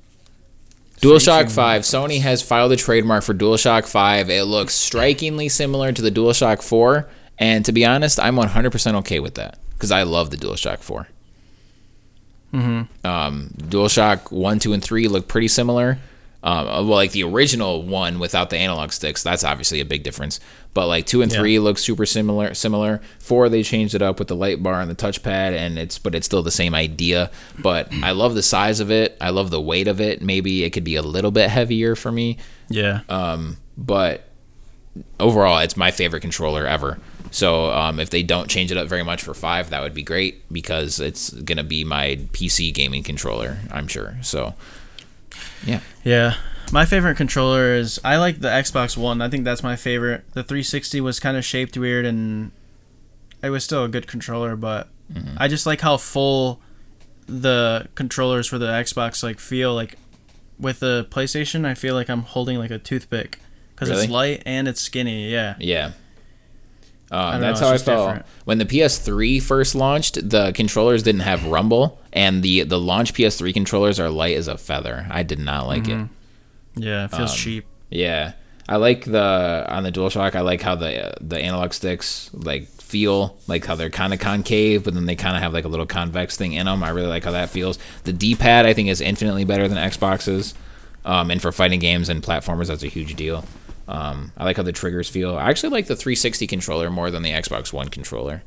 [1.02, 1.52] DualShock tuned.
[1.52, 1.82] 5.
[1.82, 4.30] Sony has filed a trademark for DualShock 5.
[4.30, 7.08] It looks strikingly similar to the DualShock 4,
[7.38, 11.08] and to be honest, I'm 100% okay with that because I love the DualShock 4.
[12.54, 13.08] Mm-hmm.
[13.08, 15.98] Um, DualShock 1, 2, and 3 look pretty similar.
[16.42, 20.40] Um, well, like the original one without the analog sticks, that's obviously a big difference.
[20.76, 21.40] But like two and Yeah.
[21.40, 22.54] three look super similar.
[22.54, 23.02] Similar.
[23.18, 26.14] Four, they changed it up with the light bar and the touchpad, and it's but
[26.14, 27.32] it's still the same idea.
[27.58, 29.18] But I love the size of it.
[29.20, 30.22] I love the weight of it.
[30.22, 32.38] Maybe it could be a little bit heavier for me.
[32.70, 33.00] Yeah.
[33.10, 34.28] Um, but
[35.20, 37.00] overall, it's my favorite controller ever.
[37.32, 40.04] So um, if they don't change it up very much for five, that would be
[40.04, 43.58] great because it's gonna be my PC gaming controller.
[43.72, 44.18] I'm sure.
[44.22, 44.54] So
[45.66, 45.80] yeah.
[46.04, 46.36] Yeah.
[46.72, 49.22] My favorite controller is I like the Xbox One.
[49.22, 50.24] I think that's my favorite.
[50.34, 52.52] The 360 was kind of shaped weird and
[53.42, 55.36] it was still a good controller, but Mm-hmm.
[55.38, 56.60] I just like how full
[57.28, 60.00] the controllers for the Xbox like feel like
[60.60, 63.38] with the PlayStation, I feel like I'm holding like a toothpick
[63.76, 64.02] cuz Really?
[64.06, 65.30] it's light and it's skinny.
[65.32, 65.58] Yeah.
[65.60, 65.92] Yeah.
[67.12, 68.26] Don't that's know, how I felt different.
[68.46, 70.28] when the PS3 first launched.
[70.28, 74.58] The controllers didn't have rumble, and the the launch PS3 controllers are light as a
[74.58, 75.06] feather.
[75.12, 76.08] I did not like it.
[76.76, 77.66] Yeah, it feels Um, cheap.
[77.90, 78.34] Yeah,
[78.68, 80.36] I like the on the DualShock.
[80.36, 84.84] I like how the the analog sticks like feel like how they're kind of concave,
[84.84, 86.84] but then they kind of have like a little convex thing in them.
[86.84, 87.80] I really like how that feels.
[88.04, 90.54] The D-pad I think is infinitely better than Xboxes,
[91.04, 93.44] um, and for fighting games and platformers, that's a huge deal.
[93.88, 95.36] Um, I like how the triggers feel.
[95.38, 98.42] I actually like the 360 controller more than the Xbox One controller.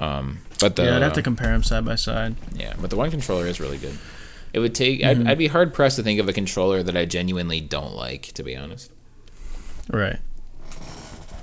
[0.00, 2.36] Um, but the yeah, I'd have to compare them side by side.
[2.54, 3.96] yeah, but the one controller is really good.
[4.52, 5.02] It would take.
[5.02, 8.24] I'd, I'd be hard pressed to think of a controller that I genuinely don't like,
[8.34, 8.90] to be honest.
[9.90, 10.18] Right.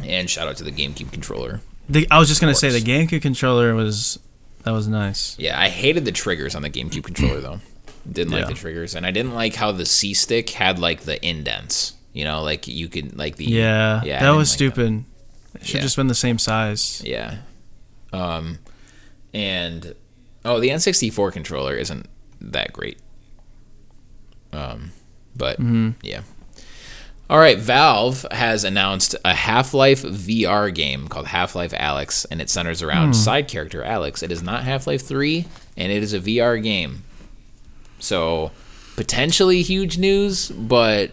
[0.03, 1.61] And shout out to the GameCube controller.
[1.89, 2.79] The, I was just gonna say the.
[2.79, 4.19] GameCube controller was
[4.63, 5.35] that was nice.
[5.39, 7.59] Yeah, I hated the triggers on the GameCube controller though.
[8.09, 8.47] Didn't like Yeah.
[8.49, 11.93] the triggers, and I didn't like how the C stick had like the indents.
[12.13, 14.21] You know, like you could like the Yeah, yeah.
[14.21, 15.03] That was like stupid.
[15.55, 15.81] It should Yeah.
[15.81, 17.01] just been the same size.
[17.05, 17.37] Yeah.
[18.13, 18.59] Um,
[19.33, 19.93] and
[20.45, 22.07] oh, the N64 controller isn't
[22.41, 22.97] that great.
[24.53, 24.91] Um,
[25.35, 25.91] but Mm-hmm.
[26.01, 26.21] yeah.
[27.29, 32.81] All right, Valve has announced a Half-Life VR game called Half-Life Alyx, and it centers
[32.81, 34.23] around side character Alyx.
[34.23, 35.45] It is not Half-Life 3,
[35.77, 37.03] and it is a VR game.
[37.99, 38.49] So,
[38.95, 41.11] potentially huge news, but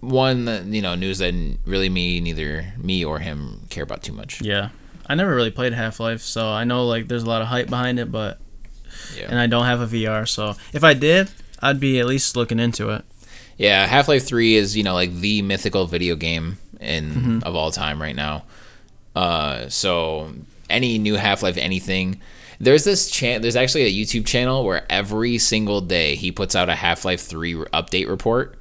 [0.00, 1.34] one that, you know, news that
[1.66, 4.40] really me neither me or him care about too much.
[4.40, 4.70] Yeah,
[5.06, 7.68] I never really played Half Life, so I know like there's a lot of hype
[7.68, 8.38] behind it, but
[9.16, 9.26] Yeah.
[9.28, 12.58] and I don't have a VR, so if I did, I'd be at least looking
[12.58, 13.04] into it.
[13.56, 17.70] Yeah, Half Life Three is you know like the mythical video game in of all
[17.70, 18.44] time right now.
[19.14, 20.32] Uh, so
[20.68, 22.20] any new Half Life anything,
[22.58, 26.68] there's this chan There's actually a YouTube channel where every single day he puts out
[26.68, 28.58] a Half Life Three update report,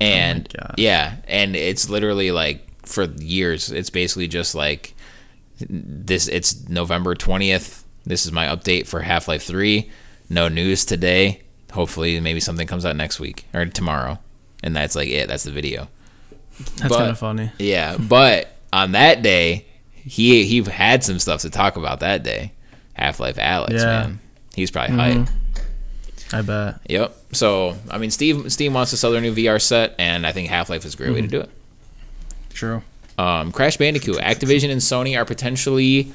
[0.00, 0.74] and gosh.
[0.76, 3.70] yeah, and it's literally like for years.
[3.72, 4.94] It's basically just like
[5.68, 6.28] this.
[6.28, 7.81] It's November twentieth.
[8.04, 9.90] This is my update for Half Life Three.
[10.28, 11.42] No news today.
[11.72, 14.18] Hopefully, maybe something comes out next week or tomorrow,
[14.62, 15.28] and that's like it.
[15.28, 15.88] That's the video.
[16.76, 17.50] That's kind of funny.
[17.58, 22.52] Yeah, but on that day, he he had some stuff to talk about that day.
[22.94, 23.84] Half Life Alyx, Yeah.
[23.84, 24.20] man,
[24.54, 25.26] he's probably Mhm.
[25.26, 25.30] hyped.
[26.34, 26.80] I bet.
[26.88, 27.16] Yep.
[27.32, 30.48] So I mean, Steve Steve wants to sell their new VR set, and I think
[30.48, 31.50] Half Life is a great way to do it.
[32.52, 32.82] True.
[33.18, 36.12] Um, Crash Bandicoot, Activision and Sony are potentially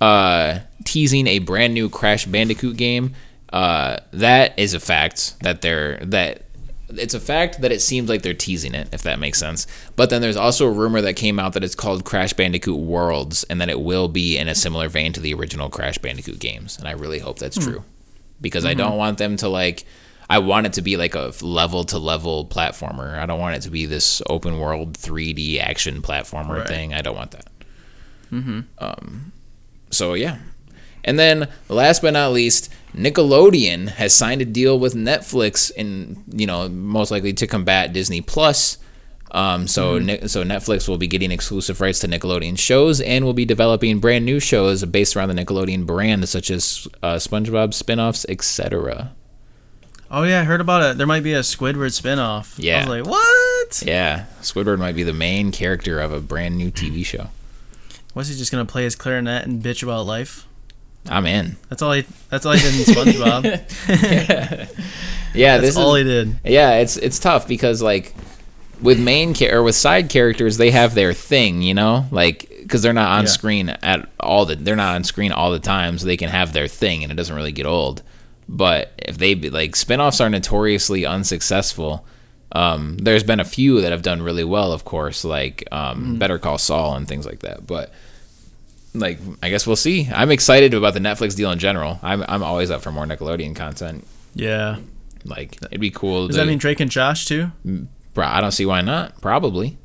[0.00, 3.14] uh, teasing a brand new Crash Bandicoot game.
[3.52, 6.42] Uh, that is a fact that they're that
[6.88, 9.66] it's a fact that it seems like they're teasing it, if that makes sense.
[9.96, 13.42] But then there's also a rumor that came out that it's called Crash Bandicoot Worlds,
[13.44, 16.78] and that it will be in a similar vein to the original Crash Bandicoot games.
[16.78, 17.82] And I really hope that's true,
[18.40, 19.84] because I don't want them to like.
[20.28, 23.16] I want it to be like a level to level platformer.
[23.18, 26.68] I don't want it to be this open world 3D action platformer Right.
[26.68, 26.94] thing.
[26.94, 27.46] I don't want that.
[28.78, 29.32] Um,
[29.90, 30.38] so yeah.
[31.04, 36.46] And then last but not least, Nickelodeon has signed a deal with Netflix and you
[36.46, 38.78] know, most likely to combat Disney Plus.
[39.30, 43.34] Um, so Ni- so Netflix will be getting exclusive rights to Nickelodeon shows and will
[43.34, 48.24] be developing brand new shows based around the Nickelodeon brand such as uh, SpongeBob spin-offs,
[48.28, 49.12] etc.
[50.10, 50.98] Oh yeah, I heard about it.
[50.98, 52.54] There might be a Squidward spinoff.
[52.56, 52.76] Yeah.
[52.76, 53.82] I was like, what?
[53.84, 57.28] Yeah, Squidward might be the main character of a brand new TV show.
[58.16, 60.46] Was he just gonna play his clarinet and bitch about life?
[61.08, 61.56] I'm in.
[61.68, 62.04] That's all he.
[62.30, 64.66] That's all he did in SpongeBob.
[65.34, 66.36] Yeah, That's this all is, he did.
[66.44, 68.14] Yeah, it's it's tough because like
[68.80, 72.80] with main cha- or with side characters, they have their thing, you know, like because
[72.82, 73.30] they're not on Yeah.
[73.30, 76.54] screen at all the they're not on screen all the time, so they can have
[76.54, 78.02] their thing, and it doesn't really get old.
[78.48, 82.06] But if they be like spinoffs are notoriously unsuccessful.
[82.52, 86.38] Um, there's been a few that have done really well, of course, like um, Better
[86.38, 87.66] Call Saul and things like that.
[87.66, 87.92] But
[88.98, 90.08] like, I guess we'll see.
[90.12, 91.98] I'm excited about the Netflix deal in general.
[92.02, 94.06] I'm I'm always up for more Nickelodeon content.
[94.34, 94.76] Yeah.
[95.24, 96.26] Like, it'd be cool.
[96.28, 97.50] Does to- that mean Drake and Josh too?
[98.14, 99.20] Bro, I don't see why not.
[99.20, 99.78] Probably.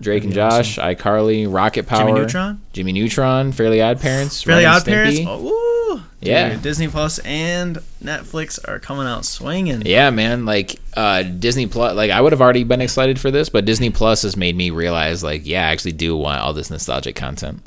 [0.00, 2.60] Drake and Josh, iCarly, Rocket Power, Jimmy Neutron?
[2.72, 5.18] Jimmy Neutron, Fairly Odd Parents, Fairly Odd Parents.
[5.20, 5.24] Stimpy.
[5.28, 6.04] Oh.
[6.20, 6.56] Dude, Yeah.
[6.56, 9.82] Disney Plus and Netflix are coming out swinging.
[9.86, 10.44] Yeah, man.
[10.46, 13.90] Like uh, Disney Plus, like I would have already been excited for this, but Disney
[13.90, 17.62] Plus has made me realize, like, yeah, I actually do want all this nostalgic content.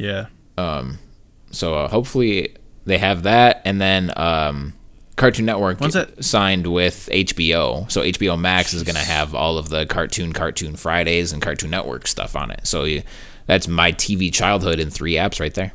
[0.00, 0.26] Yeah.
[1.52, 2.54] So uh, hopefully
[2.84, 4.74] they have that, and then um,
[5.16, 9.68] Cartoon Network When's that- signed with HBO, so HBO Max is gonna have all of
[9.68, 12.66] the cartoon Cartoon Fridays and Cartoon Network stuff on it.
[12.66, 13.02] So you,
[13.46, 15.72] that's my TV childhood in three apps right there.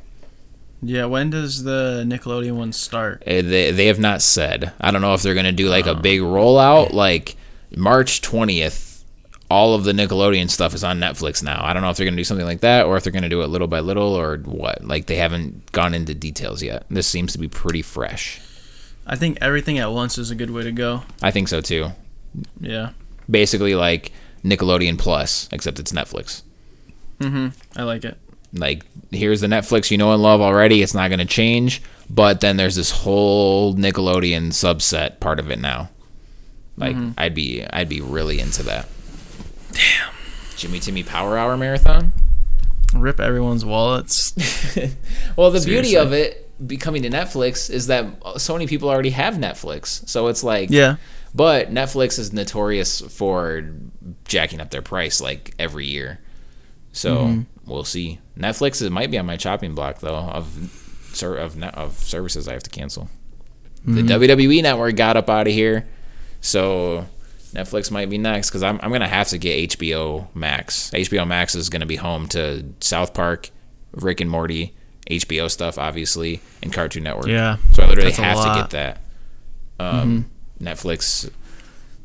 [0.82, 1.06] Yeah.
[1.06, 3.22] When does the Nickelodeon one start?
[3.28, 4.72] Uh, They, they have not said.
[4.80, 7.36] I don't know if they're gonna do like a big rollout, like
[7.76, 8.95] March twentieth.
[9.50, 11.64] All of the Nickelodeon stuff is on Netflix now.
[11.64, 13.42] I don't know if they're gonna do something like that, or if they're gonna do
[13.42, 14.84] it little by little, or what.
[14.84, 16.86] Like they haven't gone into details yet.
[16.90, 18.42] This seems to be pretty fresh.
[19.08, 21.04] I think everything at once is a good way to go.
[21.22, 21.92] I think so too.
[22.60, 22.92] Yeah.
[23.30, 24.12] Basically, like
[24.44, 26.44] Nickelodeon Plus, except it's Netflix.
[27.20, 27.80] Mm-hmm.
[27.80, 28.18] I like it.
[28.54, 30.82] Like, here's the Netflix you know and love already.
[30.82, 31.82] It's not going to change.
[32.10, 35.90] But then there's this whole Nickelodeon subset part of it now.
[36.78, 38.88] Like, I'd be, I'd be really into that.
[39.76, 40.14] Damn.
[40.56, 42.12] Jimmy Timmy Power Hour marathon.
[42.94, 44.34] Rip everyone's wallets.
[45.38, 48.06] Well, the beauty of it becoming to Netflix is that
[48.38, 50.08] so many people already have Netflix.
[50.08, 50.96] So it's like, Yeah.
[51.34, 53.70] But Netflix is notorious for
[54.26, 56.20] jacking up their price like every year.
[56.94, 57.42] So Mm-hmm.
[57.70, 58.20] we'll see.
[58.40, 60.58] Netflix it might be on my chopping block though of
[61.24, 63.10] of of services I have to cancel.
[63.84, 64.08] The Mm-hmm.
[64.24, 65.86] WWE network got up out of here,
[66.42, 67.06] so
[67.56, 70.92] Netflix might be next because I'm I'm gonna have to get HBO Max.
[70.92, 73.50] HBO Max is gonna be home to South Park,
[73.94, 74.74] Rick and Morty,
[75.10, 77.28] HBO stuff obviously, and Cartoon Network.
[77.28, 77.58] Yeah.
[77.74, 78.44] So I literally have to.
[78.44, 78.60] Mm-hmm.
[78.60, 79.02] get that.
[79.80, 80.30] Um,
[80.62, 81.30] Netflix,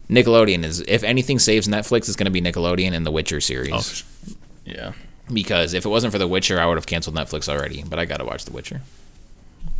[0.09, 4.05] Nickelodeon is if anything saves Netflix, it's going to be Nickelodeon and the Witcher series.
[4.29, 4.93] Oh, Yeah.
[5.33, 7.85] Because if it wasn't for the Witcher, I would have canceled Netflix already.
[7.89, 8.81] But I got to watch the Witcher.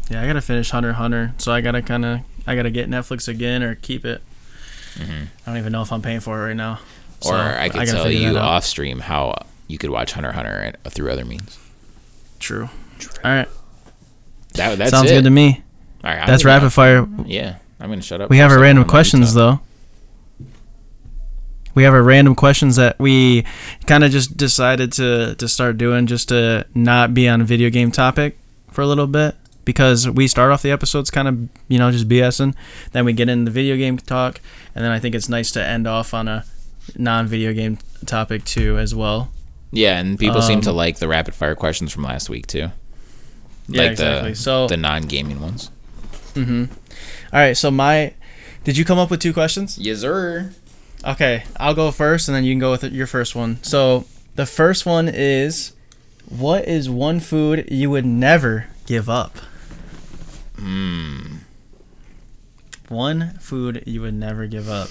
[0.09, 3.29] Yeah, I gotta finish Hunter Hunter, so I gotta kind of I gotta get Netflix
[3.29, 4.23] again or keep it.
[4.95, 5.25] Mm-hmm.
[5.47, 6.81] I don't even know if I'm paying for it right now.
[7.21, 9.35] So, or I could gotta tell you that off stream how
[9.69, 11.59] you could watch Hunter Hunter uh, through other means.
[12.39, 12.69] True.
[13.25, 13.49] All right,
[14.55, 15.15] That, that's sounds it.
[15.15, 15.63] good to me.
[16.03, 17.07] All right, That's gonna- rapid fire.
[17.27, 18.31] Yeah, I'm gonna shut up.
[18.31, 19.61] We for a have our random and let you questions though.
[21.75, 23.45] We have our random questions that we
[23.87, 27.71] kind of just decided to to start doing just to not be on a video
[27.71, 28.37] game topic
[28.71, 32.09] for a little bit because we start off the episodes kind of you know just
[32.09, 32.55] BSing,
[32.93, 34.41] then we get into the video game talk,
[34.75, 36.45] and then I think it's nice to end off on a
[36.97, 39.31] non-video game topic too as well.
[39.73, 42.71] Yeah, and people seem to Um, like the rapid fire questions from last week too.
[43.69, 44.31] Yeah, like exactly.
[44.31, 45.71] the So- the non gaming ones.
[46.35, 46.65] Mm-hmm.
[47.33, 48.15] All right, so my
[48.65, 49.79] did you come up with two questions?
[49.79, 50.53] Yes, sir.
[51.05, 53.59] Okay, I'll go first, and then you can go with your first one.
[53.63, 54.05] So
[54.35, 55.73] the first one is,
[56.29, 59.39] what is one food you would never give up?
[60.61, 61.37] Hmm.
[62.89, 64.89] One food you would never give up.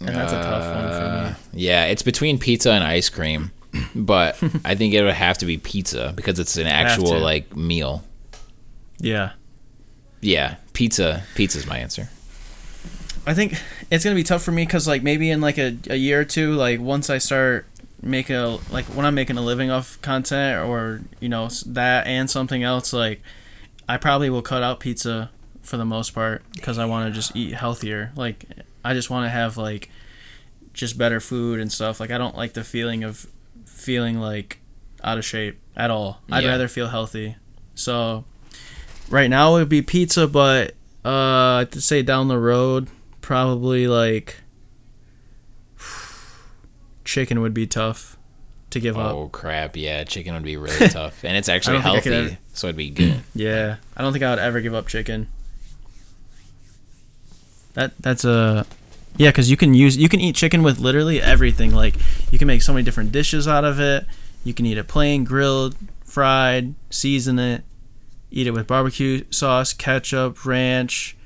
[0.00, 1.60] And that's a tough one for Uh, me.
[1.62, 3.50] Yeah, it's between pizza and ice cream,
[3.94, 8.04] but I think it would have to be pizza because it's an actual like meal.
[8.98, 9.32] Yeah,
[10.22, 11.22] Yeah, pizza.
[11.34, 12.08] Pizza's my answer.
[13.26, 13.54] I think
[13.90, 16.24] it's gonna be tough for me because like maybe in like a, a year or
[16.24, 17.66] two, like once I start
[18.02, 22.30] making a like when I'm making a living off content or you know that and
[22.30, 23.20] something else, like
[23.88, 25.30] I probably will cut out pizza
[25.62, 28.12] for the most part because I want to just eat healthier.
[28.16, 28.44] Like
[28.84, 29.90] I just want to have like
[30.72, 32.00] just better food and stuff.
[32.00, 33.26] Like I don't like the feeling of
[33.66, 34.58] feeling like
[35.04, 36.20] out of shape at all.
[36.30, 36.50] I'd Yeah.
[36.50, 37.36] rather feel healthy.
[37.74, 38.24] So
[39.08, 40.72] right now it would be pizza, but
[41.04, 42.88] uh, I'd say down the road
[43.20, 44.36] probably like
[47.04, 48.15] chicken would be tough
[48.76, 49.14] to give up.
[49.14, 49.76] Oh crap!
[49.76, 52.38] Yeah, chicken would be really tough, and it's actually don't think I could healthy, ever-
[52.52, 53.22] so it'd be good.
[53.34, 55.28] Yeah, I don't think I would ever give up chicken.
[57.74, 58.66] That that's a
[59.16, 61.74] yeah, because you can use you can eat chicken with literally everything.
[61.74, 61.94] Like
[62.30, 64.06] you can make so many different dishes out of it.
[64.44, 67.64] You can eat it plain, grilled, fried, season it,
[68.30, 71.16] eat it with barbecue sauce, ketchup, ranch.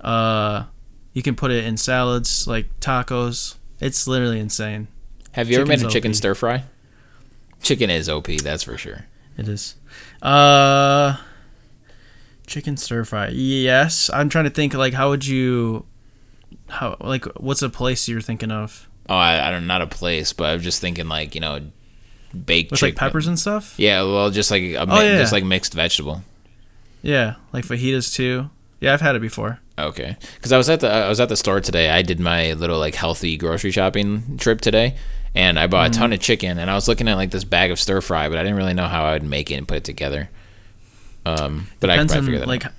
[0.00, 0.64] Uh,
[1.12, 3.56] you can put it in salads like tacos.
[3.80, 4.88] It's literally insane.
[5.32, 6.64] Have you ever made a chicken stir fry?
[7.62, 9.06] Chicken is OP, that's for sure.
[9.36, 9.74] It is.
[10.22, 11.16] Uh
[12.46, 13.28] chicken stir fry.
[13.28, 14.10] Yes.
[14.12, 15.84] I'm trying to think like how would you
[16.68, 18.88] how like what's a place you're thinking of?
[19.08, 21.60] Oh, I, I don't not a place, but I'm just thinking like you know,
[22.44, 22.94] baked With chicken.
[22.94, 23.74] like peppers and stuff?
[23.78, 25.18] Yeah, well, just like a Oh, yeah.
[25.18, 26.22] just like mixed vegetable.
[27.02, 28.50] Yeah, like fajitas too.
[28.80, 29.60] Yeah, I've had it before.
[29.78, 31.90] Okay, because I was at the I was at the store today.
[31.90, 34.96] I did my little like healthy grocery shopping trip today,
[35.34, 35.98] and I bought a Mm.
[35.98, 36.58] ton of chicken.
[36.58, 38.74] And I was looking at like this bag of stir fry, but I didn't really
[38.74, 40.30] know how I would make it and put it together.
[41.26, 42.72] Um, but I could Depends probably on figure that like out.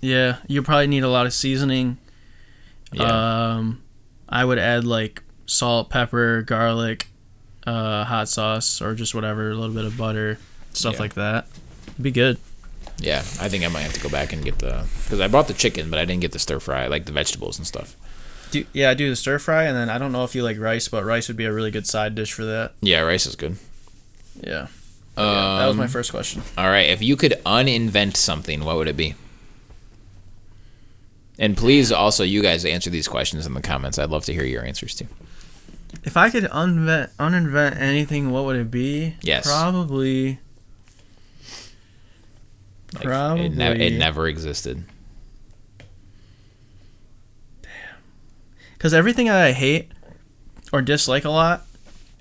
[0.00, 1.96] yeah, you probably need a lot of seasoning.
[2.92, 3.56] Yeah.
[3.56, 3.82] Um
[4.28, 7.08] I would add like salt, pepper, garlic,
[7.66, 10.38] uh hot sauce or just whatever, a little bit of butter,
[10.72, 11.00] stuff Yeah.
[11.00, 11.46] like that.
[11.88, 12.38] It'd be good.
[12.98, 15.48] yeah, I think I might have to go back and get the because I bought
[15.48, 17.94] the chicken, but I didn't get the stir fry, like the vegetables and stuff.
[18.50, 20.58] Do, yeah, I do the stir fry, and then I don't know if you like
[20.58, 22.72] rice, but rice would be a really good side dish for that.
[22.80, 23.56] Yeah, rice is good.
[24.40, 24.68] Yeah.
[25.16, 26.42] yeah that was my Um, first question.
[26.56, 29.14] All right, if you could uninvent something, what would it be?
[31.38, 33.98] And please also you guys answer these questions in the comments.
[33.98, 35.06] I'd love to hear your answers too.
[36.04, 39.14] If I could uninvent, uninvent anything, what would it be?
[39.22, 39.46] Yes.
[39.46, 40.38] Probably.
[42.94, 43.46] Like, Probably.
[43.46, 44.84] It, ne- it never existed.
[48.78, 49.90] Because everything that I hate
[50.72, 51.66] or dislike a lot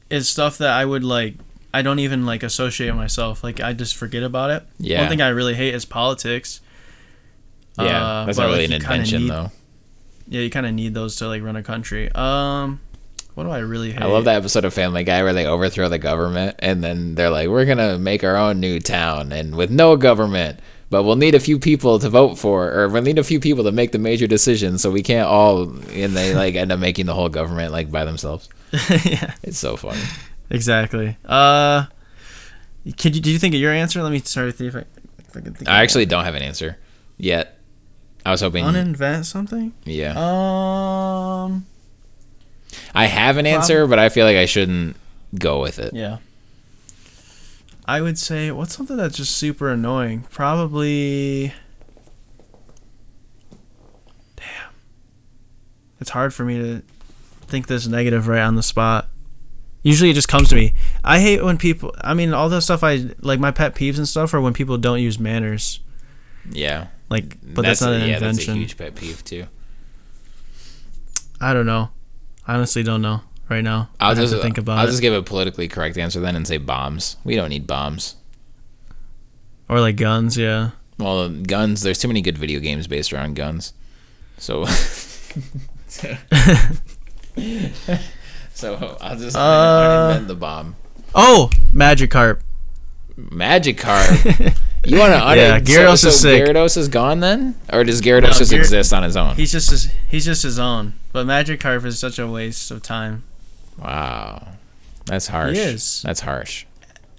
[0.09, 1.35] is stuff that I would like.
[1.73, 3.43] I don't even like associate myself.
[3.43, 4.63] Like I just forget about it.
[4.79, 5.01] Yeah.
[5.01, 6.61] One thing I really hate is politics.
[7.77, 9.51] Yeah, Uh, that's not really like, an invention need- though.
[10.29, 12.11] Yeah, you kind of need those to like run a country.
[12.13, 12.81] Um,
[13.35, 14.01] what do I really hate?
[14.01, 17.29] I love that episode of Family Guy where they overthrow the government and then they're
[17.29, 20.59] like, "We're gonna make our own new town and with no government,
[20.89, 23.63] but we'll need a few people to vote for, or we'll need a few people
[23.65, 27.05] to make the major decisions, so we can't all." And they like end up making
[27.05, 28.49] the whole government like by themselves.
[29.05, 30.01] yeah, It's so funny.
[30.49, 31.17] exactly.
[31.25, 31.85] Uh,
[32.97, 33.21] could you?
[33.21, 34.01] Do you think of your answer?
[34.03, 34.79] Let me start with you if I,
[35.19, 35.69] if I can think.
[35.69, 36.77] I actually don't have an answer
[37.17, 37.53] yet.
[38.25, 38.65] I was hoping.
[38.65, 39.73] uninvent something.
[39.85, 41.65] yeah, Um.
[42.93, 44.97] I have an answer, but I feel like I shouldn't
[45.37, 45.93] go with it.
[45.93, 46.17] Yeah.
[47.87, 50.25] I would say what's something that's just super annoying?
[50.29, 51.53] Probably
[54.35, 54.71] Damn.
[55.99, 56.81] It's hard for me to
[57.47, 59.07] think this negative right on the spot.
[59.83, 60.73] Usually it just comes to me.
[61.03, 64.07] I hate when people I mean all the stuff I like my pet peeves and
[64.07, 65.79] stuff are when people don't use manners.
[66.49, 68.55] Yeah, Like but that's, not a, an yeah, that's a invention.
[68.55, 69.45] huge pet peeve too.
[71.39, 71.89] I don't know.
[72.45, 73.89] I honestly don't know right now.
[73.99, 74.89] I'll just to think about I'll it.
[74.89, 77.17] just give a politically correct answer then and say bombs.
[77.23, 78.15] We don't need bombs.
[79.69, 80.71] or like guns, yeah.
[80.97, 81.81] Well, guns.
[81.83, 83.73] There's too many good video games based around guns.
[84.39, 84.65] So.
[88.53, 90.75] so I'll just Uh, invent the bomb.
[91.15, 92.39] Oh, Magikarp.
[93.17, 94.57] Magikarp.
[94.85, 96.41] You want to un- Yeah, so, Gyarados so is sick.
[96.43, 99.35] Gyarados is gone then, or does Gyarados No, just Gyar- exist on his own?
[99.35, 100.93] He's just his, he's just his own.
[101.11, 103.23] But Magikarp is such a waste of time.
[103.79, 104.47] Wow,
[105.05, 105.55] that's harsh.
[105.55, 106.01] He is.
[106.01, 106.65] That's harsh.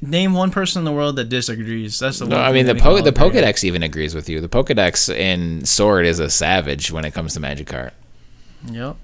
[0.01, 1.98] Name one person in the world that disagrees.
[1.98, 2.36] That's the No.
[2.39, 3.12] I mean the that we can po- the.
[3.12, 4.40] Pokedex even agrees with you.
[4.40, 7.90] The Pokedex in Sword is a savage when it comes to Magikarp.
[8.70, 8.97] Yep.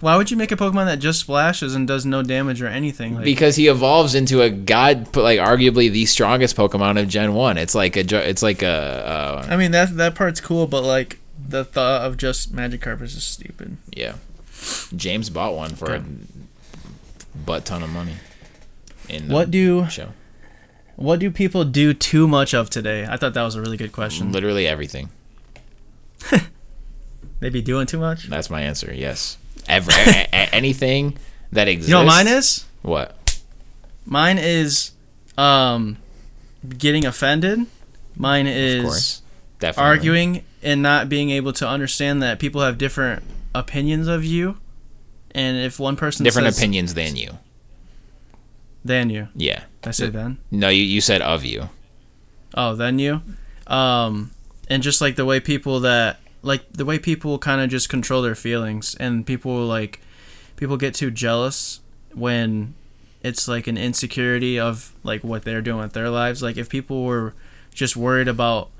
[0.00, 3.16] Why would you make a Pokemon that just splashes and does no damage or anything?
[3.16, 7.56] Like, because he evolves into a god, like arguably the strongest Pokemon of Gen One.
[7.58, 11.18] It's like a, it's like a, uh, I mean that that part's cool, but like
[11.48, 13.76] the thought of just Magikarp is just stupid.
[13.96, 14.14] yeah.
[14.94, 16.04] James bought one for a Okay.
[17.44, 18.14] Butt ton of money.
[19.08, 20.08] In the What do show?
[20.96, 23.06] what do people do too much of today?
[23.08, 24.32] I thought that was a really good question.
[24.32, 25.10] Literally everything.
[27.38, 28.28] They be doing too much.
[28.28, 28.92] That's my answer.
[28.94, 29.36] Yes.
[29.68, 31.18] Ever a- a- anything
[31.52, 31.90] that exists.
[31.90, 32.64] You know what mine is?
[32.82, 33.40] What?
[34.06, 34.92] Mine is
[35.36, 35.98] um
[36.78, 37.66] getting offended.
[38.16, 39.20] Mine is.
[39.58, 39.88] Definitely.
[39.90, 43.22] arguing and not being able to understand that people have different
[43.54, 44.58] opinions of you.
[45.36, 47.38] And if one person Different says, opinions than you.
[48.84, 49.64] than you, Yeah.
[49.82, 50.38] Did I say then.
[50.50, 51.68] No, you, you said of you.
[52.54, 53.20] Oh, then you.
[53.66, 54.30] Um,
[54.70, 58.22] and just like the way people that like the way people kind of just control
[58.22, 60.00] their feelings, and people like
[60.56, 61.80] people get too jealous
[62.14, 62.74] when
[63.22, 66.42] it's like an insecurity of like what they're doing with their lives.
[66.42, 67.34] Like if people were
[67.74, 68.70] just worried about,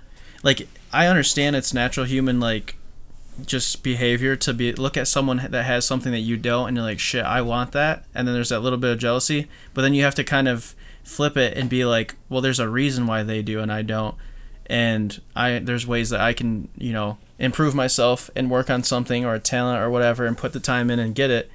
[0.42, 2.76] like I understand it's natural human like
[3.44, 6.86] just behavior to be look at someone that has something that you don't and you're
[6.86, 8.04] like shit i want that.
[8.14, 9.48] And then there's that little bit of jealousy.
[9.74, 12.68] But then you have to kind of flip it and be like well there's a
[12.68, 14.14] reason why they do and i don't.
[14.66, 19.24] And i there's ways that i can you know improve myself and work on something
[19.24, 21.50] or a talent or whatever and put the time in and get it.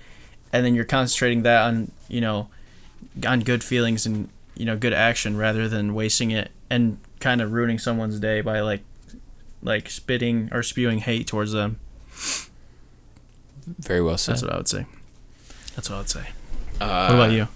[0.54, 2.50] And then you're concentrating that on you know
[3.26, 7.52] on good feelings and you know good action rather than wasting it and kind of
[7.52, 8.82] ruining someone's day by like
[9.64, 11.80] like spitting or spewing hate towards them
[13.80, 14.34] Very well said.
[14.34, 14.86] that's what i would say
[15.76, 16.26] that's what i would say
[16.82, 17.48] Uh, what about you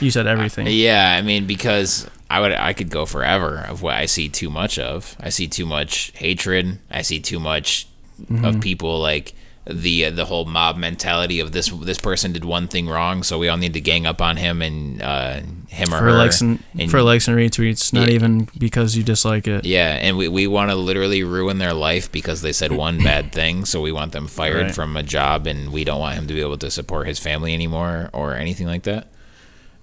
[0.00, 3.94] you said everything Yeah, I mean because I would I could go forever of what
[3.94, 5.14] I see too much of.
[5.20, 6.78] I see too much hatred.
[6.90, 8.44] I see too much Mm-hmm.
[8.44, 9.34] of people like
[9.66, 13.48] the the whole mob mentality of this this person did one thing wrong, so we
[13.48, 15.40] all need to gang up on him and uh,
[15.74, 16.12] him or for her.
[16.12, 18.14] likes and, and- for likes and retweets not Yeah.
[18.14, 22.10] even because you dislike it Yeah, and we, we want to literally ruin their life
[22.10, 23.64] because they said one bad thing.
[23.64, 24.74] So we want them fired Right.
[24.74, 27.52] from a job, and we don't want him to be able to support his family
[27.54, 29.08] anymore or anything like that.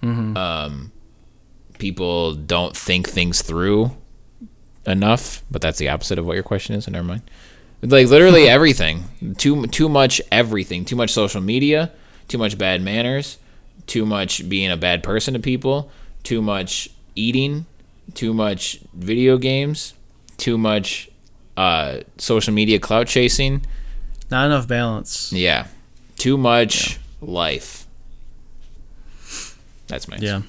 [0.04, 0.36] Mm-hmm.
[0.38, 0.92] Um,
[1.78, 3.92] people don't think things through
[4.86, 6.86] enough, but that's the opposite of what your question is.
[6.86, 7.22] So never mind.
[7.84, 11.92] Like literally everything, too too much everything, too much social media,
[12.28, 13.38] too much bad manners,
[13.88, 15.92] too much being a bad person to people,
[16.24, 17.66] too much eating,
[18.14, 19.94] too much video games,
[20.38, 21.10] too much
[21.58, 23.62] uh, social media clout chasing.
[24.30, 25.68] not enough balance Yeah,
[26.18, 27.86] too much life.
[29.88, 30.42] That's my yeah All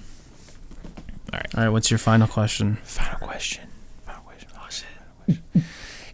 [1.33, 1.55] right.
[1.57, 3.65] all right what's your final question Final question.
[4.07, 4.49] Final question.
[4.57, 5.63] Oh, shit.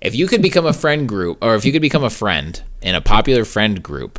[0.00, 2.94] If you could become a friend group, or if you could become a friend in
[2.94, 4.18] a popular friend group,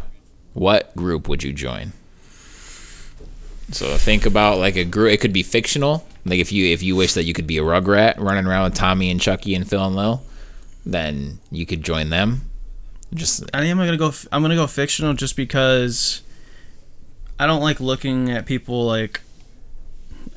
[0.54, 1.94] what group would you join?
[3.72, 5.12] So think about like a group.
[5.12, 6.06] It could be fictional.
[6.26, 8.76] Like if you if you wish that you could be a Rugrat running around with
[8.76, 10.22] Tommy and Chucky and Phil and Lil,
[10.86, 12.42] then you could join them.
[13.14, 14.12] Just I think I'm gonna go.
[14.32, 16.22] I'm gonna go fictional just because
[17.40, 19.22] I don't like looking at people like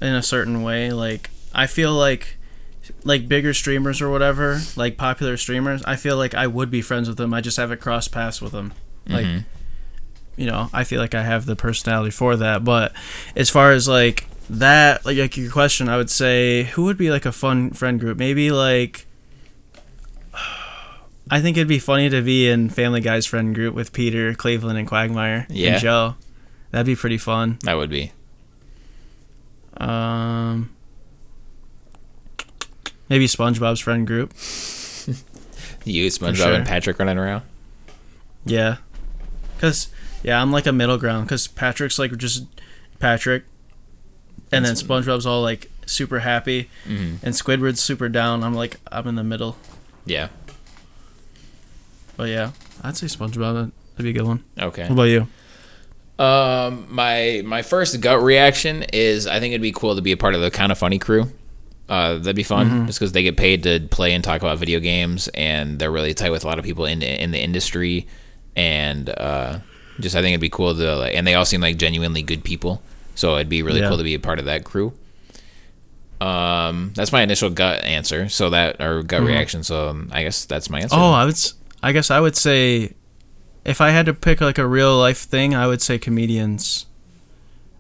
[0.01, 0.91] in a certain way.
[0.93, 2.37] Like I feel like
[3.05, 5.83] like bigger streamers or whatever, like popular streamers.
[5.85, 7.33] I feel like I would be friends with them.
[7.35, 8.73] I just haven't crossed paths with them.
[9.07, 9.45] Like Mhm.
[10.37, 12.65] You know, I feel like I have the personality for that.
[12.65, 12.93] But
[13.37, 17.11] as far as like that, like, like your question, I would say who would be
[17.11, 18.19] like a fun friend group?
[18.19, 19.07] Maybe like.
[21.31, 24.79] I think it'd be funny to be in Family Guy's friend group with Peter, Cleveland,
[24.79, 25.73] and Quagmire Yeah.
[25.75, 26.15] and Joe.
[26.73, 27.59] That'd be pretty fun.
[27.63, 28.13] that would be.
[29.79, 30.71] Um,
[33.09, 34.33] maybe SpongeBob's friend group.
[35.85, 36.53] You, SpongeBob sure.
[36.53, 37.43] and Patrick running around.
[38.45, 38.77] Yeah,
[39.61, 39.89] cause
[40.23, 41.29] yeah, I'm like a middle ground.
[41.29, 42.47] Cause Patrick's like just
[42.99, 43.45] Patrick,
[44.51, 48.43] and then SpongeBob's all like super happy, hmm and Squidward's super down.
[48.43, 49.57] I'm like I'm in the middle.
[50.05, 50.29] Yeah.
[52.17, 53.73] But yeah, I'd say SpongeBob.
[53.93, 54.45] That'd be a good one.
[54.59, 54.83] Okay.
[54.83, 55.27] What about you?
[56.19, 60.17] Um, my my first gut reaction is I think it'd be cool to be a
[60.17, 61.27] part of the Kinda Funny crew.
[61.89, 64.79] Uh, that'd be fun just because they get paid to play and talk about video
[64.81, 68.07] games, and they're really tight with a lot of people in in the industry,
[68.57, 69.59] and uh,
[70.03, 72.45] just I think it'd be cool to like, and they all seem like genuinely good
[72.45, 72.83] people,
[73.15, 73.89] so it'd be really Yeah.
[73.89, 74.93] cool to be a part of that crew.
[76.21, 78.29] Um, that's my initial gut answer.
[78.29, 79.63] So that or gut reaction.
[79.65, 80.97] So um, I guess that's my answer.
[80.99, 81.37] Oh, I would.
[81.83, 82.93] I guess I would say,
[83.65, 86.87] if I had to pick like a real life thing, I would say comedians,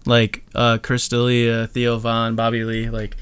[0.06, 3.16] like uh, Chris D'Elia, Theo Von, Bobby Lee, like,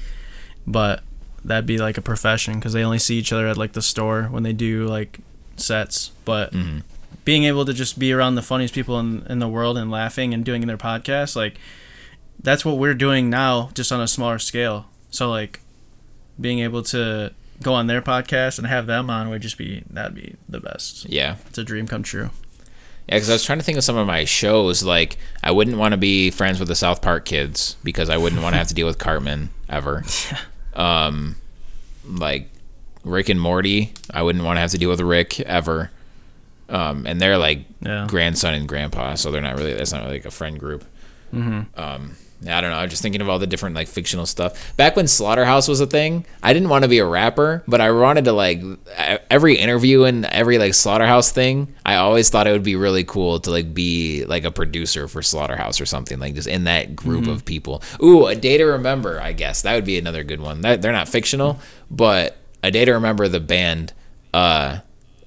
[0.65, 1.03] but
[1.45, 4.23] that'd be like a profession because they only see each other at like the store
[4.23, 5.19] when they do like
[5.55, 6.11] sets.
[6.25, 6.81] But Mhm.
[7.25, 10.33] Being able to just be around the funniest people in in the world and laughing
[10.33, 11.59] and doing their podcast, like,
[12.41, 14.87] that's what we're doing now, just on a smaller scale.
[15.09, 15.59] So like,
[16.39, 20.15] being able to go on their podcast and have them on would just be that'd
[20.15, 21.07] be the best.
[21.09, 21.35] yeah.
[21.47, 22.29] It's a dream come true.
[23.07, 24.83] Yeah, because I was trying to think of some of my shows.
[24.83, 28.41] Like, I wouldn't want to be friends with the South Park kids because I wouldn't
[28.41, 30.03] want to have to deal with Cartman ever.
[30.31, 31.05] Yeah.
[31.07, 31.35] Um,
[32.07, 32.49] like,
[33.03, 33.91] Rick and Morty.
[34.13, 35.91] I wouldn't want to have to deal with Rick ever.
[36.71, 38.07] Um, and they're like Yeah.
[38.09, 39.73] grandson and grandpa, so they're not really.
[39.73, 40.83] That's not really like a friend group.
[41.33, 42.15] Um,
[42.47, 42.77] I don't know.
[42.77, 44.75] I'm just thinking of all the different like fictional stuff.
[44.75, 47.91] Back when Slaughterhouse was a thing, I didn't want to be a rapper, but I
[47.91, 48.61] wanted to like
[49.29, 51.73] every interview and every like Slaughterhouse thing.
[51.85, 55.21] I always thought it would be really cool to like be like a producer for
[55.21, 57.83] Slaughterhouse or something like just in that group of people.
[58.01, 59.21] Ooh, a day to remember.
[59.21, 60.61] I guess that would be another good one.
[60.61, 61.59] That, they're not fictional,
[61.91, 63.93] but a day to remember the band.
[64.33, 64.79] Uh,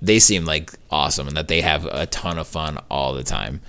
[0.05, 3.61] they seem like awesome and that they have a ton of fun all the time.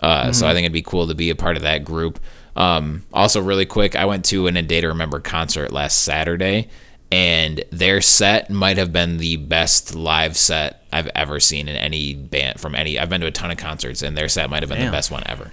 [0.00, 2.18] Uh, So I think it'd be cool to be a part of that group.
[2.56, 6.68] Um, also, really quick, I went to an A Day to Remember concert last Saturday,
[7.10, 12.14] and their set might have been the best live set I've ever seen in any
[12.14, 12.98] band from any.
[12.98, 14.86] I've been to a ton of concerts, and their set might have been Damn.
[14.86, 15.52] the best one ever.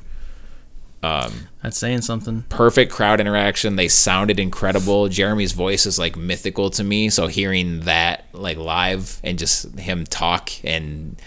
[1.02, 2.44] That's saying something.
[2.50, 3.76] Perfect crowd interaction.
[3.76, 5.08] They sounded incredible.
[5.10, 10.06] Jeremy's voice is like mythical to me, so hearing that like live and just him
[10.06, 11.20] talk and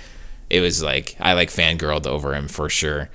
[0.51, 3.11] it was like I like fangirled over him for sure.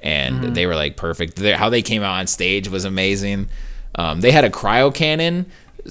[0.00, 1.36] And they were like perfect.
[1.36, 3.48] They- how they came out on stage was amazing.
[3.94, 5.46] Um, they had a cryo cannon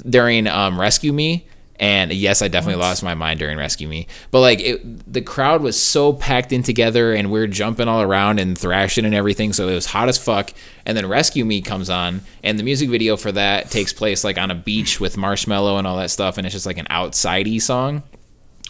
[0.09, 1.47] during um, Rescue Me,
[1.81, 4.05] and yes, I definitely lost my mind during Rescue Me.
[4.29, 8.03] But like it, the crowd was so packed in together, and we are jumping all
[8.03, 9.51] around and thrashing and everything.
[9.51, 10.53] So it was hot as fuck.
[10.85, 14.37] And then Rescue Me comes on, and the music video for that takes place like
[14.37, 17.59] on a beach with Marshmello and all that stuff, and it's just like an outsidey
[17.59, 18.03] song.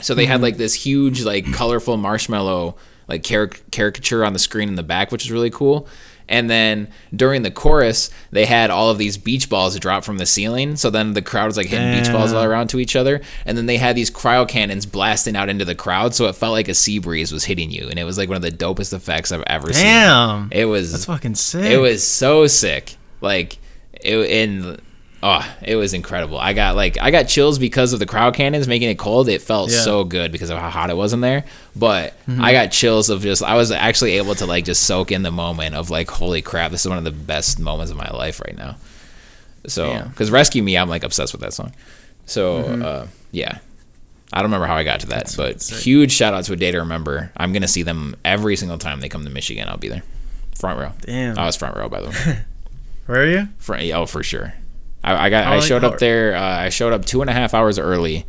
[0.02, 0.44] So they had mm-hmm.
[0.44, 2.78] like this huge, like colorful Marshmello
[3.10, 5.86] like caric- caricature on the screen in the back, which is really cool.
[6.32, 10.26] And then during the chorus, they had all of these beach balls drop from the
[10.26, 10.78] ceiling.
[10.78, 13.22] So then the crowd was like hitting beach balls all around to each other.
[13.46, 16.16] And then they had these cryo cannons blasting out into the crowd.
[16.16, 17.90] So it felt like a sea breeze was hitting you.
[17.90, 19.84] And it was like one of the dopest effects I've ever seen.
[19.84, 20.50] Damn.
[20.54, 21.66] It was That's fucking sick.
[21.70, 22.96] it was so sick.
[23.20, 23.58] Like
[23.94, 24.80] it in
[25.24, 26.38] oh, it was incredible.
[26.38, 29.30] I got like I got chills because of the crowd cannons making it cold.
[29.30, 29.82] It felt Yeah.
[29.82, 31.46] so good because of how hot it was in there.
[31.76, 32.44] But mm-hmm.
[32.44, 35.32] I got chills of just I was actually able to like just soak in the
[35.32, 38.42] moment of like holy crap, this is one of the best moments of my life
[38.42, 38.78] right now.
[39.68, 40.04] So Yeah.
[40.06, 41.74] because Rescue Me, I'm like obsessed with that song.
[42.26, 42.82] So mm-hmm.
[42.84, 43.60] uh, yeah.
[44.34, 45.80] I don't remember how I got to that, but sick.
[45.80, 47.34] huge shout out to a day to remember.
[47.36, 49.68] I'm gonna see them every single time they come to Michigan.
[49.68, 50.04] I'll be there,
[50.58, 50.94] front row.
[51.02, 51.38] Damn.
[51.38, 52.40] I was front row by the way.
[53.08, 53.50] Where are you?
[53.58, 54.54] Front, oh, for sure.
[55.04, 55.46] I, I got.
[55.46, 56.36] How I showed how- up there.
[56.36, 58.26] Uh, I showed up two and a half hours early,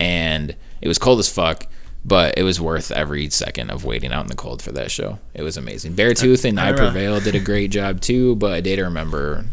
[0.00, 1.66] and it was cold as fuck.
[2.04, 5.18] But it was worth every second of waiting out in the cold for that show.
[5.34, 5.94] It was amazing.
[5.94, 8.36] Beartooth and I I, Prevail did a great job too.
[8.36, 9.44] But I did remember,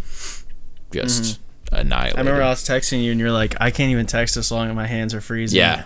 [0.91, 1.39] just
[1.71, 2.11] annihilated.
[2.11, 2.17] Mm-hmm.
[2.17, 4.67] I remember I was texting you and you're like, I can't even text this long
[4.67, 5.57] and my hands are freezing.
[5.57, 5.85] yeah,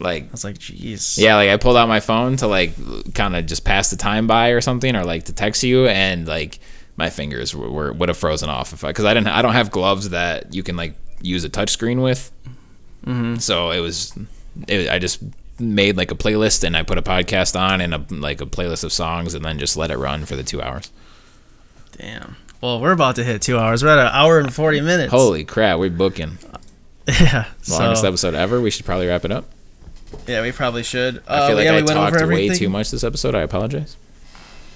[0.00, 1.18] like I was like, jeez.
[1.18, 2.72] Yeah, like I pulled out my phone to like
[3.14, 6.26] kind of just pass the time by or something, or like to text you, and
[6.26, 6.58] like
[7.00, 9.54] my fingers were, were would have frozen off if I because I didn't I don't
[9.54, 12.30] have gloves that you can like use a touch screen with,
[13.04, 13.36] mm-hmm.
[13.36, 14.12] so it was
[14.68, 15.22] it, I just
[15.58, 18.84] made like a playlist and I put a podcast on and a like a playlist
[18.84, 20.90] of songs and then just let it run for the two hours.
[21.98, 22.36] Damn.
[22.60, 23.82] Well, we're about to hit two hours.
[23.82, 25.10] We're at an hour and 40 minutes.
[25.10, 26.38] Holy crap, we're booking
[27.20, 27.46] Yeah.
[27.68, 28.60] longest So, episode ever.
[28.60, 29.46] We should probably wrap it up.
[30.26, 31.22] yeah, we probably should.
[31.26, 33.34] I Uh, feel like yeah, I we talked way too much this episode.
[33.34, 33.96] I apologize.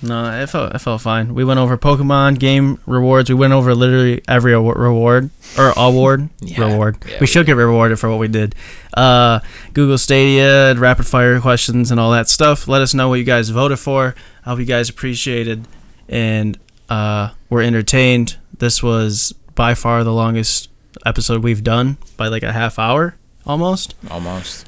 [0.04, 1.34] No, it felt, it felt fine.
[1.34, 3.28] We went over Pokemon game rewards.
[3.30, 6.66] We went over literally every award, reward or award Yeah.
[6.70, 6.98] reward.
[7.06, 8.54] Yeah, we we should get rewarded for what we did.
[8.94, 9.40] Uh,
[9.72, 12.68] Google Stadia, rapid fire questions, and all that stuff.
[12.68, 14.14] Let us know what you guys voted for.
[14.44, 15.66] I hope you guys appreciated
[16.08, 16.58] and
[16.90, 18.36] uh, were entertained.
[18.58, 20.68] This was by far the longest
[21.06, 23.16] episode we've done by like a half hour
[23.46, 23.94] almost.
[24.10, 24.66] Almost.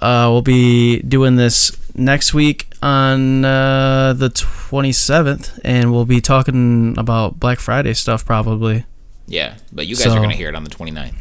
[0.00, 4.28] Uh, we'll be doing this next week on uh, the
[4.70, 8.84] 27th, and we'll be talking about Black Friday stuff probably.
[9.26, 11.14] Yeah, but you guys So- are going to hear it on the 29th.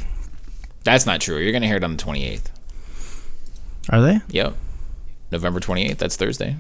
[0.84, 1.38] That's not true.
[1.38, 2.46] You're going to hear it on the 28th.
[3.90, 4.20] Are they?
[4.30, 4.56] Yep.
[5.32, 5.98] November 28th.
[5.98, 6.58] That's Thursday.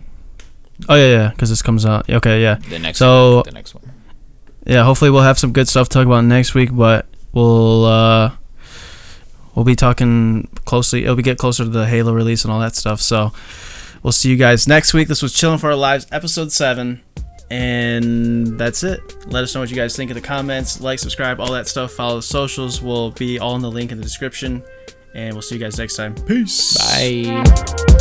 [0.89, 2.09] Oh yeah, yeah, because this comes out.
[2.09, 3.43] Okay, yeah, The next So- one.
[3.45, 3.83] The next one.
[4.65, 4.83] yeah.
[4.83, 8.31] Hopefully, we'll have some good stuff to talk about next week, but we'll uh,
[9.55, 11.03] we'll be talking closely.
[11.03, 12.99] It'll be get closer to the Halo release and all that stuff.
[12.99, 13.31] So
[14.05, 15.07] we'll see you guys next week.
[15.07, 17.01] This was Chilling for Our Lives, episode seven.
[17.49, 18.99] And that's it.
[19.25, 20.79] Let us know what you guys think in the comments.
[20.79, 21.91] Like, subscribe, all that stuff.
[21.93, 22.81] Follow the socials.
[22.83, 24.63] We'll be all in the link in the description.
[25.15, 26.13] And we'll see you guys next time.
[26.13, 26.77] Peace.
[26.77, 27.94] Bye.